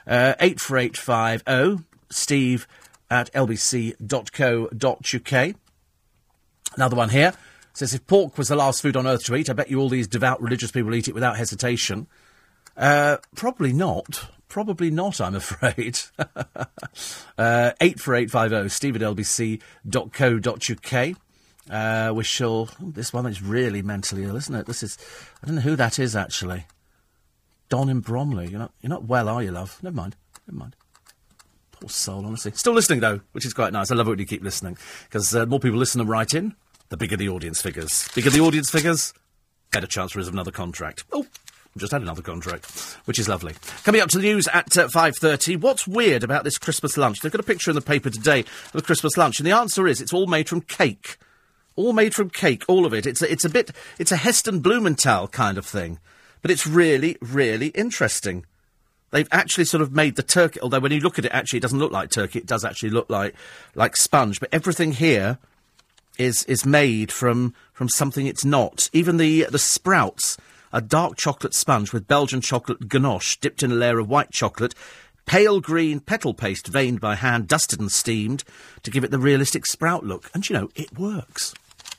[0.07, 2.67] Uh, 84850 steve
[3.09, 3.95] at lbc.co.uk.
[6.75, 7.33] Another one here
[7.73, 9.89] says, if pork was the last food on earth to eat, I bet you all
[9.89, 12.07] these devout religious people eat it without hesitation.
[12.77, 14.29] Uh, probably not.
[14.51, 15.97] Probably not, I'm afraid.
[17.37, 19.67] uh, 84850 steve at lbc.co.uk.
[21.69, 22.69] Uh, we shall.
[22.81, 24.65] This one is really mentally ill, isn't it?
[24.65, 24.97] This is.
[25.41, 26.65] I don't know who that is, actually.
[27.69, 28.49] Don in Bromley.
[28.49, 29.79] You're not, you're not well, are you, love?
[29.81, 30.17] Never mind.
[30.45, 30.75] Never mind.
[31.71, 32.51] Poor soul, honestly.
[32.53, 33.89] Still listening, though, which is quite nice.
[33.89, 34.77] I love it when you keep listening.
[35.05, 36.55] Because uh, more people listen and write in,
[36.89, 38.09] the bigger the audience figures.
[38.15, 39.13] Bigger the audience figures,
[39.71, 41.05] better chance there is of another contract.
[41.13, 41.25] Oh,
[41.77, 42.65] just had another contract,
[43.05, 43.55] which is lovely.
[43.83, 47.19] Coming up to the news at uh, 5.30, what's weird about this Christmas lunch?
[47.19, 49.87] They've got a picture in the paper today of a Christmas lunch, and the answer
[49.87, 51.17] is it's all made from cake.
[51.77, 53.05] All made from cake, all of it.
[53.05, 55.99] It's a, it's a bit, it's a Heston Blumenthal kind of thing.
[56.41, 58.45] But it's really, really interesting.
[59.11, 61.61] They've actually sort of made the turkey, although when you look at it, actually, it
[61.61, 62.39] doesn't look like turkey.
[62.39, 63.35] It does actually look like,
[63.75, 64.39] like sponge.
[64.39, 65.37] But everything here
[66.17, 68.89] is, is made from, from something it's not.
[68.93, 70.37] Even the, the sprouts,
[70.73, 74.73] a dark chocolate sponge with Belgian chocolate ganache dipped in a layer of white chocolate,
[75.25, 78.43] pale green petal paste veined by hand, dusted and steamed
[78.83, 80.29] to give it the realistic sprout look.
[80.33, 81.53] And you know, it works.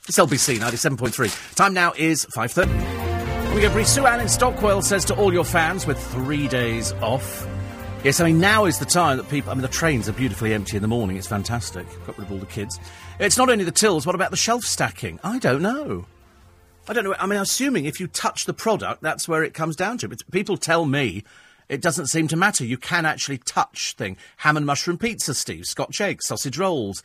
[0.07, 1.55] It's LBC 97.3.
[1.55, 3.55] Time now is 5.30.
[3.55, 3.87] We go brief.
[3.87, 7.47] Sue Ann in Stockwell says to all your fans with three days off.
[8.03, 9.51] Yes, I mean, now is the time that people.
[9.51, 11.15] I mean, the trains are beautifully empty in the morning.
[11.15, 11.87] It's fantastic.
[12.05, 12.79] Got rid of all the kids.
[13.19, 14.05] It's not only the tills.
[14.05, 15.19] What about the shelf stacking?
[15.23, 16.05] I don't know.
[16.87, 17.15] I don't know.
[17.17, 20.09] I mean, assuming if you touch the product, that's where it comes down to.
[20.09, 21.23] But people tell me
[21.69, 22.65] it doesn't seem to matter.
[22.65, 24.17] You can actually touch thing.
[24.37, 25.65] Ham and mushroom pizza, Steve.
[25.65, 27.01] Scotch eggs, sausage rolls,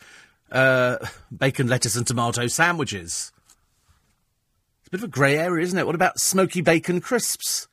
[0.51, 0.97] uh,
[1.37, 3.33] bacon, lettuce, and tomato sandwiches.
[4.81, 5.87] It's a bit of a grey area, isn't it?
[5.87, 7.69] What about smoky bacon crisps?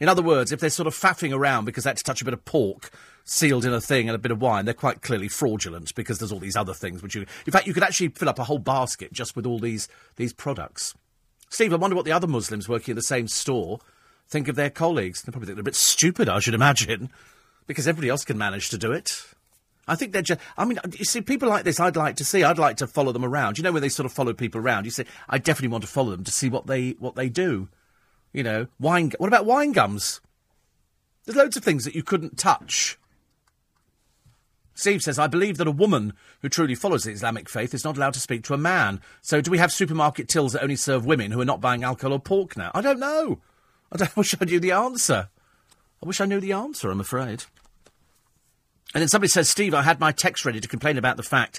[0.00, 2.24] In other words, if they're sort of faffing around because they had to touch a
[2.24, 2.90] bit of pork
[3.24, 6.32] sealed in a thing and a bit of wine, they're quite clearly fraudulent because there's
[6.32, 7.26] all these other things which you.
[7.46, 10.32] In fact, you could actually fill up a whole basket just with all these these
[10.32, 10.94] products.
[11.50, 13.80] Steve, I wonder what the other Muslims working in the same store
[14.28, 15.22] think of their colleagues.
[15.22, 17.10] They probably think they're a bit stupid, I should imagine,
[17.66, 19.24] because everybody else can manage to do it.
[19.86, 20.40] I think they're just.
[20.56, 22.44] I mean, you see, people like this, I'd like to see.
[22.44, 23.56] I'd like to follow them around.
[23.56, 25.90] You know, when they sort of follow people around, you say, I definitely want to
[25.90, 27.68] follow them to see what they what they do.
[28.34, 29.12] You know, wine.
[29.16, 30.20] What about wine gums?
[31.24, 32.97] There's loads of things that you couldn't touch.
[34.78, 37.96] Steve says, I believe that a woman who truly follows the Islamic faith is not
[37.96, 39.00] allowed to speak to a man.
[39.22, 42.12] So do we have supermarket tills that only serve women who are not buying alcohol
[42.12, 42.70] or pork now?
[42.76, 43.40] I don't know.
[43.90, 45.30] I, don't, wish I knew the answer.
[46.00, 47.42] I wish I knew the answer, I'm afraid.
[48.94, 51.58] And then somebody says, Steve, I had my text ready to complain about the fact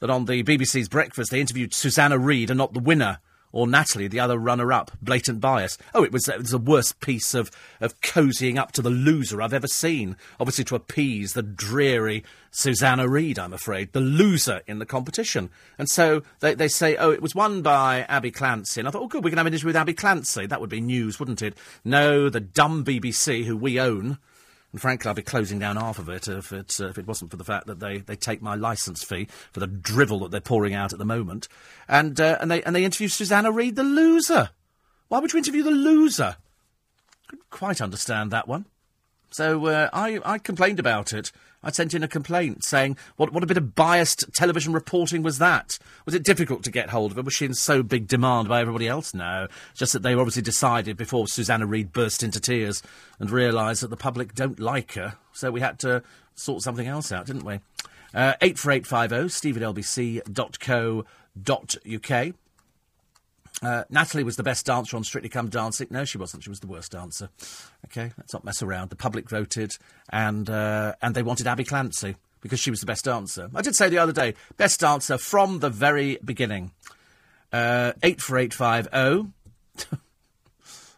[0.00, 3.18] that on the BBC's Breakfast they interviewed Susanna Reid and not the winner
[3.52, 4.92] or Natalie, the other runner-up.
[5.00, 5.78] Blatant bias.
[5.94, 7.50] Oh, it was, it was the worst piece of,
[7.80, 10.16] of cozying up to the loser I've ever seen.
[10.38, 15.50] Obviously to appease the dreary Susanna Reid, I'm afraid, the loser in the competition.
[15.78, 18.80] And so they, they say, oh, it was won by Abbey Clancy.
[18.80, 20.46] And I thought, oh, good, we can have an interview with Abbey Clancy.
[20.46, 21.56] That would be news, wouldn't it?
[21.84, 24.18] No, the dumb BBC, who we own,
[24.72, 27.30] and frankly, I'd be closing down half of it if it, uh, if it wasn't
[27.30, 30.40] for the fact that they, they take my licence fee for the drivel that they're
[30.40, 31.48] pouring out at the moment.
[31.88, 34.50] And, uh, and, they, and they interview Susanna Reid, the loser.
[35.08, 36.36] Why would you interview the loser?
[37.28, 38.66] Couldn't quite understand that one.
[39.30, 41.32] So uh, I, I complained about it.
[41.62, 45.38] I sent in a complaint saying, what, what a bit of biased television reporting was
[45.38, 45.78] that?
[46.06, 47.22] Was it difficult to get hold of her?
[47.22, 49.12] Was she in so big demand by everybody else?
[49.12, 49.48] No.
[49.74, 52.82] Just that they obviously decided before Susanna Reid burst into tears
[53.18, 55.16] and realised that the public don't like her.
[55.32, 56.02] So we had to
[56.36, 57.58] sort something else out, didn't we?
[58.14, 60.24] Uh, 84850, steve at lbc.co.uk.
[63.62, 65.88] Uh, Natalie was the best dancer on Strictly Come Dancing.
[65.90, 66.44] No, she wasn't.
[66.44, 67.28] She was the worst dancer.
[67.86, 68.90] Okay, let's not mess around.
[68.90, 69.76] The public voted,
[70.10, 73.50] and uh, and they wanted Abbey Clancy because she was the best dancer.
[73.54, 76.72] I did say the other day, best dancer from the very beginning.
[77.52, 79.32] Uh, eight four eight five zero.
[79.78, 79.82] Oh.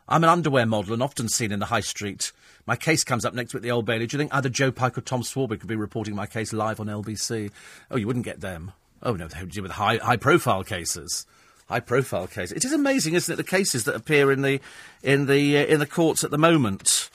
[0.08, 2.32] I'm an underwear model and often seen in the high street.
[2.66, 4.08] My case comes up next week the Old Bailey.
[4.08, 6.80] Do you think either Joe Pike or Tom Swarbrick could be reporting my case live
[6.80, 7.52] on LBC?
[7.90, 8.72] Oh, you wouldn't get them.
[9.02, 11.26] Oh no, they would deal with high high profile cases
[11.70, 12.50] high profile case.
[12.50, 14.60] It is amazing, isn't it, the cases that appear in the
[15.02, 17.08] in the uh, in the courts at the moment.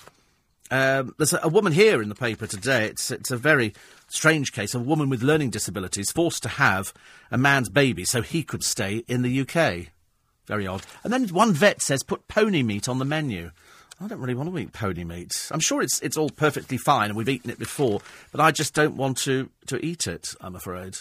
[0.71, 2.85] Um, there's a, a, woman here in the paper today.
[2.85, 3.73] It's it's a very
[4.07, 4.73] strange case.
[4.73, 6.93] A woman with learning disabilities forced to have
[7.29, 9.91] a man's baby so he could stay in the UK.
[10.47, 10.83] Very odd.
[11.03, 13.51] And then one vet says put pony meat on the menu.
[14.01, 15.49] I don't really want to eat pony meat.
[15.51, 18.01] I'm sure it's it's all perfectly fine and we've eaten it before,
[18.31, 20.29] but I just don't want to to eat it.
[20.39, 20.97] I'm afraid.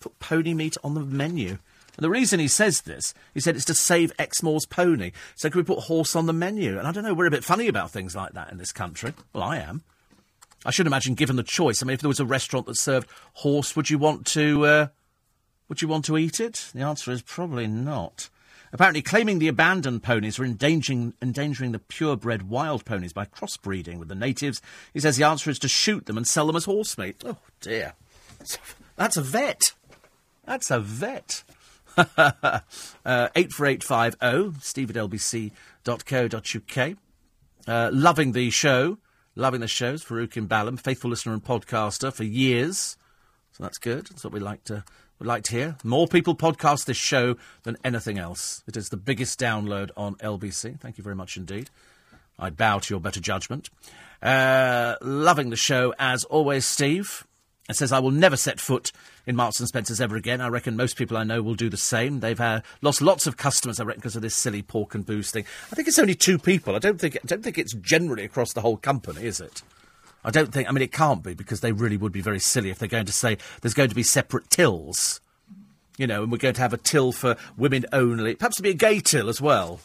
[0.00, 1.58] Put pony meat on the menu.
[1.96, 5.12] And the reason he says this, he said it's to save Exmoor's pony.
[5.34, 6.78] So can we put horse on the menu?
[6.78, 9.14] And I don't know, we're a bit funny about things like that in this country.
[9.32, 9.82] Well, I am.
[10.64, 13.08] I should imagine, given the choice, I mean, if there was a restaurant that served
[13.34, 14.86] horse, would you want to, uh,
[15.68, 16.70] would you want to eat it?
[16.74, 18.28] The answer is probably not.
[18.72, 24.08] Apparently, claiming the abandoned ponies are endangering, endangering the purebred wild ponies by crossbreeding with
[24.08, 24.60] the natives,
[24.92, 27.22] he says the answer is to shoot them and sell them as horse meat.
[27.24, 27.94] Oh, dear.
[28.96, 29.72] That's a vet.
[30.44, 31.44] That's a vet.
[32.16, 32.60] uh,
[33.04, 36.96] 84850, steve at lbc.co.uk.
[37.66, 38.98] Uh, loving the show.
[39.34, 40.04] Loving the shows.
[40.04, 42.96] Farouk in Balham, faithful listener and podcaster for years.
[43.52, 44.06] So that's good.
[44.06, 44.84] That's what we like to
[45.18, 45.76] would like to hear.
[45.82, 48.62] More people podcast this show than anything else.
[48.66, 50.78] It is the biggest download on LBC.
[50.78, 51.70] Thank you very much indeed.
[52.38, 53.70] I bow to your better judgment.
[54.22, 57.25] Uh, loving the show as always, Steve.
[57.68, 58.92] It says, I will never set foot
[59.26, 60.40] in Marks and Spencer's ever again.
[60.40, 62.20] I reckon most people I know will do the same.
[62.20, 65.32] They've uh, lost lots of customers, I reckon, because of this silly pork and booze
[65.32, 65.44] thing.
[65.72, 66.76] I think it's only two people.
[66.76, 69.62] I don't think, I don't think it's generally across the whole company, is it?
[70.24, 72.70] I don't think, I mean, it can't be because they really would be very silly
[72.70, 75.20] if they're going to say there's going to be separate tills.
[75.98, 78.34] You know, and we're going to have a till for women only.
[78.34, 79.80] Perhaps to be a gay till as well.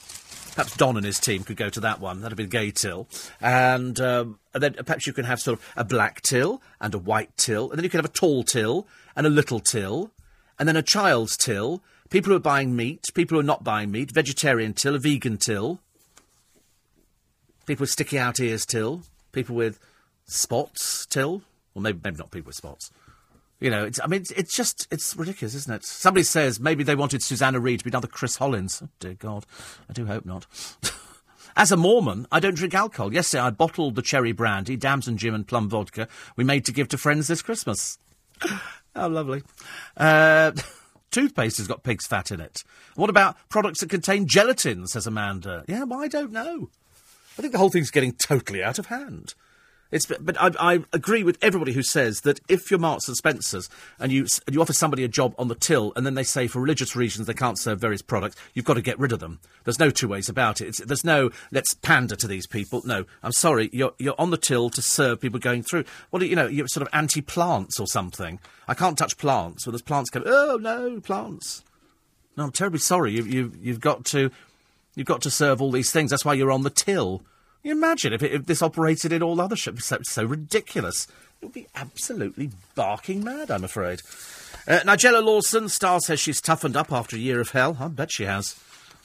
[0.56, 2.22] Perhaps Don and his team could go to that one.
[2.22, 3.08] That'd be the gay till.
[3.40, 6.98] And, um, and then perhaps you can have sort of a black till and a
[6.98, 7.70] white till.
[7.70, 10.12] And then you can have a tall till and a little till.
[10.60, 11.82] And then a child's till.
[12.10, 15.38] People who are buying meat, people who are not buying meat, vegetarian till, a vegan
[15.38, 15.80] till.
[17.66, 19.04] People with sticky out ears till.
[19.32, 19.80] People with
[20.26, 21.44] spots till.
[21.74, 22.92] Well, maybe, maybe not people with spots.
[23.62, 25.86] You know, it's, I mean, it's, just, it's ridiculous, isn't it?
[25.86, 28.82] Somebody says maybe they wanted Susanna Reid to be another Chris Hollins.
[28.84, 29.46] Oh, dear God.
[29.88, 30.48] I do hope not.
[31.56, 33.14] As a Mormon, I don't drink alcohol.
[33.14, 36.88] Yesterday, I bottled the cherry brandy, damson gin, and plum vodka we made to give
[36.90, 38.00] to friends this Christmas.
[38.96, 39.44] How lovely.
[39.96, 40.54] Uh,
[41.12, 42.64] toothpaste has got pig's fat in it.
[42.96, 45.66] What about products that contain gelatin, says Amanda?
[45.68, 46.70] Yeah, well, I don't know.
[47.38, 49.36] I think the whole thing's getting totally out of hand.
[49.92, 53.70] It's, but I, I, agree with everybody who says that if you're Marks and Spencers
[54.00, 56.62] and you, you offer somebody a job on the till and then they say for
[56.62, 59.40] religious reasons they can't serve various products, you've got to get rid of them.
[59.66, 60.68] There's no two ways about it.
[60.70, 62.82] It's, there's no let's pander to these people.
[62.86, 65.84] No, I'm sorry, you're, you're on the till to serve people going through.
[66.10, 68.40] What Well, you know, you're sort of anti-plants or something.
[68.68, 69.66] I can't touch plants.
[69.66, 70.30] Well, there's plants coming.
[70.32, 71.64] Oh no, plants.
[72.38, 73.12] No, I'm terribly sorry.
[73.12, 74.32] You, you, you've got to,
[74.96, 76.12] you've got to serve all these things.
[76.12, 77.24] That's why you're on the till.
[77.64, 79.86] You imagine if, it, if this operated in all other ships?
[79.86, 81.08] So, so ridiculous.
[81.42, 84.02] It would be absolutely barking mad, I'm afraid.
[84.68, 87.78] Uh, Nigella Lawson, Star says she's toughened up after a year of hell.
[87.80, 88.56] I bet she has.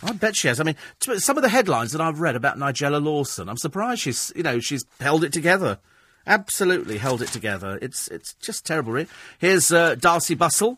[0.02, 0.60] I bet she has.
[0.60, 4.32] I mean, some of the headlines that I've read about Nigella Lawson, I'm surprised she's,
[4.36, 5.78] you know, she's held it together.
[6.26, 7.78] Absolutely held it together.
[7.80, 9.08] It's it's just terrible, really.
[9.38, 10.76] Here's uh, Darcey Bussell.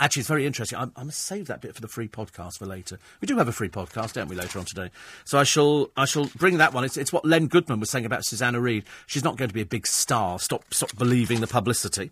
[0.00, 0.78] Actually, it's very interesting.
[0.78, 2.98] I, I, must save that bit for the free podcast for later.
[3.20, 4.90] We do have a free podcast, don't we, later on today?
[5.24, 6.84] So I shall, I shall bring that one.
[6.84, 8.84] It's, it's what Len Goodman was saying about Susanna Reid.
[9.06, 10.38] She's not going to be a big star.
[10.38, 12.10] Stop, stop believing the publicity.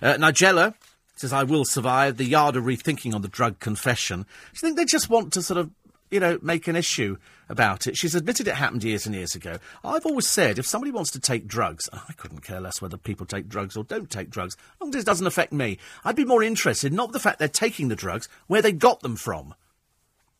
[0.00, 0.74] Uh, Nigella
[1.16, 4.22] says, "I will survive." The Yard are rethinking on the drug confession.
[4.22, 5.70] Do you think they just want to sort of
[6.12, 7.16] you know, make an issue
[7.48, 7.96] about it.
[7.96, 9.58] She's admitted it happened years and years ago.
[9.82, 13.26] I've always said if somebody wants to take drugs, I couldn't care less whether people
[13.26, 15.78] take drugs or don't take drugs, as long as it doesn't affect me.
[16.04, 19.16] I'd be more interested, not the fact they're taking the drugs, where they got them
[19.16, 19.54] from.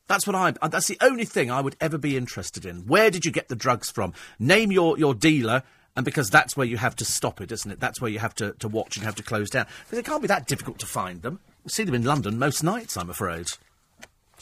[0.08, 0.52] That's what I.
[0.68, 2.86] That's the only thing I would ever be interested in.
[2.86, 4.12] Where did you get the drugs from?
[4.38, 5.62] Name your, your dealer,
[5.96, 7.80] and because that's where you have to stop it, isn't it?
[7.80, 9.66] That's where you have to, to watch and have to close down.
[9.84, 11.40] Because it can't be that difficult to find them.
[11.64, 13.46] You see them in London most nights, I'm afraid.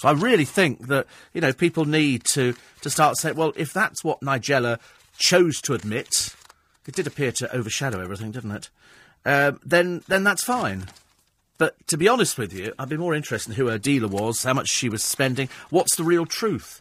[0.00, 3.74] So I really think that, you know, people need to, to start saying, well, if
[3.74, 4.78] that's what Nigella
[5.18, 6.34] chose to admit,
[6.86, 8.70] it did appear to overshadow everything, didn't it?
[9.26, 10.86] Uh, then, then that's fine.
[11.58, 14.42] But to be honest with you, I'd be more interested in who her dealer was,
[14.42, 16.80] how much she was spending, what's the real truth.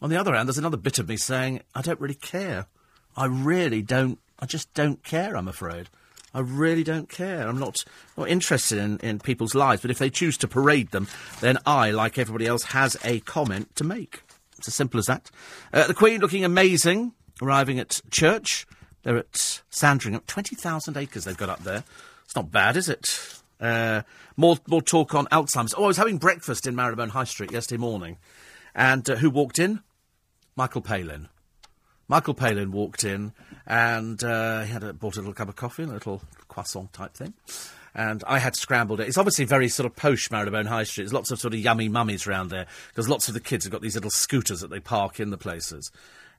[0.00, 2.64] On the other hand, there's another bit of me saying, I don't really care.
[3.14, 5.90] I really don't, I just don't care, I'm afraid.
[6.32, 7.46] I really don't care.
[7.48, 7.84] I'm not,
[8.16, 11.08] not interested in, in people's lives, but if they choose to parade them,
[11.40, 14.22] then I, like everybody else, has a comment to make.
[14.58, 15.30] It's as simple as that.
[15.72, 17.12] Uh, the Queen looking amazing,
[17.42, 18.66] arriving at church.
[19.02, 20.22] They're at Sandringham.
[20.26, 21.82] 20,000 acres they've got up there.
[22.24, 23.40] It's not bad, is it?
[23.60, 24.02] Uh,
[24.36, 25.74] more, more talk on Alzheimer's.
[25.76, 28.18] Oh, I was having breakfast in Marylebone High Street yesterday morning.
[28.74, 29.80] And uh, who walked in?
[30.56, 31.28] Michael Palin.
[32.10, 33.32] Michael Palin walked in
[33.68, 37.14] and uh, he had a, bought a little cup of coffee, a little croissant type
[37.14, 37.34] thing.
[37.94, 39.06] And I had scrambled it.
[39.06, 41.04] It's obviously very sort of posh Marylebone High Street.
[41.04, 43.70] There's lots of sort of yummy mummies around there because lots of the kids have
[43.70, 45.92] got these little scooters that they park in the places.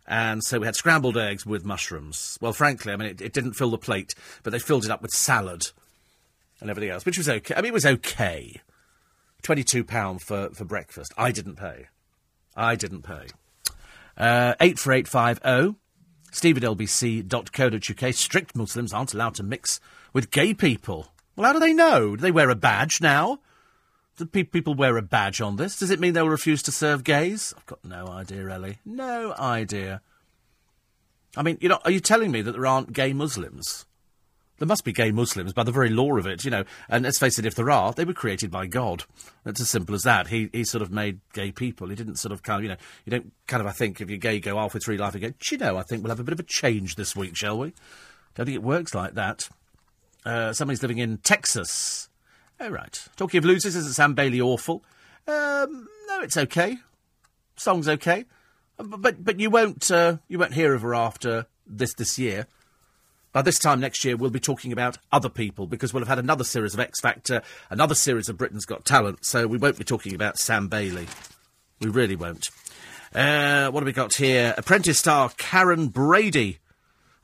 [0.06, 2.38] And so we had scrambled eggs with mushrooms.
[2.42, 5.02] Well, frankly, I mean, it, it didn't fill the plate, but they filled it up
[5.02, 5.72] with salad
[6.60, 7.56] and everything else, which was okay.
[7.56, 8.60] I mean, it was okay.
[9.44, 11.14] £22 for, for breakfast.
[11.18, 11.88] I didn't pay.
[12.58, 13.28] I didn't pay.
[14.18, 15.80] Uh, 84850
[16.32, 18.14] steve at lbc.co.uk.
[18.14, 19.80] Strict Muslims aren't allowed to mix
[20.14, 21.08] with gay people.
[21.36, 22.16] Well, how do they know?
[22.16, 23.40] Do they wear a badge now?
[24.18, 25.78] Do pe- people wear a badge on this?
[25.80, 27.54] Does it mean they'll refuse to serve gays?
[27.58, 28.80] I've got no idea, Ellie.
[28.86, 30.02] No idea.
[31.36, 33.86] I mean, you know, are you telling me that there aren't gay Muslims?
[34.62, 36.66] There must be gay Muslims by the very law of it, you know.
[36.88, 39.06] And let's face it, if there are, they were created by God.
[39.44, 40.28] It's as simple as that.
[40.28, 41.90] He he sort of made gay people.
[41.90, 44.08] He didn't sort of kind of, you know, you don't kind of, I think, if
[44.08, 46.20] you're gay, go halfway through life and go, do you know, I think we'll have
[46.20, 47.74] a bit of a change this week, shall we?
[48.36, 49.50] Don't think it works like that.
[50.24, 52.08] Uh, somebody's living in Texas.
[52.60, 53.04] Oh, right.
[53.16, 54.84] Talking of losers, isn't Sam Bailey awful?
[55.28, 56.78] Um, no, it's okay.
[57.56, 58.26] Song's okay.
[58.78, 62.46] But but, but you won't uh, you won't hear of her after this this year.
[63.34, 66.20] By this time next year, we'll be talking about other people because we'll have had
[66.20, 69.86] another series of X Factor, another series of Britain's Got Talent, so we won't be
[69.86, 71.08] talking about Sam Bailey.
[71.80, 72.50] We really won't.
[73.14, 74.54] Uh, what have we got here?
[74.58, 76.60] Apprentice star Karren Brady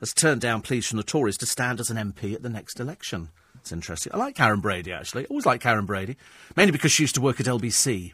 [0.00, 2.80] has turned down pleas from the Tories to stand as an MP at the next
[2.80, 3.28] election.
[3.56, 4.12] It's interesting.
[4.14, 5.26] I like Karren Brady, actually.
[5.26, 6.16] Always like Karren Brady.
[6.56, 8.12] Mainly because she used to work at LBC.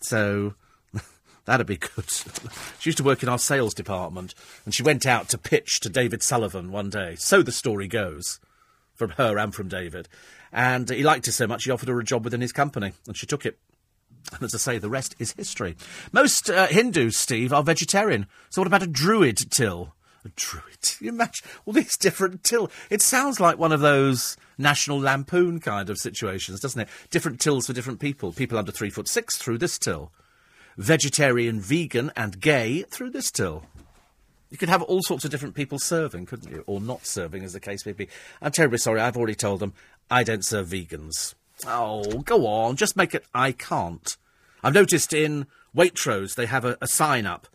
[0.00, 0.54] So,
[1.46, 2.10] that'd be good.
[2.78, 5.88] she used to work in our sales department, and she went out to pitch to
[5.88, 7.14] David Sullivan one day.
[7.16, 8.38] So the story goes,
[8.94, 10.08] from her and from David.
[10.52, 13.16] And he liked her so much, he offered her a job within his company, and
[13.16, 13.58] she took it.
[14.32, 15.76] And as I say, the rest is history.
[16.10, 18.26] Most uh, Hindus, Steve, are vegetarian.
[18.50, 19.94] So what about a druid till?
[20.24, 20.64] A druid.
[21.00, 22.70] You imagine all these different till.
[22.90, 26.88] It sounds like one of those National Lampoon kind of situations, doesn't it?
[27.10, 28.32] Different tills for different people.
[28.32, 30.12] People under three foot six through this till.
[30.76, 33.64] Vegetarian, vegan, and gay through this till.
[34.50, 36.64] You could have all sorts of different people serving, couldn't you?
[36.66, 38.08] Or not serving, as the case may be.
[38.40, 39.00] I'm terribly sorry.
[39.00, 39.72] I've already told them
[40.10, 41.34] I don't serve vegans.
[41.66, 42.76] Oh, go on.
[42.76, 44.16] Just make it I can't.
[44.62, 47.48] I've noticed in Waitrose they have a, a sign up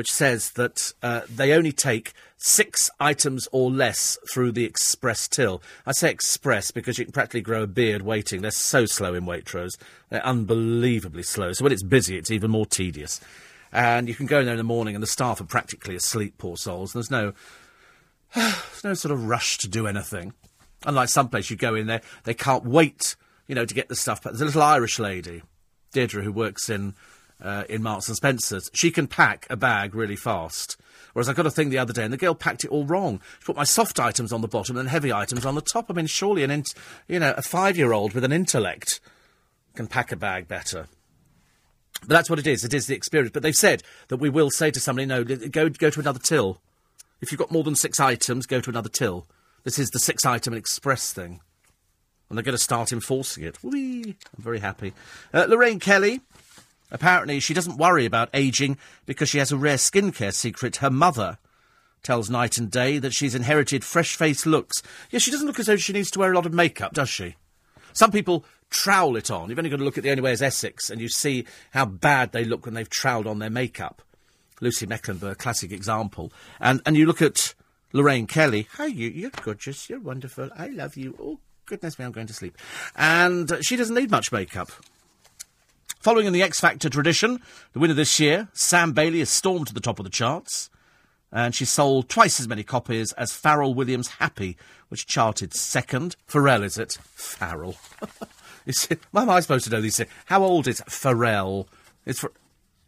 [0.00, 5.62] which says that uh, they only take six items or less through the express till.
[5.84, 8.40] I say express because you can practically grow a beard waiting.
[8.40, 9.76] They're so slow in Waitrose.
[10.08, 11.52] They're unbelievably slow.
[11.52, 13.20] So when it's busy, it's even more tedious.
[13.74, 16.38] And you can go in there in the morning and the staff are practically asleep,
[16.38, 16.94] poor souls.
[16.94, 17.34] There's no,
[18.34, 20.32] there's no sort of rush to do anything.
[20.86, 23.16] Unlike some place you go in there, they can't wait,
[23.48, 24.22] you know, to get the stuff.
[24.22, 25.42] But there's a little Irish lady,
[25.92, 26.94] Deirdre, who works in
[27.42, 28.70] uh, in Marks and Spencer's.
[28.74, 30.76] She can pack a bag really fast.
[31.12, 33.20] Whereas I got a thing the other day, and the girl packed it all wrong.
[33.40, 35.86] She put my soft items on the bottom and heavy items on the top.
[35.88, 36.62] I mean, surely an,
[37.08, 39.00] you know, a five-year-old with an intellect
[39.74, 40.86] can pack a bag better.
[42.00, 42.64] But that's what it is.
[42.64, 43.32] It is the experience.
[43.32, 46.60] But they've said that we will say to somebody, no, go go to another till.
[47.20, 49.26] If you've got more than six items, go to another till.
[49.64, 51.40] This is the six-item express thing.
[52.28, 53.62] And they're going to start enforcing it.
[53.62, 54.16] Whee!
[54.36, 54.94] I'm very happy.
[55.34, 56.20] Uh, Lorraine Kelly
[56.90, 60.76] Apparently, she doesn't worry about ageing because she has a rare skincare secret.
[60.76, 61.38] Her mother
[62.02, 64.82] tells Night and Day that she's inherited fresh faced looks.
[65.10, 67.08] Yes, she doesn't look as though she needs to wear a lot of makeup, does
[67.08, 67.36] she?
[67.92, 69.48] Some people trowel it on.
[69.48, 71.84] You've only got to look at the Only Way is Essex and you see how
[71.84, 74.02] bad they look when they've troweled on their makeup.
[74.60, 76.32] Lucy Mecklenburgh, classic example.
[76.60, 77.54] And, and you look at
[77.92, 78.68] Lorraine Kelly.
[78.74, 79.88] Hi, you, you're gorgeous.
[79.90, 80.50] You're wonderful.
[80.56, 81.16] I love you.
[81.20, 82.56] Oh, goodness me, I'm going to sleep.
[82.94, 84.70] And she doesn't need much makeup.
[86.00, 87.42] Following in the X Factor tradition,
[87.74, 90.70] the winner this year, Sam Bailey, has stormed to the top of the charts.
[91.30, 94.56] And she sold twice as many copies as Pharrell Williams' Happy,
[94.88, 96.16] which charted second.
[96.26, 96.96] Pharrell, is it?
[97.14, 97.76] Pharrell.
[99.10, 100.08] why am I supposed to know these things?
[100.24, 101.66] How old is Pharrell?
[102.06, 102.32] It's for,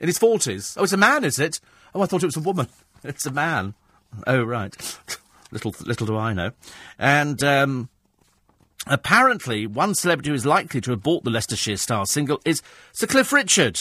[0.01, 0.79] in his 40s.
[0.79, 1.61] Oh, it's a man, is it?
[1.95, 2.69] Oh, I thought it was a woman.
[3.05, 3.75] It's a man.
[4.29, 4.75] Oh, right.
[5.51, 6.53] little, little do I know.
[7.01, 7.89] And um,
[8.87, 13.07] Apparently, one celebrity who is likely to have bought the Leicestershire Star single is Sir
[13.07, 13.79] Cliff Richard,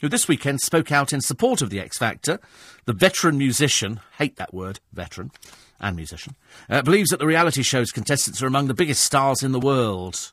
[0.00, 2.40] who this weekend spoke out in support of the X Factor.
[2.86, 5.30] The veteran musician, hate that word, veteran,
[5.78, 6.34] and musician,
[6.70, 10.32] uh, believes that the reality show's contestants are among the biggest stars in the world.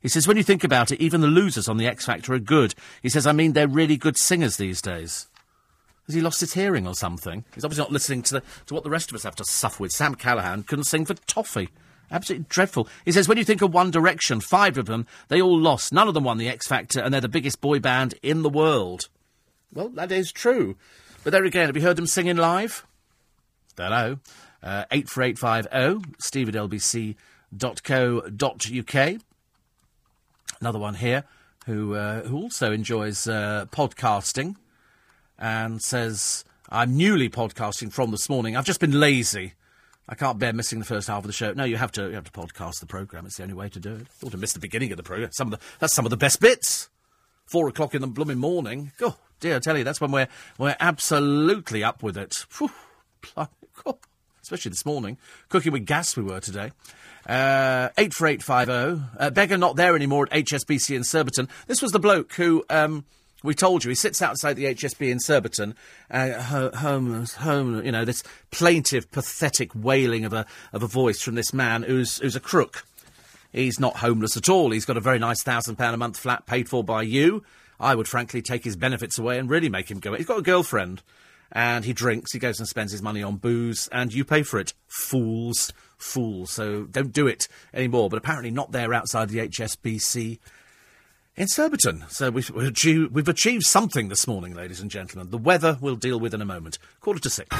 [0.00, 2.38] He says, when you think about it, even the losers on the X Factor are
[2.38, 2.74] good.
[3.02, 5.28] He says, I mean, they're really good singers these days.
[6.06, 7.44] Has he lost his hearing or something?
[7.54, 9.82] He's obviously not listening to, the, to what the rest of us have to suffer
[9.82, 9.92] with.
[9.92, 11.70] Sam Callaghan couldn't sing for toffee.
[12.10, 12.88] Absolutely dreadful.
[13.04, 15.92] He says, when you think of One Direction, five of them, they all lost.
[15.92, 18.48] None of them won the X Factor, and they're the biggest boy band in the
[18.48, 19.08] world.
[19.72, 20.76] Well, that is true.
[21.22, 22.86] But there again, have you heard them singing live?
[23.76, 24.18] Don't know.
[24.62, 27.16] Uh, 84850, steve at lbc.co.uk.
[30.60, 31.24] Another one here
[31.66, 34.56] who, uh, who also enjoys uh, podcasting
[35.38, 38.56] and says, I'm newly podcasting from this morning.
[38.56, 39.54] I've just been lazy.
[40.08, 41.52] I can't bear missing the first half of the show.
[41.52, 43.26] No, you have to you have to podcast the programme.
[43.26, 44.06] It's the only way to do it.
[44.20, 45.30] You ought to miss the beginning of the programme.
[45.32, 46.90] Some of the, that's some of the best bits.
[47.46, 48.92] Four o'clock in the blooming morning.
[49.00, 50.28] Oh, dear, I tell you, that's when we're,
[50.58, 52.46] we're absolutely up with it.
[52.58, 52.70] Whew,
[54.44, 55.18] especially this morning.
[55.48, 56.72] Cooking with gas we were today.
[57.26, 59.02] Uh, 84850.
[59.18, 61.48] Uh, beggar not there anymore at HSBC in Surbiton.
[61.66, 62.64] This was the bloke who...
[62.70, 63.04] Um,
[63.44, 65.76] we told you he sits outside the HSB in Surbiton,
[66.10, 67.84] uh, homeless, homeless.
[67.84, 72.18] You know this plaintive, pathetic wailing of a of a voice from this man who's
[72.18, 72.84] who's a crook.
[73.52, 74.70] He's not homeless at all.
[74.70, 77.44] He's got a very nice thousand pound a month flat paid for by you.
[77.78, 80.14] I would frankly take his benefits away and really make him go.
[80.14, 81.02] He's got a girlfriend,
[81.52, 82.32] and he drinks.
[82.32, 84.72] He goes and spends his money on booze, and you pay for it.
[84.88, 86.50] Fools, fools.
[86.50, 88.08] So don't do it anymore.
[88.08, 90.38] But apparently not there outside the HSBC
[91.36, 92.04] in Surbiton.
[92.08, 95.30] So we've, we've, achieved, something this morning, ladies and gentlemen.
[95.30, 96.78] The weather we'll deal with in a moment.
[97.00, 97.56] Quarter to six.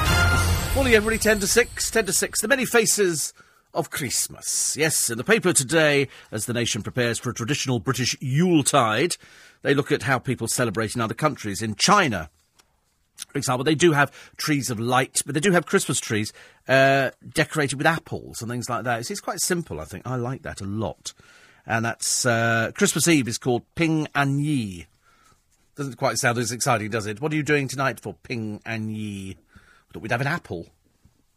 [0.75, 1.19] Morning, everybody.
[1.19, 1.91] Ten to six.
[1.91, 2.41] Ten to six.
[2.41, 3.33] The many faces
[3.73, 4.77] of Christmas.
[4.77, 9.17] Yes, in the paper today, as the nation prepares for a traditional British Yuletide,
[9.63, 11.61] they look at how people celebrate in other countries.
[11.61, 12.31] In China,
[13.29, 16.33] for example, they do have trees of light, but they do have Christmas trees
[16.69, 19.11] uh, decorated with apples and things like that.
[19.11, 20.07] It's, quite simple, I think.
[20.07, 21.13] I like that a lot.
[21.67, 24.87] And that's uh, Christmas Eve is called Ping An Yi.
[25.77, 27.21] Doesn't quite sound as exciting, does it?
[27.21, 29.37] What are you doing tonight for Ping An Yi?
[29.93, 30.67] Thought we'd have an apple.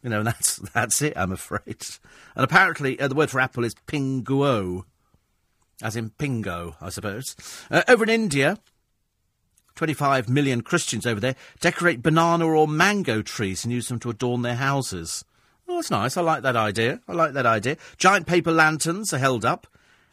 [0.03, 1.13] You know, that's that's it.
[1.15, 1.85] I'm afraid.
[2.35, 4.83] And apparently, uh, the word for apple is pinguo,
[5.81, 7.35] as in pingo, I suppose.
[7.71, 8.57] Uh, over in India,
[9.75, 14.41] 25 million Christians over there decorate banana or mango trees and use them to adorn
[14.41, 15.23] their houses.
[15.69, 16.17] Oh, that's nice.
[16.17, 17.01] I like that idea.
[17.07, 17.77] I like that idea.
[17.97, 19.67] Giant paper lanterns are held up.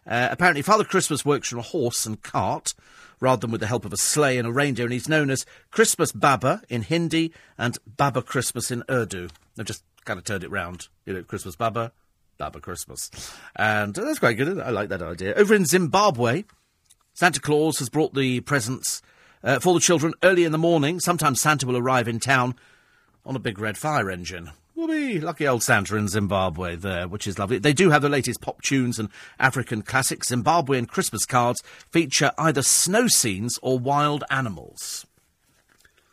[0.07, 2.75] Uh, apparently, Father Christmas works from a horse and cart
[3.21, 5.47] rather than with the help of a sleigh and a reindeer, and he's known as
[5.71, 9.29] Christmas Baba in Hindi and Baba Christmas in Urdu.
[9.57, 10.89] They've just kind of turned it round.
[11.07, 11.93] You know, Christmas Baba,
[12.39, 13.11] Baba Christmas.
[13.57, 14.61] And uh, that's quite good.
[14.61, 15.35] I like that idea.
[15.35, 16.45] Over in Zimbabwe,
[17.15, 19.01] Santa Claus has brought the presents
[19.43, 21.01] uh, for the children early in the morning.
[21.01, 22.57] Sometimes Santa will arrive in town
[23.25, 24.51] on a big red fire engine.
[24.75, 25.21] Whoopee!
[25.21, 27.59] Lucky old Santa in Zimbabwe there, which is lovely.
[27.59, 30.31] They do have the latest pop tunes and African classics.
[30.31, 35.07] Zimbabwean Christmas cards feature either snow scenes or wild animals.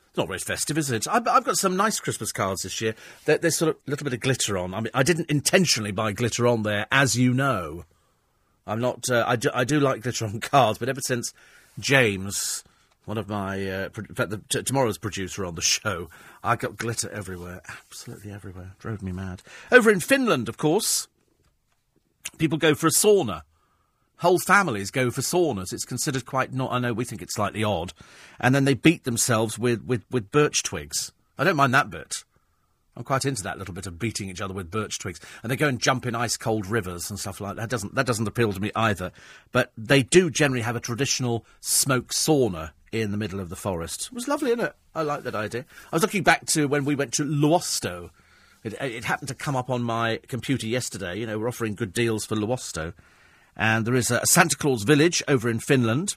[0.10, 1.08] It's not very festive, is it?
[1.08, 2.94] I've, I've got some nice Christmas cards this year.
[3.26, 4.76] There, there's sort of a little bit of glitter on.
[4.76, 7.86] I mean, I didn't intentionally buy glitter on there, as you know.
[8.68, 9.10] I'm not.
[9.10, 11.34] Uh, I, do, I do like glitter on cards, but ever since
[11.80, 12.64] James
[13.12, 16.10] one of my, uh, pro- in fact, the, t- tomorrow's producer on the show.
[16.46, 18.72] I got glitter everywhere, absolutely everywhere.
[18.80, 19.42] Drove me mad.
[19.70, 21.10] Over in Finland, of course,
[22.38, 23.42] people go for a sauna.
[24.20, 25.74] Whole families go for saunas.
[25.74, 26.72] It's considered quite not.
[26.72, 27.92] I know we think it's slightly odd,
[28.40, 31.12] and then they beat themselves with, with, with birch twigs.
[31.38, 32.24] I don't mind that bit.
[32.96, 35.56] I'm quite into that little bit of beating each other with birch twigs, and they
[35.56, 37.70] go and jump in ice cold rivers and stuff like that.
[37.70, 39.12] Doesn't that doesn't appeal to me either?
[39.52, 44.08] But they do generally have a traditional smoke sauna in the middle of the forest.
[44.08, 44.76] It was lovely, isn't it?
[44.94, 45.66] I like that idea.
[45.92, 48.10] I was looking back to when we went to Luosto.
[48.64, 51.18] It, it, happened to come up on my computer yesterday.
[51.18, 52.94] You know, we're offering good deals for Luosto.
[53.56, 56.16] And there is a, Santa Claus village over in Finland.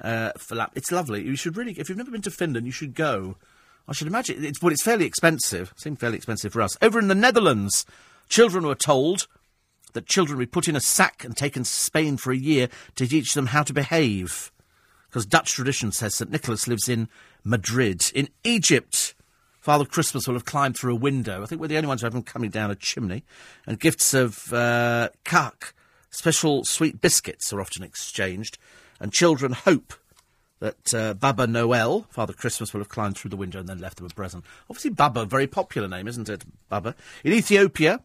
[0.00, 1.24] Uh, for It's lovely.
[1.24, 3.36] You should really, if you've never been to Finland, you should go.
[3.86, 5.72] I should imagine it's, well, it's fairly expensive.
[5.72, 6.76] It seemed fairly expensive for us.
[6.80, 7.84] Over in the Netherlands,
[8.28, 9.26] children were told
[9.92, 12.68] that children would be put in a sack and taken to Spain for a year
[12.96, 14.50] to teach them how to behave
[15.14, 16.28] because Dutch tradition says St.
[16.28, 17.08] Nicholas lives in
[17.44, 18.10] Madrid.
[18.16, 19.14] In Egypt,
[19.60, 21.40] Father Christmas will have climbed through a window.
[21.40, 23.22] I think we're the only ones who have him coming down a chimney.
[23.64, 25.72] And gifts of uh, kak,
[26.10, 28.58] special sweet biscuits, are often exchanged.
[28.98, 29.94] And children hope
[30.64, 33.98] that uh, Baba Noel, Father Christmas, will have climbed through the window and then left
[33.98, 34.46] them a present.
[34.70, 36.42] Obviously, Baba, very popular name, isn't it?
[36.70, 36.94] Baba.
[37.22, 38.00] In Ethiopia,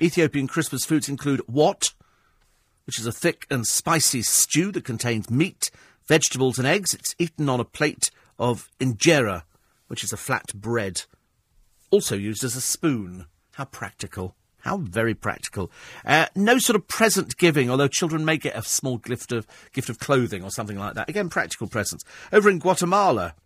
[0.00, 1.92] Ethiopian Christmas foods include wat,
[2.86, 5.70] which is a thick and spicy stew that contains meat,
[6.08, 6.92] vegetables and eggs.
[6.92, 9.44] It's eaten on a plate of injera,
[9.86, 11.04] which is a flat bread,
[11.92, 13.26] also used as a spoon.
[13.52, 14.34] How practical.
[14.66, 15.70] How very practical.
[16.04, 19.88] Uh, no sort of present giving, although children may get a small gift of gift
[19.88, 21.08] of clothing or something like that.
[21.08, 22.02] Again, practical presents.
[22.32, 23.36] Over in Guatemala,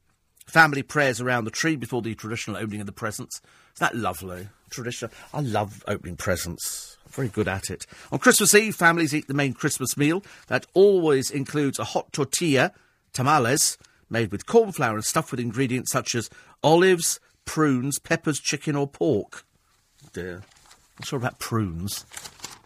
[0.47, 3.43] family prayers around the tree before the traditional opening of the presents.
[3.77, 4.49] Isn't that lovely?
[4.71, 5.13] Traditional.
[5.35, 6.97] I love opening presents.
[7.11, 7.87] Very good at it.
[8.11, 10.25] On Christmas Eve, families eat the main Christmas meal.
[10.47, 12.73] That always includes a hot tortilla,
[13.13, 13.77] tamales,
[14.09, 16.31] made with corn flour and stuffed with ingredients such as
[16.63, 19.45] olives, prunes, peppers, chicken, or pork.
[20.15, 20.45] Dear.
[21.01, 22.05] Not sure about prunes.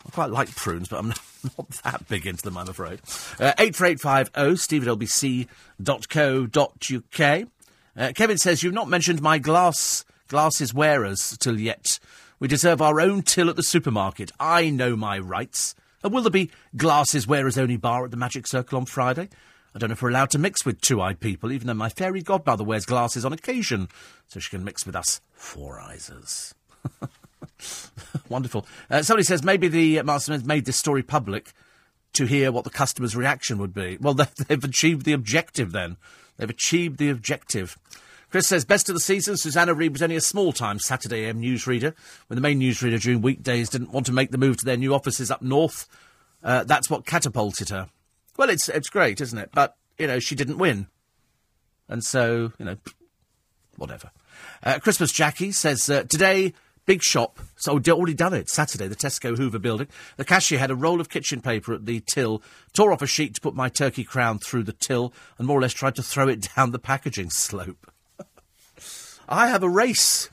[0.04, 1.20] I quite like prunes, but I'm not,
[1.56, 3.00] not that big into them, I'm afraid.
[3.38, 4.98] Uh, 84850 steve at
[5.78, 7.48] lbc.co.uk.
[7.96, 12.00] Uh, Kevin says, You've not mentioned my glass glasses wearers till yet.
[12.40, 14.32] We deserve our own till at the supermarket.
[14.40, 15.76] I know my rights.
[16.02, 19.28] And will there be glasses wearers only bar at the Magic Circle on Friday?
[19.76, 21.88] I don't know if we're allowed to mix with two eyed people, even though my
[21.88, 23.88] fairy godmother wears glasses on occasion,
[24.26, 26.52] so she can mix with us four eyesers.
[28.28, 28.66] Wonderful.
[28.90, 31.52] Uh, somebody says maybe the uh, masterminds made this story public
[32.14, 33.98] to hear what the customer's reaction would be.
[34.00, 34.14] Well,
[34.48, 35.96] they've achieved the objective then.
[36.36, 37.78] They've achieved the objective.
[38.30, 39.36] Chris says, best of the season.
[39.36, 41.94] Susanna Reid was only a small time Saturday AM newsreader.
[42.26, 44.92] When the main newsreader during weekdays didn't want to make the move to their new
[44.92, 45.86] offices up north,
[46.42, 47.88] uh, that's what catapulted her.
[48.36, 49.50] Well, it's, it's great, isn't it?
[49.54, 50.88] But, you know, she didn't win.
[51.88, 52.76] And so, you know,
[53.76, 54.10] whatever.
[54.64, 56.54] Uh, Christmas Jackie says, uh, today,
[56.86, 57.40] big shop.
[57.56, 58.48] So I'd already done it.
[58.48, 59.88] Saturday, the Tesco Hoover building.
[60.16, 62.42] The cashier had a roll of kitchen paper at the till,
[62.72, 65.62] tore off a sheet to put my turkey crown through the till, and more or
[65.62, 67.90] less tried to throw it down the packaging slope.
[69.28, 70.30] I have a race.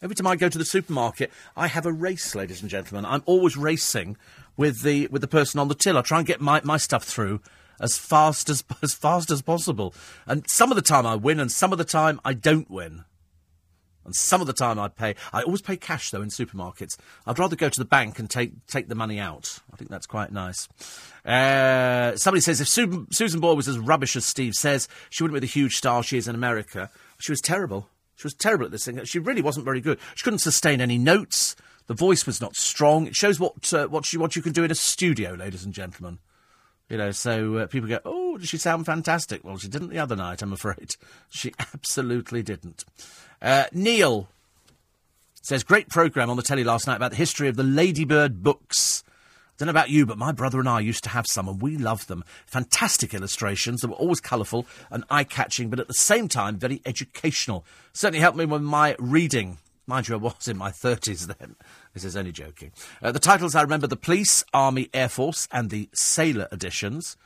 [0.00, 3.04] Every time I go to the supermarket, I have a race, ladies and gentlemen.
[3.04, 4.16] I'm always racing
[4.56, 5.98] with the with the person on the till.
[5.98, 7.40] I try and get my, my stuff through
[7.80, 9.94] as fast as as fast as possible.
[10.26, 13.04] And some of the time I win, and some of the time I don't win.
[14.08, 15.16] And some of the time I'd pay.
[15.34, 16.96] I always pay cash though in supermarkets.
[17.26, 19.58] I'd rather go to the bank and take take the money out.
[19.70, 20.66] I think that's quite nice.
[21.26, 25.34] Uh, somebody says if Su- Susan Boyle was as rubbish as Steve says, she wouldn't
[25.34, 26.90] be the huge star she is in America.
[27.18, 27.90] She was terrible.
[28.16, 29.04] She was terrible at this thing.
[29.04, 29.98] She really wasn't very good.
[30.14, 31.54] She couldn't sustain any notes.
[31.86, 33.06] The voice was not strong.
[33.06, 35.74] It shows what uh, what you what you can do in a studio, ladies and
[35.74, 36.18] gentlemen.
[36.88, 39.98] You know, so uh, people go, "Oh, does she sound fantastic?" Well, she didn't the
[39.98, 40.42] other night.
[40.42, 40.96] I'm afraid
[41.28, 42.84] she absolutely didn't.
[43.42, 44.28] Uh, Neil
[45.42, 49.04] says, "Great program on the telly last night about the history of the Ladybird books."
[49.58, 51.76] Don't know about you, but my brother and I used to have some, and we
[51.76, 52.22] loved them.
[52.46, 57.64] Fantastic illustrations that were always colourful and eye-catching, but at the same time very educational.
[57.92, 59.58] Certainly helped me with my reading.
[59.88, 61.56] Mind you, I was in my 30s then.
[61.94, 62.72] This is only joking.
[63.00, 67.16] Uh, the titles I remember the Police, Army, Air Force, and the Sailor editions.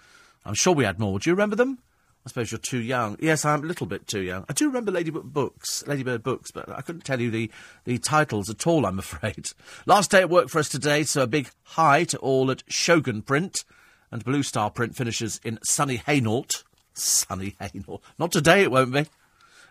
[0.47, 1.18] I'm sure we had more.
[1.18, 1.78] Do you remember them?
[2.24, 3.16] I suppose you're too young.
[3.18, 4.44] Yes, I'm a little bit too young.
[4.48, 7.51] I do remember Ladybird books, Ladybird books, but I couldn't tell you the,
[7.84, 9.51] the titles at all, I'm afraid.
[9.86, 13.22] Last day at work for us today, so a big hi to all at Shogun
[13.22, 13.64] Print.
[14.12, 16.62] And Blue Star Print finishes in sunny Hainault.
[16.94, 18.02] Sunny Hainault.
[18.20, 18.98] Not today, it won't be.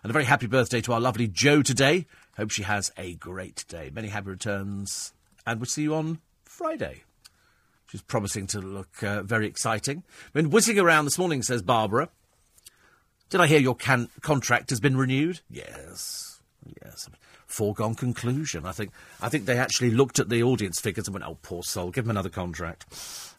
[0.02, 2.06] And a very happy birthday to our lovely Joe today.
[2.36, 3.90] Hope she has a great day.
[3.92, 5.12] Many happy returns.
[5.46, 7.02] And we'll see you on Friday.
[7.88, 10.02] She's promising to look uh, very exciting.
[10.32, 12.08] Been whizzing around this morning, says Barbara.
[13.28, 15.40] Did I hear your can- contract has been renewed?
[15.50, 16.40] Yes,
[16.82, 17.08] yes.
[17.46, 18.64] Foregone conclusion.
[18.64, 18.92] I think.
[19.20, 22.06] I think they actually looked at the audience figures and went, "Oh, poor soul, give
[22.06, 22.86] him another contract,"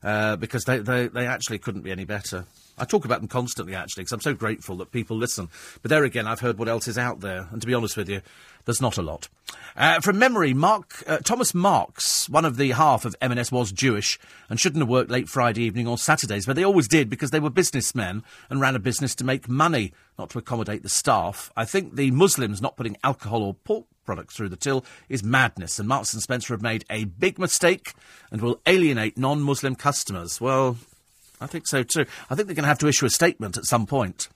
[0.04, 2.46] uh, because they, they they actually couldn't be any better.
[2.78, 5.50] I talk about them constantly, actually, because I'm so grateful that people listen.
[5.82, 8.10] But there again, I've heard what else is out there, and to be honest with
[8.10, 8.22] you,
[8.66, 9.28] there's not a lot.
[9.76, 14.20] Uh, from memory, Mark uh, Thomas Marks, one of the half of M&S, was Jewish
[14.50, 17.40] and shouldn't have worked late Friday evening or Saturdays, but they always did because they
[17.40, 21.52] were businessmen and ran a business to make money, not to accommodate the staff.
[21.56, 25.80] I think the Muslims not putting alcohol or pork products through the till is madness,
[25.80, 27.94] and Marks and Spencer have made a big mistake
[28.32, 29.93] and will alienate non-Muslim customers.
[30.42, 30.78] Well,
[31.40, 32.06] I think so too.
[32.30, 34.30] I think they're going to have to issue a statement at some point.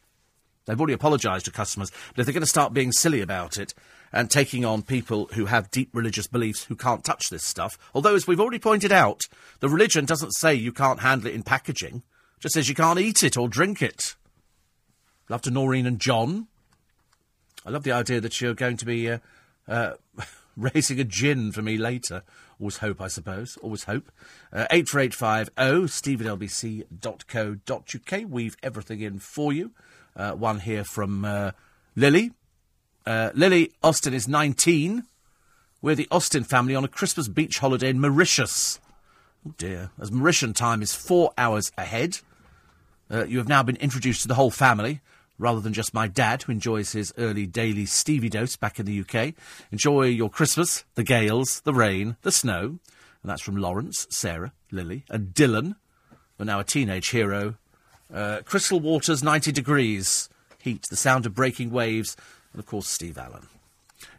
[0.65, 3.73] They've already apologised to customers, but if they're going to start being silly about it
[4.11, 8.15] and taking on people who have deep religious beliefs who can't touch this stuff, although,
[8.15, 9.21] as we've already pointed out,
[9.61, 12.03] the religion doesn't say you can't handle it in packaging,
[12.39, 14.15] just says you can't eat it or drink it.
[15.29, 16.47] Love to Noreen and John.
[17.65, 19.19] I love the idea that you're going to be uh,
[19.67, 19.93] uh,
[20.57, 22.23] raising a gin for me later.
[22.59, 23.57] Always hope, I suppose.
[23.61, 24.11] Always hope.
[24.51, 26.21] Uh, 84850 steve.
[28.29, 29.71] Weave everything in for you.
[30.15, 31.51] Uh, one here from uh,
[31.95, 32.31] Lily.
[33.05, 35.03] Uh, Lily Austin is 19.
[35.81, 38.79] We're the Austin family on a Christmas beach holiday in Mauritius.
[39.47, 39.91] Oh dear.
[39.99, 42.19] As Mauritian time is four hours ahead.
[43.09, 45.01] Uh, you have now been introduced to the whole family
[45.37, 49.01] rather than just my dad, who enjoys his early daily Stevie dose back in the
[49.01, 49.33] UK.
[49.71, 52.79] Enjoy your Christmas, the gales, the rain, the snow.
[53.21, 55.75] And that's from Lawrence, Sarah, Lily, and Dylan,
[56.37, 57.55] who are now a teenage hero.
[58.13, 60.29] Uh, Crystal Waters, 90 degrees.
[60.59, 62.17] Heat, the sound of breaking waves,
[62.51, 63.47] and of course, Steve Allen.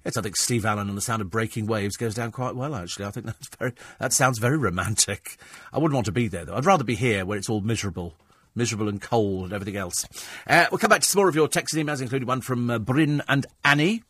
[0.05, 2.75] Yes, I think Steve Allen and the sound of breaking waves goes down quite well,
[2.75, 3.05] actually.
[3.07, 5.37] I think that's very, that sounds very romantic.
[5.73, 6.57] I wouldn't want to be there, though.
[6.57, 8.15] I'd rather be here where it's all miserable
[8.59, 10.05] miserable and cold and everything else.
[10.47, 12.69] Uh, we'll come back to some more of your texts and emails, including one from
[12.69, 14.03] uh, Bryn and Annie.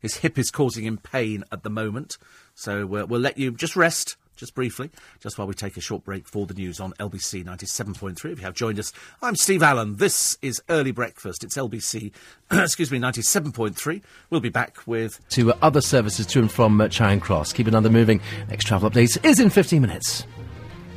[0.00, 2.18] His hip is causing him pain at the moment,
[2.54, 4.16] so uh, we'll let you just rest.
[4.36, 4.88] Just briefly,
[5.18, 8.32] just while we take a short break for the news on LBC 97.3.
[8.32, 8.90] If you have joined us,
[9.20, 9.96] I'm Steve Allen.
[9.96, 11.44] This is Early Breakfast.
[11.44, 12.10] It's LBC,
[12.50, 14.00] excuse me, 97.3.
[14.30, 15.20] We'll be back with.
[15.32, 17.52] To other services to and from Charing Cross.
[17.52, 18.22] Keep another moving.
[18.48, 20.24] Next travel update is in 15 minutes.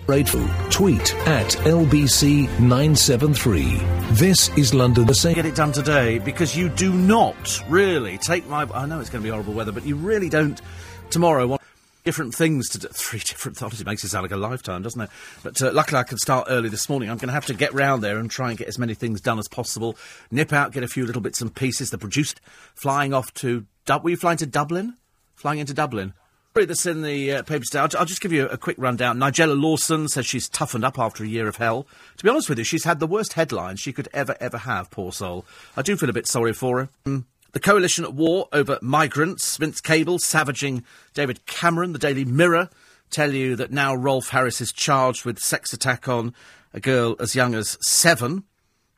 [0.08, 0.46] Radio.
[0.70, 4.18] Tweet at LBC973.
[4.18, 5.36] This is London the same.
[5.36, 8.68] Get it done today because you do not really take my.
[8.74, 10.62] I know it's going to be horrible weather, but you really don't
[11.10, 11.62] tomorrow want
[12.04, 12.88] different things to do.
[12.94, 13.80] Three different thoughts.
[13.80, 15.10] It makes it sound like a lifetime, doesn't it?
[15.42, 17.10] But uh, luckily, I can start early this morning.
[17.10, 19.22] I'm going to have to get round there and try and get as many things
[19.22, 19.96] done as possible.
[20.32, 21.92] Nip out, get a few little bits and pieces.
[21.92, 22.42] The produced
[22.76, 23.66] flying off to.
[24.02, 24.98] Were you flying to Dublin?
[25.36, 26.14] Flying into Dublin?
[26.56, 27.80] That's in the uh, papers today.
[27.80, 29.18] I'll, I'll, just give you a quick rundown.
[29.18, 31.88] Nigella Lawson says she's toughened up after a year of hell.
[32.18, 34.92] To be honest with you, she's had the worst headlines she could ever, ever have,
[34.92, 35.46] poor soul.
[35.76, 36.90] I do feel a bit sorry for her.
[37.06, 37.24] Mm.
[37.54, 40.84] The coalition at war over migrants, Vince Cable savaging
[41.16, 42.70] David Cameron, the Daily Mirror
[43.10, 46.36] tell you that now Rolf Harris is charged with sex attack on
[46.72, 48.44] a girl as young as seven.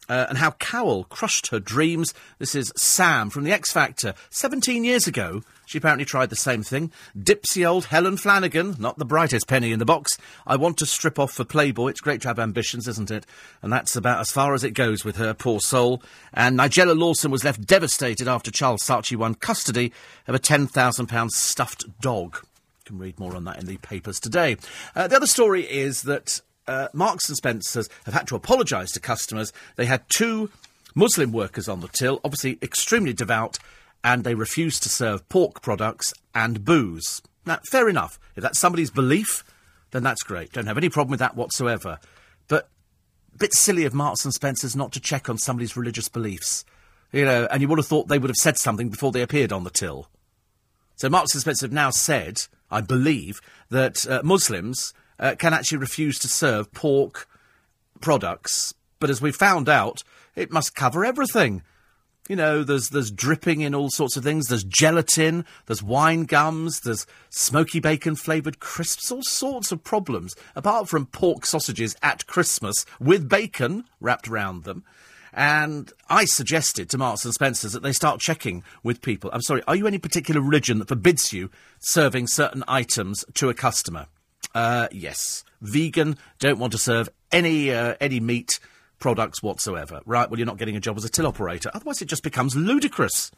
[0.07, 2.14] Uh, and how Cowell crushed her dreams.
[2.38, 4.14] This is Sam from The X Factor.
[4.30, 6.91] 17 years ago, she apparently tried the same thing.
[7.17, 10.17] Dipsy old Helen Flanagan, not the brightest penny in the box.
[10.45, 11.89] I want to strip off for Playboy.
[11.89, 13.25] It's great to have ambitions, isn't it?
[13.61, 16.01] And that's about as far as it goes with her, poor soul.
[16.33, 19.91] And Nigella Lawson was left devastated after Charles Saatchi won custody
[20.27, 22.37] of a £10,000 stuffed dog.
[22.41, 24.57] You can read more on that in the papers today.
[24.95, 28.99] Uh, the other story is that uh, Marks and Spencers have had to apologise to
[28.99, 29.53] customers.
[29.75, 30.49] They had two
[30.95, 33.59] Muslim workers on the till, obviously extremely devout,
[34.06, 37.23] and they refuse to serve pork products and booze.
[37.44, 38.19] Now, fair enough.
[38.36, 39.44] If that's somebody's belief,
[39.90, 40.53] then that's great.
[40.53, 41.98] Don't have any problem with that whatsoever.
[42.48, 42.69] But
[43.34, 46.65] a bit silly of Marks and Spencers not to check on somebody's religious beliefs.
[47.11, 49.52] You know, and you would have thought they would have said something before they appeared
[49.52, 50.07] on the till.
[50.98, 53.41] So Marks and Spencer have now said, I believe,
[53.72, 57.27] that uh, Muslims uh, can actually refuse to serve pork
[58.02, 58.76] products.
[58.99, 60.03] But as we found out,
[60.36, 61.64] it must cover everything.
[62.27, 64.47] You know, there's there's dripping in all sorts of things.
[64.47, 70.35] There's gelatin, there's wine gums, there's smoky bacon flavoured crisps, all sorts of problems.
[70.56, 74.84] Apart from pork sausages at Christmas with bacon wrapped around them.
[75.35, 79.30] And I suggested to Marks and Spencers that they start checking with people.
[79.34, 83.53] I'm sorry, are you any particular religion that forbids you serving certain items to a
[83.53, 84.07] customer?
[84.56, 85.43] Uh, yes.
[85.61, 88.61] Vegan, don't want to serve any, uh, any meat
[88.99, 90.01] products whatsoever.
[90.05, 91.72] Right, well, you're not getting a job as a till operator.
[91.73, 93.31] Otherwise, it just becomes ludicrous.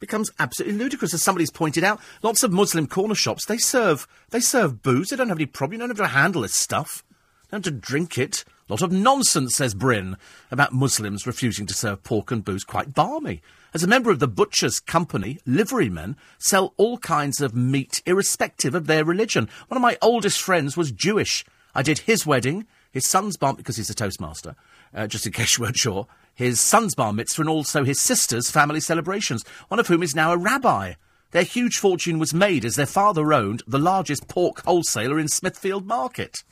[0.00, 2.00] Becomes absolutely ludicrous, as somebody's pointed out.
[2.22, 5.08] Lots of Muslim corner shops, they serve, they serve booze.
[5.08, 5.74] They don't have any problem.
[5.74, 7.04] You don't have to handle this stuff.
[7.08, 8.44] You don't have to drink it.
[8.68, 10.16] A Lot of nonsense, says Bryn,
[10.50, 12.64] about Muslims refusing to serve pork and booze.
[12.64, 13.42] Quite balmy.
[13.74, 18.86] As a member of the Butcher's Company, liverymen sell all kinds of meat, irrespective of
[18.86, 19.48] their religion.
[19.68, 21.44] One of my oldest friends was Jewish.
[21.74, 24.54] I did his wedding, his son's bar, because he's a Toastmaster,
[24.94, 28.50] uh, just in case you weren't sure, his son's bar mitzvah and also his sister's
[28.50, 30.94] family celebrations, one of whom is now a rabbi.
[31.30, 35.86] Their huge fortune was made as their father owned the largest pork wholesaler in Smithfield
[35.86, 36.44] Market.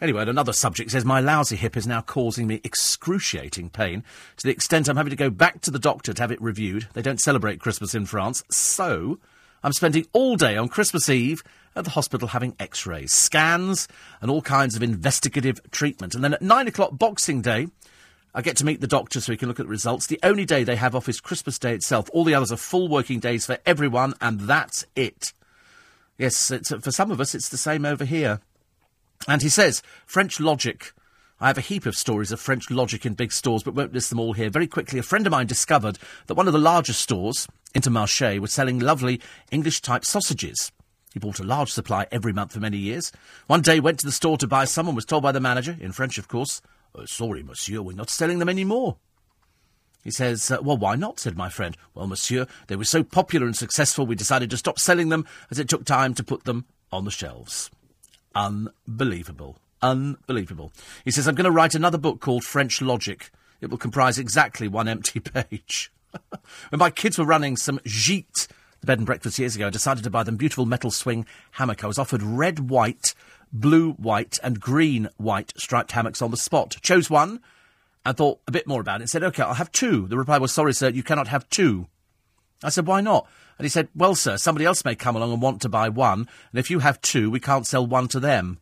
[0.00, 4.02] Anyway, another subject says my lousy hip is now causing me excruciating pain
[4.38, 6.88] to the extent I'm having to go back to the doctor to have it reviewed.
[6.94, 9.18] They don't celebrate Christmas in France, so
[9.62, 11.42] I'm spending all day on Christmas Eve
[11.76, 13.88] at the hospital having x rays, scans,
[14.20, 16.14] and all kinds of investigative treatment.
[16.14, 17.68] And then at nine o'clock Boxing Day,
[18.34, 20.06] I get to meet the doctor so he can look at the results.
[20.06, 22.08] The only day they have off is Christmas Day itself.
[22.12, 25.32] All the others are full working days for everyone, and that's it.
[26.16, 28.40] Yes, uh, for some of us, it's the same over here.
[29.26, 30.92] And he says, French logic.
[31.40, 34.10] I have a heap of stories of French logic in big stores, but won't list
[34.10, 34.50] them all here.
[34.50, 38.52] Very quickly, a friend of mine discovered that one of the largest stores, Intermarché, was
[38.52, 39.20] selling lovely
[39.50, 40.70] English type sausages.
[41.12, 43.10] He bought a large supply every month for many years.
[43.46, 45.76] One day went to the store to buy some and was told by the manager,
[45.80, 46.62] in French of course,
[46.94, 48.96] oh, sorry, monsieur, we're not selling them any more.
[50.02, 51.20] He says, uh, Well, why not?
[51.20, 51.76] said my friend.
[51.94, 55.58] Well, monsieur, they were so popular and successful we decided to stop selling them as
[55.58, 57.70] it took time to put them on the shelves.
[58.34, 59.58] Unbelievable.
[59.82, 60.72] Unbelievable.
[61.04, 63.30] He says, I'm going to write another book called French Logic.
[63.60, 65.92] It will comprise exactly one empty page.
[66.70, 68.48] when my kids were running some Gîte,
[68.80, 71.84] the bed and breakfast years ago, I decided to buy them beautiful metal swing hammock.
[71.84, 73.14] I was offered red, white,
[73.52, 76.76] blue, white, and green, white striped hammocks on the spot.
[76.82, 77.40] Chose one
[78.04, 80.06] and thought a bit more about it and said, OK, I'll have two.
[80.06, 81.88] The reply was, Sorry, sir, you cannot have two.
[82.62, 83.28] I said, Why not?
[83.58, 86.28] And he said, Well, sir, somebody else may come along and want to buy one,
[86.50, 88.58] and if you have two, we can't sell one to them.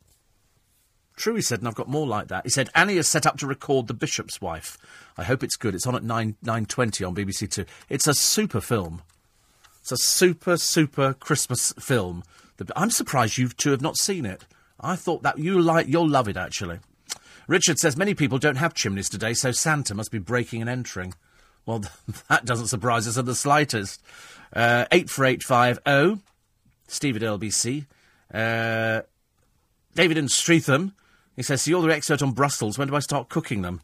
[1.19, 2.45] True, he said, and I've got more like that.
[2.45, 4.79] He said, Annie is set up to record The Bishop's Wife.
[5.17, 5.75] I hope it's good.
[5.75, 7.65] It's on at 9, 9.20 on BBC Two.
[7.89, 9.03] It's a super film.
[9.91, 12.23] It's a super, super Christmas film.
[12.77, 14.45] I'm surprised you two have not seen it.
[14.79, 16.81] I thought that you like, you'll love it, actually.
[17.47, 21.15] Richard says many people don't have chimneys today, so Santa must be breaking and entering.
[21.65, 21.85] Well,
[22.29, 24.03] that doesn't surprise us in the slightest.
[24.53, 26.23] Uh, 84850,
[26.87, 27.87] Steve at LBC.
[28.31, 29.01] Uh,
[29.95, 30.93] David in Streatham.
[31.35, 32.77] He says, so you're the expert on Brussels.
[32.77, 33.81] When do I start cooking them?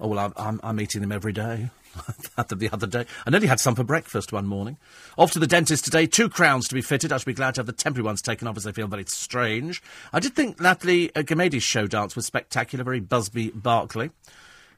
[0.00, 1.70] Oh, well, I'm, I'm, I'm eating them every day.
[2.36, 3.06] had them the other day.
[3.26, 4.76] I nearly had some for breakfast one morning.
[5.16, 6.06] Off to the dentist today.
[6.06, 7.12] Two crowns to be fitted.
[7.12, 9.04] I should be glad to have the temporary ones taken off as they feel very
[9.06, 9.82] strange.
[10.12, 12.84] I did think Natalie uh, Gumede's show dance was spectacular.
[12.84, 14.10] Very Busby Berkeley.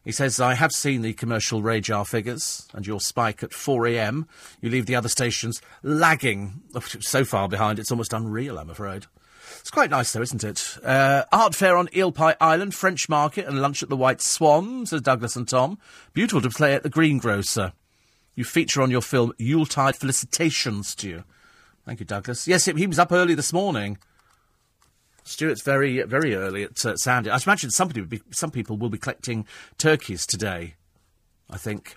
[0.04, 4.26] He says, I have seen the commercial radar figures and your spike at 4am.
[4.60, 6.62] You leave the other stations lagging
[7.00, 9.06] so far behind, it's almost unreal, I'm afraid.
[9.68, 10.78] It's quite nice, though, isn't it?
[10.82, 14.86] Uh, art fair on Eel Pie Island, French market, and lunch at the White Swan,
[14.86, 15.78] says Douglas and Tom.
[16.14, 17.74] Beautiful to play at the greengrocer.
[18.34, 21.24] you feature on your film Yuletide Felicitations to you.
[21.84, 22.48] Thank you, Douglas.
[22.48, 23.98] Yes, he was up early this morning.
[25.22, 27.28] Stuart's very, very early at uh, Sandy.
[27.28, 29.46] I imagine somebody would be, some people will be collecting
[29.76, 30.76] turkeys today.
[31.50, 31.94] I think.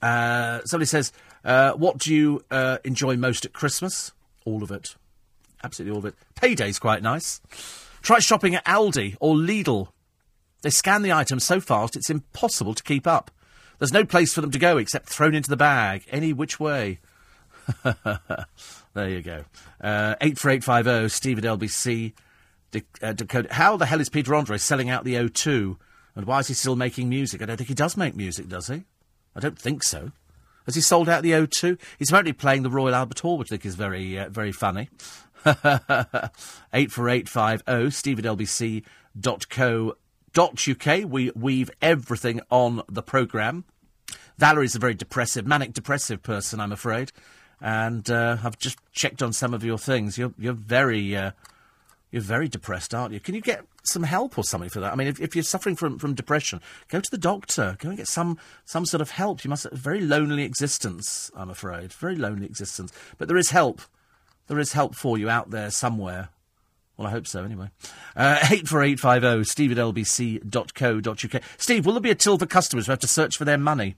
[0.00, 1.12] Uh, somebody says,
[1.44, 4.12] uh, "What do you uh, enjoy most at Christmas?"
[4.46, 4.94] All of it,
[5.62, 6.14] absolutely all of it.
[6.34, 7.40] Payday's quite nice.
[8.02, 9.88] Try shopping at Aldi or Lidl.
[10.62, 13.30] They scan the items so fast it's impossible to keep up.
[13.78, 16.98] There's no place for them to go except thrown into the bag, any which way.
[17.84, 19.44] there you go.
[19.80, 22.12] Uh, 84850, Steve at LBC.
[22.70, 23.42] De- uh.
[23.50, 25.76] How the hell is Peter Andre selling out the O2?
[26.16, 27.40] And why is he still making music?
[27.40, 28.84] I don't think he does make music, does he?
[29.36, 30.10] I don't think so.
[30.66, 31.78] Has he sold out the O2?
[31.98, 34.90] He's apparently playing the Royal Albert Hall, which I think is very, uh, very funny.
[36.72, 38.84] 84850, steve at lbc.co.uk.
[41.10, 43.64] We weave everything on the programme.
[44.38, 47.12] Valerie's a very depressive, manic depressive person, I'm afraid.
[47.60, 50.16] And uh, I've just checked on some of your things.
[50.16, 51.16] You're, you're very.
[51.16, 51.32] Uh,
[52.10, 53.20] you're very depressed, aren't you?
[53.20, 54.92] Can you get some help or something for that?
[54.92, 57.76] I mean, if, if you're suffering from, from depression, go to the doctor.
[57.78, 59.44] Go and get some, some sort of help.
[59.44, 61.92] You must have a very lonely existence, I'm afraid.
[61.92, 62.92] Very lonely existence.
[63.18, 63.82] But there is help.
[64.48, 66.30] There is help for you out there somewhere.
[66.96, 67.70] Well, I hope so, anyway.
[68.16, 71.42] Uh, 84850, steve at lbc.co.uk.
[71.56, 73.94] Steve, will there be a till for customers who have to search for their money?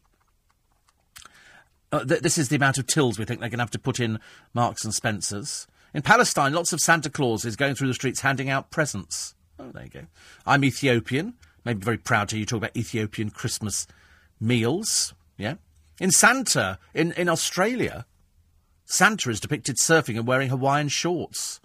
[1.91, 3.79] Uh, th- this is the amount of tills we think they're going to have to
[3.79, 4.21] put in
[4.53, 5.67] Marks and Spencer's.
[5.95, 9.35] In Palestine, lots of Santa Clauses is going through the streets handing out presents.
[9.59, 10.07] Oh, there you go.
[10.47, 11.35] I'm Ethiopian.
[11.65, 13.87] Maybe very proud to hear you talk about Ethiopian Christmas
[14.41, 15.15] meals.
[15.37, 15.55] Yeah.
[16.01, 18.07] In Santa, in, in Australia,
[18.91, 21.61] Santa is depicted surfing and wearing Hawaiian shorts.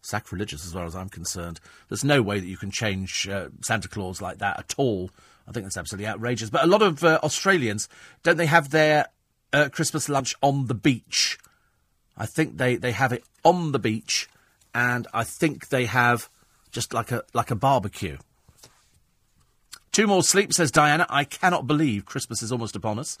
[0.00, 1.60] Sacrilegious, as far as I'm concerned.
[1.90, 5.10] There's no way that you can change uh, Santa Claus like that at all.
[5.46, 6.48] I think that's absolutely outrageous.
[6.48, 7.86] But a lot of uh, Australians,
[8.22, 9.08] don't they have their
[9.52, 11.38] uh, Christmas lunch on the beach?
[12.16, 14.26] I think they, they have it on the beach,
[14.74, 16.30] and I think they have
[16.70, 18.16] just like a like a barbecue.
[19.92, 21.04] Two more sleep, says Diana.
[21.10, 23.18] I cannot believe Christmas is almost upon us.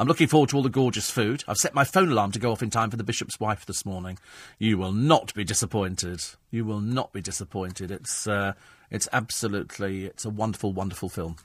[0.00, 1.44] I'm looking forward to all the gorgeous food.
[1.46, 3.84] I've set my phone alarm to go off in time for the bishop's wife this
[3.84, 4.18] morning.
[4.58, 6.22] You will not be disappointed.
[6.50, 7.90] You will not be disappointed.
[7.90, 8.54] It's uh,
[8.90, 11.36] it's absolutely it's a wonderful, wonderful film.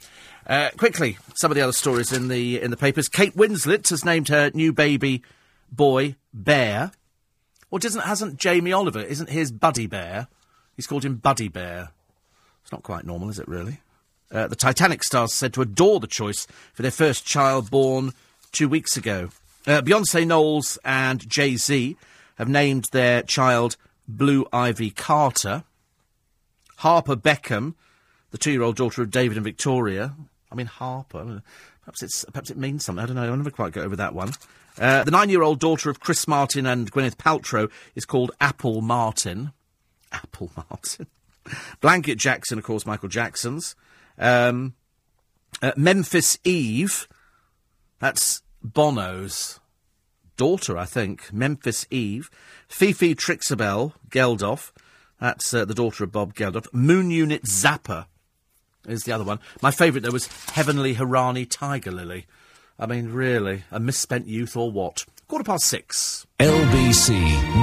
[0.47, 3.09] Uh, quickly, some of the other stories in the in the papers.
[3.09, 5.21] Kate Winslet has named her new baby
[5.69, 6.91] boy Bear.
[7.71, 9.01] Or doesn't hasn't Jamie Oliver?
[9.01, 10.29] Isn't his Buddy Bear?
[10.77, 11.89] He's called him Buddy Bear.
[12.61, 13.49] It's not quite normal, is it?
[13.49, 13.81] Really?
[14.31, 18.13] Uh, the Titanic stars said to adore the choice for their first child born
[18.55, 19.29] two weeks ago.
[19.67, 21.97] Uh, Beyonce Knowles and Jay Z
[22.35, 23.75] have named their child
[24.07, 25.65] Blue Ivy Carter.
[26.77, 27.73] Harper Beckham,
[28.31, 30.15] the two-year-old daughter of David and Victoria.
[30.51, 31.41] I mean Harper.
[31.81, 33.03] Perhaps it's perhaps it means something.
[33.03, 33.31] I don't know.
[33.31, 34.31] I never quite got over that one.
[34.79, 39.51] Uh, the nine-year-old daughter of Chris Martin and Gwyneth Paltrow is called Apple Martin.
[40.13, 41.07] Apple Martin.
[41.81, 43.75] Blanket Jackson, of course, Michael Jackson's.
[44.17, 44.75] Um,
[45.61, 47.07] uh, Memphis Eve.
[47.99, 48.41] That's
[48.73, 49.59] Bono's
[50.37, 51.31] daughter, I think.
[51.31, 52.29] Memphis Eve.
[52.67, 54.71] Fifi Trixibelle Geldof.
[55.19, 56.67] That's uh, the daughter of Bob Geldof.
[56.73, 58.07] Moon Unit Zappa
[58.87, 59.39] is the other one.
[59.61, 62.25] My favourite, though, was Heavenly Hiraani Tiger Lily.
[62.77, 65.05] I mean, really, a misspent youth or what?
[65.27, 66.27] Quarter past six.
[66.39, 67.15] LBC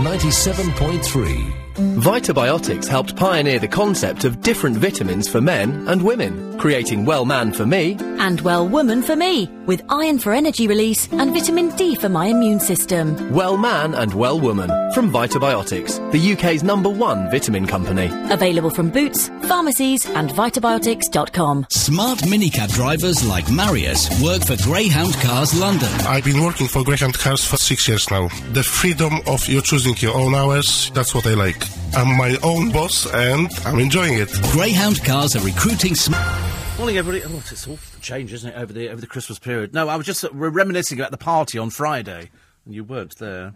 [0.03, 1.62] 97.3.
[1.74, 7.53] Vitabiotics helped pioneer the concept of different vitamins for men and women, creating Well Man
[7.53, 11.94] for me and Well Woman for me, with iron for energy release and vitamin D
[11.97, 13.32] for my immune system.
[13.32, 18.11] Well Man and Well Woman from Vitabiotics, the UK's number one vitamin company.
[18.31, 21.66] Available from Boots, pharmacies, and vitabiotics.com.
[21.70, 25.89] Smart minicab drivers like Marius work for Greyhound Cars London.
[26.07, 28.28] I've been working for Greyhound Cars for six years now.
[28.53, 31.67] The freedom of you choosing your own hours, that's what I like.
[31.95, 34.31] I'm my own boss and I'm enjoying it.
[34.53, 36.53] Greyhound Cars are recruiting smart.
[36.79, 37.25] Morning, everybody.
[37.25, 39.75] Oh, it's all change, isn't it, over the over the Christmas period?
[39.75, 42.31] No, I was just uh, reminiscing about the party on Friday,
[42.65, 43.55] and you weren't there.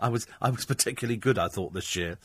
[0.00, 2.18] I was I was particularly good, I thought, this year.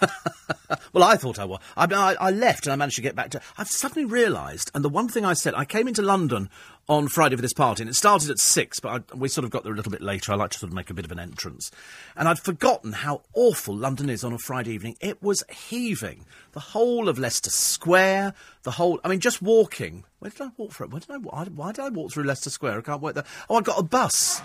[0.92, 1.60] well, I thought I was.
[1.76, 3.40] I, I, I left and I managed to get back to.
[3.58, 6.50] I've suddenly realised, and the one thing I said, I came into London
[6.88, 9.50] on Friday for this party, and it started at six, but I, we sort of
[9.50, 10.32] got there a little bit later.
[10.32, 11.70] I like to sort of make a bit of an entrance,
[12.16, 14.96] and I'd forgotten how awful London is on a Friday evening.
[15.00, 16.26] It was heaving.
[16.52, 19.00] The whole of Leicester Square, the whole.
[19.04, 20.04] I mean, just walking.
[20.20, 20.88] Where did I walk through?
[20.88, 21.16] Where did I?
[21.18, 22.78] Why, why did I walk through Leicester Square?
[22.78, 23.24] I can't work there.
[23.50, 24.40] Oh, I got a bus.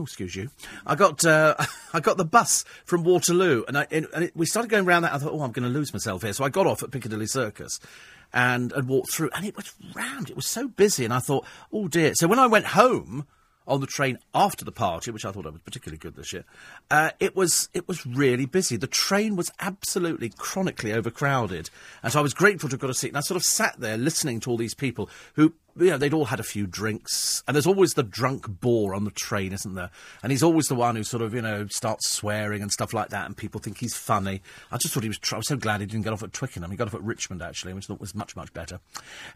[0.00, 0.48] Oh, excuse you.
[0.86, 1.54] I got uh,
[1.92, 5.12] I got the bus from Waterloo, and, I, and it, we started going around that.
[5.12, 6.32] I thought, oh, I'm going to lose myself here.
[6.32, 7.78] So I got off at Piccadilly Circus,
[8.32, 10.30] and and walked through, and it was rammed.
[10.30, 12.14] It was so busy, and I thought, oh dear.
[12.14, 13.26] So when I went home,
[13.66, 16.44] on the train after the party, which I thought I was particularly good this year,
[16.90, 18.76] uh, it was it was really busy.
[18.76, 21.70] The train was absolutely chronically overcrowded,
[22.02, 23.08] and so I was grateful to have got a seat.
[23.08, 26.14] And I sort of sat there listening to all these people who, you know, they'd
[26.14, 29.74] all had a few drinks, and there's always the drunk bore on the train, isn't
[29.74, 29.90] there?
[30.22, 33.10] And he's always the one who sort of, you know, starts swearing and stuff like
[33.10, 34.42] that, and people think he's funny.
[34.70, 35.18] I just thought he was.
[35.18, 36.70] Tr- I was so glad he didn't get off at Twickenham.
[36.70, 38.80] He got off at Richmond actually, which I thought was much much better.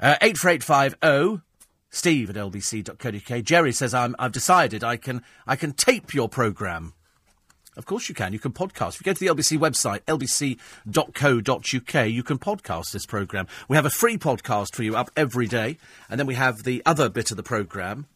[0.01, 1.43] Uh, eight four eight five zero.
[1.91, 3.45] Steve at lbc.co.uk.
[3.45, 6.93] Jerry says, I'm, I've decided I can, I can tape your programme.
[7.77, 8.33] Of course you can.
[8.33, 8.95] You can podcast.
[8.95, 10.01] If you go to the LBC website,
[10.87, 13.47] lbc.co.uk, you can podcast this programme.
[13.69, 15.79] We have a free podcast for you up every day,
[16.09, 18.07] and then we have the other bit of the programme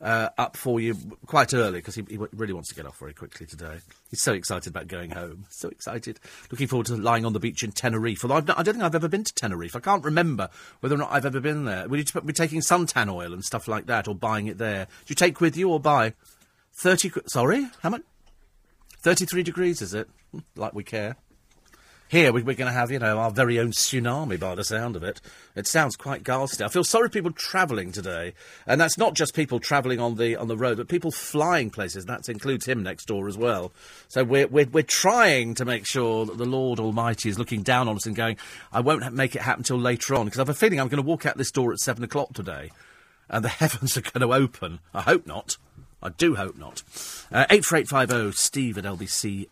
[0.00, 0.94] uh, up for you
[1.26, 3.78] quite early because he, he really wants to get off very quickly today.
[4.10, 5.46] He's so excited about going home.
[5.48, 6.20] So excited.
[6.50, 8.24] Looking forward to lying on the beach in Tenerife.
[8.24, 9.74] Although not, I don't think I've ever been to Tenerife.
[9.74, 11.88] I can't remember whether or not I've ever been there.
[11.88, 14.84] Would you be taking suntan oil and stuff like that or buying it there?
[14.84, 16.14] Do you take with you or buy?
[16.74, 17.10] 30.
[17.10, 17.66] qu- Sorry?
[17.82, 18.02] How much?
[19.00, 20.08] 33 degrees, is it?
[20.56, 21.16] Like we care.
[22.08, 24.96] Here we, we're going to have, you know, our very own tsunami by the sound
[24.96, 25.20] of it.
[25.54, 26.64] It sounds quite ghastly.
[26.64, 28.32] I feel sorry for people travelling today,
[28.66, 32.06] and that's not just people travelling on the on the road, but people flying places.
[32.06, 33.72] That includes him next door as well.
[34.08, 37.88] So we're we're, we're trying to make sure that the Lord Almighty is looking down
[37.88, 38.38] on us and going,
[38.72, 41.02] "I won't make it happen till later on," because I have a feeling I'm going
[41.02, 42.70] to walk out this door at seven o'clock today,
[43.28, 44.78] and the heavens are going to open.
[44.94, 45.58] I hope not.
[46.02, 46.82] I do hope not.
[47.32, 49.50] Uh, 84850 steve at lbc.co.uk.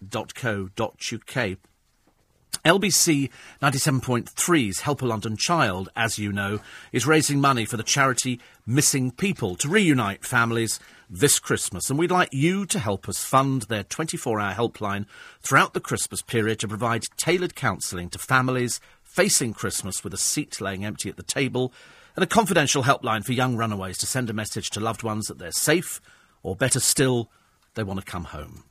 [2.64, 3.30] LBC
[3.62, 6.60] 97.3's Help a London Child, as you know,
[6.90, 11.90] is raising money for the charity Missing People to reunite families this Christmas.
[11.90, 15.06] And we'd like you to help us fund their 24 hour helpline
[15.42, 20.60] throughout the Christmas period to provide tailored counselling to families facing Christmas with a seat
[20.60, 21.72] laying empty at the table
[22.16, 25.38] and a confidential helpline for young runaways to send a message to loved ones that
[25.38, 26.00] they're safe,
[26.46, 27.28] or better still,
[27.74, 28.62] they want to come home.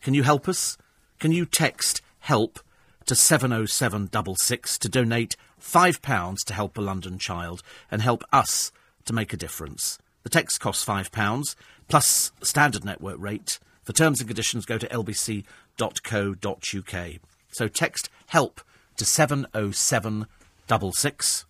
[0.00, 0.76] Can you help us?
[1.20, 2.58] Can you text HELP
[3.06, 7.62] to 70766 to donate £5 to help a London child
[7.92, 8.72] and help us
[9.04, 10.00] to make a difference?
[10.24, 11.54] The text costs £5
[11.88, 13.60] plus standard network rate.
[13.84, 15.46] For terms and conditions, go to lbc.co.uk.
[17.52, 18.60] So text HELP
[18.96, 21.44] to 70766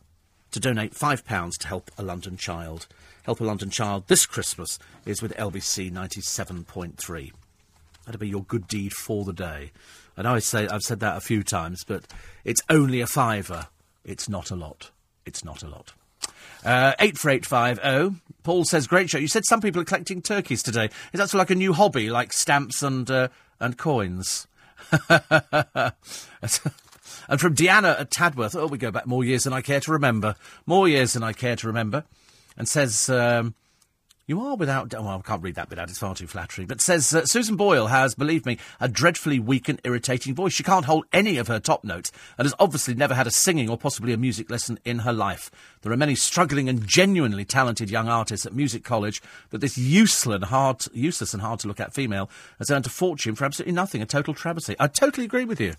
[0.51, 2.89] to donate £5 to help a London child.
[3.23, 7.33] Help a London child this Christmas is with LBC 97.3.
[8.05, 9.71] That'll be your good deed for the day.
[10.17, 12.05] I know I say I've said that a few times, but
[12.45, 13.69] it's only a fiver.
[14.05, 14.91] It's not a lot.
[15.25, 15.93] It's not a lot.
[16.65, 18.17] Uh, eight four eight five zero.
[18.43, 20.87] Paul says, "Great show." You said some people are collecting turkeys today.
[20.87, 23.29] Is that sort of like a new hobby, like stamps and uh,
[23.61, 24.47] and coins?
[25.09, 25.21] and
[27.39, 30.35] from Deanna at Tadworth, oh, we go back more years than I care to remember.
[30.67, 32.05] More years than I care to remember.
[32.57, 33.55] And says, um,
[34.27, 34.93] you are without.
[34.93, 36.69] Well, I can't read that bit out, it's far too flattering.
[36.69, 40.53] But says uh, Susan Boyle has, believe me, a dreadfully weak and irritating voice.
[40.53, 43.69] She can't hold any of her top notes and has obviously never had a singing
[43.69, 45.51] or possibly a music lesson in her life.
[45.83, 49.21] There are many struggling and genuinely talented young artists at music college,
[49.51, 53.35] but this useless hard, useless and hard to look at female has earned a fortune
[53.35, 54.03] for absolutely nothing.
[54.03, 54.77] A total travesty.
[54.79, 55.75] I totally agree with you.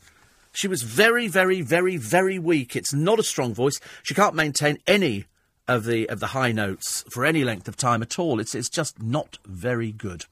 [0.52, 2.76] She was very, very, very, very weak.
[2.76, 3.80] It's not a strong voice.
[4.04, 5.26] She can't maintain any
[5.68, 8.40] of the of the high notes for any length of time at all.
[8.40, 10.26] It's it's just not very good.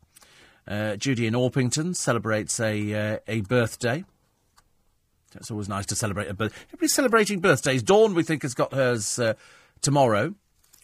[0.68, 4.04] Uh, Judy in Orpington celebrates a uh, a birthday.
[5.36, 6.58] It's always nice to celebrate a birthday.
[6.68, 7.84] Everybody's celebrating birthdays.
[7.84, 9.36] Dawn, we think, has got hers uh,
[9.82, 10.36] tomorrow.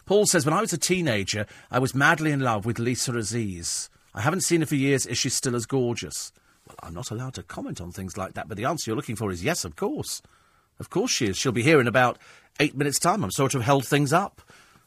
[0.05, 3.89] Paul says, when I was a teenager, I was madly in love with Lisa Aziz.
[4.15, 5.05] I haven't seen her for years.
[5.05, 6.31] Is she still as gorgeous?
[6.65, 9.17] Well, I'm not allowed to comment on things like that, but the answer you're looking
[9.17, 10.21] for is yes, of course.
[10.79, 11.37] Of course she is.
[11.37, 12.17] She'll be here in about
[12.59, 13.23] eight minutes' time.
[13.23, 14.41] I'm sort of held things up.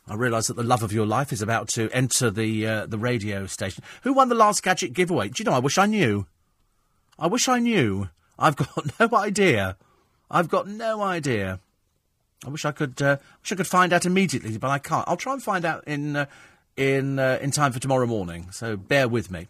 [0.09, 2.99] I realise that the love of your life is about to enter the uh, the
[2.99, 3.85] radio station.
[4.03, 5.29] Who won the last gadget giveaway?
[5.29, 5.57] Do you know?
[5.57, 6.27] I wish I knew.
[7.19, 8.09] I wish I knew.
[8.39, 9.77] I've got no idea.
[10.31, 11.61] I've got no idea.
[12.45, 13.01] I wish I could.
[13.01, 15.07] Uh, wish I could find out immediately, but I can't.
[15.07, 16.27] I'll try and find out in uh,
[16.77, 18.49] in uh, in time for tomorrow morning.
[18.51, 19.47] So bear with me.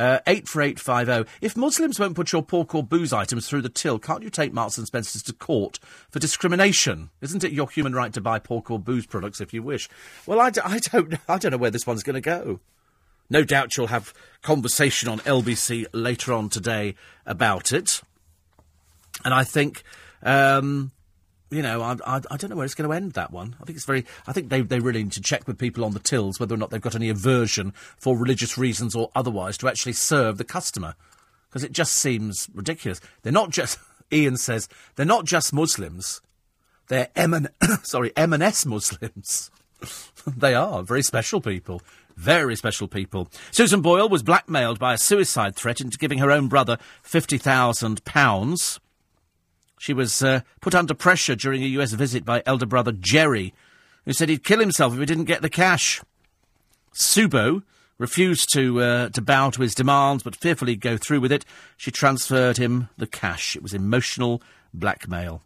[0.00, 1.30] Uh, 84850.
[1.42, 4.50] If Muslims won't put your pork or booze items through the till, can't you take
[4.50, 5.78] Marks and Spencer's to court
[6.08, 7.10] for discrimination?
[7.20, 9.90] Isn't it your human right to buy pork or booze products if you wish?
[10.24, 12.60] Well, I, d- I don't, I don't know where this one's going to go.
[13.28, 16.94] No doubt you'll have conversation on LBC later on today
[17.26, 18.00] about it.
[19.22, 19.82] And I think,
[20.22, 20.92] um,
[21.50, 23.56] you know, I, I, I don't know where it's going to end that one.
[23.60, 24.06] I think it's very.
[24.26, 26.58] I think they they really need to check with people on the tills whether or
[26.58, 30.94] not they've got any aversion for religious reasons or otherwise to actually serve the customer,
[31.48, 33.00] because it just seems ridiculous.
[33.22, 33.78] They're not just.
[34.12, 36.20] Ian says they're not just Muslims.
[36.88, 37.48] They're M and
[37.84, 39.50] sorry M and S Muslims.
[40.26, 41.80] they are very special people.
[42.16, 43.28] Very special people.
[43.50, 48.80] Susan Boyle was blackmailed by a suicide threat into giving her own brother £50,000.
[49.80, 53.54] She was uh, put under pressure during a US visit by elder brother Jerry,
[54.04, 56.02] who said he'd kill himself if he didn't get the cash.
[56.92, 57.62] Subo
[57.96, 61.46] refused to uh, to bow to his demands, but fearfully go through with it.
[61.78, 63.56] She transferred him the cash.
[63.56, 64.42] It was emotional
[64.74, 65.40] blackmail.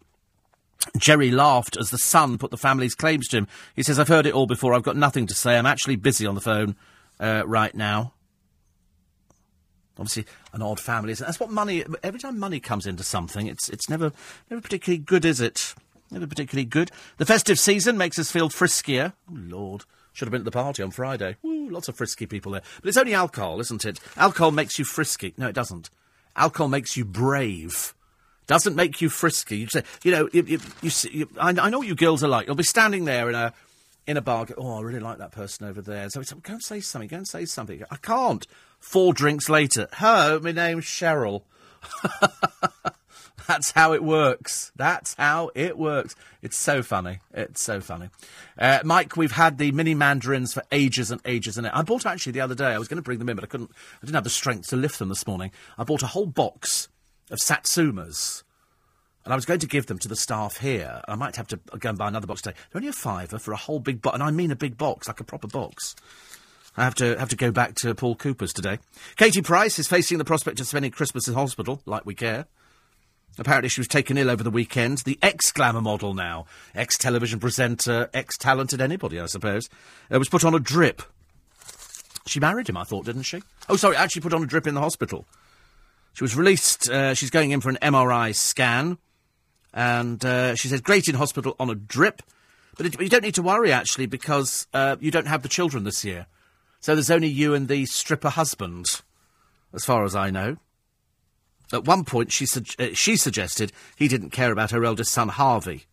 [0.99, 3.49] Jerry laughed as the Sun put the family's claims to him.
[3.77, 4.75] He says, I've heard it all before.
[4.75, 5.57] I've got nothing to say.
[5.57, 6.75] I'm actually busy on the phone
[7.21, 8.15] uh, right now.
[9.97, 11.13] Obviously, an odd family.
[11.13, 11.27] Isn't it?
[11.27, 11.85] That's what money.
[12.03, 14.13] Every time money comes into something, it's it's never
[14.51, 15.75] never particularly good, is it?
[16.11, 16.91] Never particularly good.
[17.19, 19.13] The festive season makes us feel friskier.
[19.29, 19.85] Oh, Lord.
[20.13, 21.37] Should have been at the party on Friday.
[21.43, 22.63] Woo, lots of frisky people there.
[22.81, 23.99] But it's only alcohol, isn't it?
[24.17, 25.35] Alcohol makes you frisky.
[25.37, 25.91] No, it doesn't.
[26.37, 27.95] Alcohol makes you brave.
[28.47, 29.57] Doesn't make you frisky.
[29.57, 32.29] You say, you know, you, you, you, you I, I, know what you girls are
[32.29, 32.47] like.
[32.47, 33.53] You'll be standing there in a
[34.07, 34.45] in a bar.
[34.45, 36.09] Go, oh, I really like that person over there.
[36.11, 37.09] So go and say something.
[37.09, 37.83] Go and say something.
[37.91, 38.47] I can't.
[38.85, 39.89] Four drinks later.
[39.95, 41.43] Hello, my name's Cheryl.
[43.49, 44.73] That's how it works.
[44.77, 46.15] That's how it works.
[46.43, 47.19] It's so funny.
[47.33, 48.11] It's so funny.
[48.59, 52.33] Uh, Mike, we've had the mini mandarins for ages and ages and I bought actually
[52.33, 52.67] the other day.
[52.67, 53.71] I was going to bring them in, but I couldn't.
[53.73, 55.51] I didn't have the strength to lift them this morning.
[55.79, 56.89] I bought a whole box
[57.31, 58.45] of satsumas.
[59.25, 61.01] And I was going to give them to the staff here.
[61.09, 62.57] I might have to go and buy another box today.
[62.71, 65.09] They're only a fiver for a whole big box, and I mean a big box,
[65.09, 65.97] like a proper box.
[66.77, 68.79] I have to have to go back to Paul Cooper's today.
[69.17, 72.47] Katie Price is facing the prospect of spending Christmas in hospital, like we care.
[73.39, 74.99] Apparently, she was taken ill over the weekend.
[74.99, 79.69] The ex glamour model now, ex television presenter, ex talented anybody, I suppose,
[80.13, 81.03] uh, was put on a drip.
[82.27, 83.43] She married him, I thought, didn't she?
[83.69, 85.27] Oh, sorry, actually put on a drip in the hospital.
[86.15, 86.89] She was released.
[86.89, 88.99] Uh, she's going in for an MRI scan,
[89.73, 92.23] and uh, she says great in hospital on a drip,
[92.77, 95.83] but it, you don't need to worry actually because uh, you don't have the children
[95.83, 96.27] this year,
[96.85, 99.01] so there's only you and the stripper husband,
[99.73, 100.59] as far as I know.
[101.73, 105.31] At one point, she, su- uh, she suggested he didn't care about her eldest son,
[105.31, 105.85] Harvey.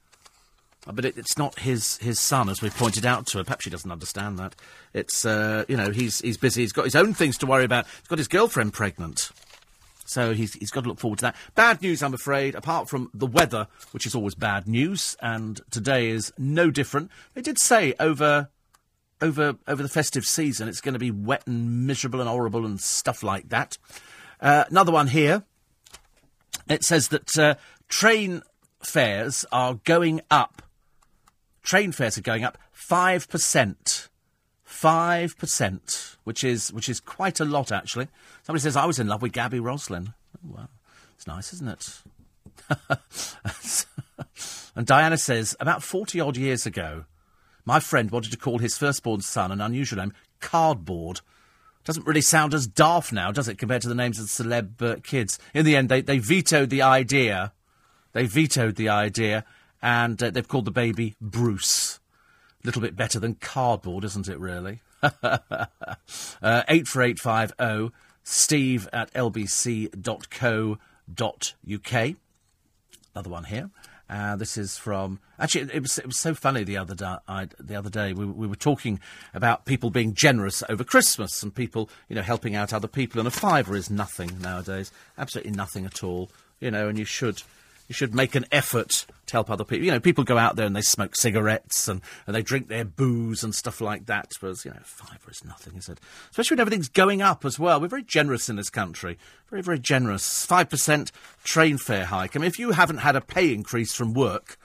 [0.86, 3.46] Uh, but it, it's not his, his son, as we pointed out to her.
[3.46, 4.54] Perhaps she doesn't understand that.
[4.94, 6.64] It's, uh, you know, he's, he's busy.
[6.64, 7.86] He's got his own things to worry about.
[7.88, 9.32] He's got his girlfriend pregnant.
[10.04, 11.38] So he's, he's got to look forward to that.
[11.56, 16.10] Bad news, I'm afraid, apart from the weather, which is always bad news, and today
[16.10, 17.12] is no different.
[17.34, 18.50] They did say over
[19.22, 22.82] over over the festive season it's going to be wet and miserable and horrible and
[22.82, 23.78] stuff like that.
[24.40, 25.44] Uh, another one here.
[26.68, 27.56] It says that uh,
[27.88, 28.42] train
[28.82, 30.62] fares are going up.
[31.64, 34.10] Train fares are going up five percent.
[34.64, 38.08] Five percent, which is which is quite a lot actually.
[38.44, 40.14] Somebody says I was in love with Gaby Roslin.
[40.38, 40.70] Oh, well,
[41.16, 42.02] it's nice, isn't it?
[44.76, 47.06] and Diana says about forty odd years ago,
[47.66, 51.22] my friend wanted to call his firstborn son an unusual name, Cardboard.
[51.84, 54.82] Doesn't really sound as daft now, does it, compared to the names of the celeb
[54.82, 55.40] uh, kids?
[55.54, 57.54] In the end, they, they vetoed the idea.
[58.14, 59.46] They vetoed the idea,
[59.82, 62.00] and uh, they've called the baby Bruce.
[62.64, 64.82] A little bit better than cardboard, isn't it, really?
[65.02, 65.66] uh,
[66.42, 69.98] 84850 steve at lbc.co.uk.
[73.14, 73.70] Another one here.
[74.12, 77.16] Uh, this is from actually it was it was so funny the other day.
[77.30, 79.00] I, the other day we, we were talking
[79.34, 83.28] about people being generous over Christmas and people you know helping out other people and
[83.28, 86.30] a fiver is nothing nowadays, absolutely nothing at all.
[86.60, 87.42] You know, and you should
[87.92, 89.84] you should make an effort to help other people.
[89.84, 92.86] You know, people go out there and they smoke cigarettes and, and they drink their
[92.86, 94.32] booze and stuff like that.
[94.40, 96.00] Whereas, you know, fiver is nothing, is it?
[96.30, 97.82] Especially when everything's going up as well.
[97.82, 99.18] We're very generous in this country.
[99.50, 100.48] Very, very generous.
[100.48, 101.12] 5%
[101.44, 102.34] train fare hike.
[102.34, 104.56] I mean, if you haven't had a pay increase from work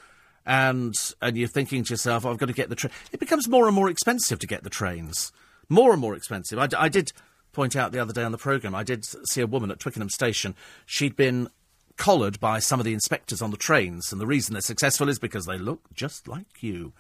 [0.47, 3.49] and, and you're thinking to yourself, oh, I've got to get the train, it becomes
[3.49, 5.33] more and more expensive to get the trains.
[5.69, 6.61] More and more expensive.
[6.61, 7.11] I, I did
[7.53, 10.11] point out the other day on the programme, I did see a woman at Twickenham
[10.11, 10.55] station.
[10.85, 11.49] She'd been
[11.97, 15.19] collared by some of the inspectors on the trains, and the reason they're successful is
[15.19, 16.93] because they look just like you.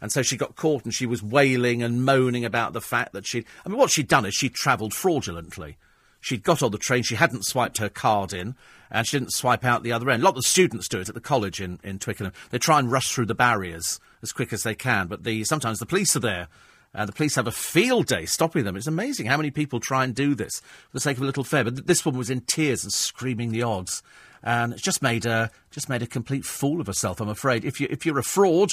[0.00, 3.26] And so she got caught and she was wailing and moaning about the fact that
[3.26, 3.44] she.
[3.64, 5.76] I mean, what she'd done is she'd travelled fraudulently.
[6.20, 8.54] She'd got on the train, she hadn't swiped her card in,
[8.92, 10.22] and she didn't swipe out the other end.
[10.22, 12.32] A lot of the students do it at the college in, in Twickenham.
[12.50, 15.80] They try and rush through the barriers as quick as they can, but the, sometimes
[15.80, 16.48] the police are there.
[16.94, 18.76] And the police have a field day stopping them.
[18.76, 21.42] It's amazing how many people try and do this for the sake of a little
[21.42, 21.64] fare.
[21.64, 24.02] But th- this woman was in tears and screaming the odds
[24.42, 27.20] and it's just made a just made a complete fool of herself.
[27.20, 27.64] I'm afraid.
[27.64, 28.72] If you if you're a fraud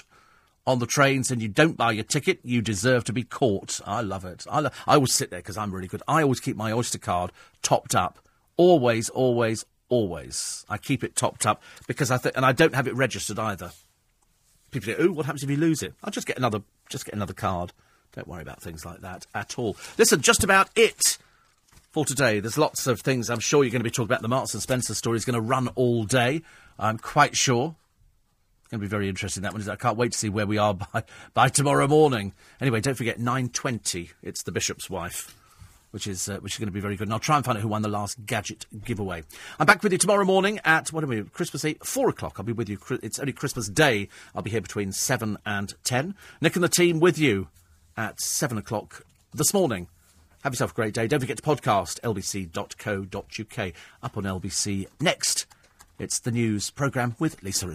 [0.66, 3.80] on the trains and you don't buy your ticket, you deserve to be caught.
[3.86, 4.46] I love it.
[4.50, 6.04] I lo- I always sit there because I'm really good.
[6.08, 7.32] I always keep my Oyster card
[7.62, 8.20] topped up.
[8.58, 10.66] Always, always, always.
[10.70, 13.72] I keep it topped up because I think, and I don't have it registered either.
[14.72, 17.16] People say, "Ooh, what happens if you lose it?" I'll just get another, just get
[17.16, 17.74] another card.
[18.14, 19.78] Don't worry about things like that at all.
[19.98, 21.18] Listen, just about it
[21.92, 22.40] for today.
[22.40, 24.22] There's lots of things I'm sure you're going to be talking about.
[24.22, 26.42] The Marks and Spencer story is going to run all day.
[26.78, 27.76] I'm quite sure.
[28.62, 29.68] It's going to be very interesting that one.
[29.68, 31.04] I can't wait to see where we are by,
[31.34, 32.34] by tomorrow morning.
[32.62, 34.12] Anyway, don't forget 9:20.
[34.22, 35.36] It's the Bishop's wife.
[35.92, 37.58] Which is uh, which is going to be very good, and I'll try and find
[37.58, 39.24] out who won the last gadget giveaway.
[39.58, 41.24] I'm back with you tomorrow morning at what are we?
[41.24, 42.36] Christmas Eve, four o'clock.
[42.38, 42.78] I'll be with you.
[43.02, 44.08] It's only Christmas Day.
[44.36, 46.14] I'll be here between seven and ten.
[46.42, 47.48] Nick and the team with you
[47.98, 49.04] at seven o'clock
[49.34, 49.88] this morning.
[50.44, 51.08] Have yourself a great day.
[51.08, 54.88] Don't forget to podcast lbc.co.uk up on LBC.
[55.02, 55.46] Next,
[55.98, 57.68] it's the news programme with Lisa.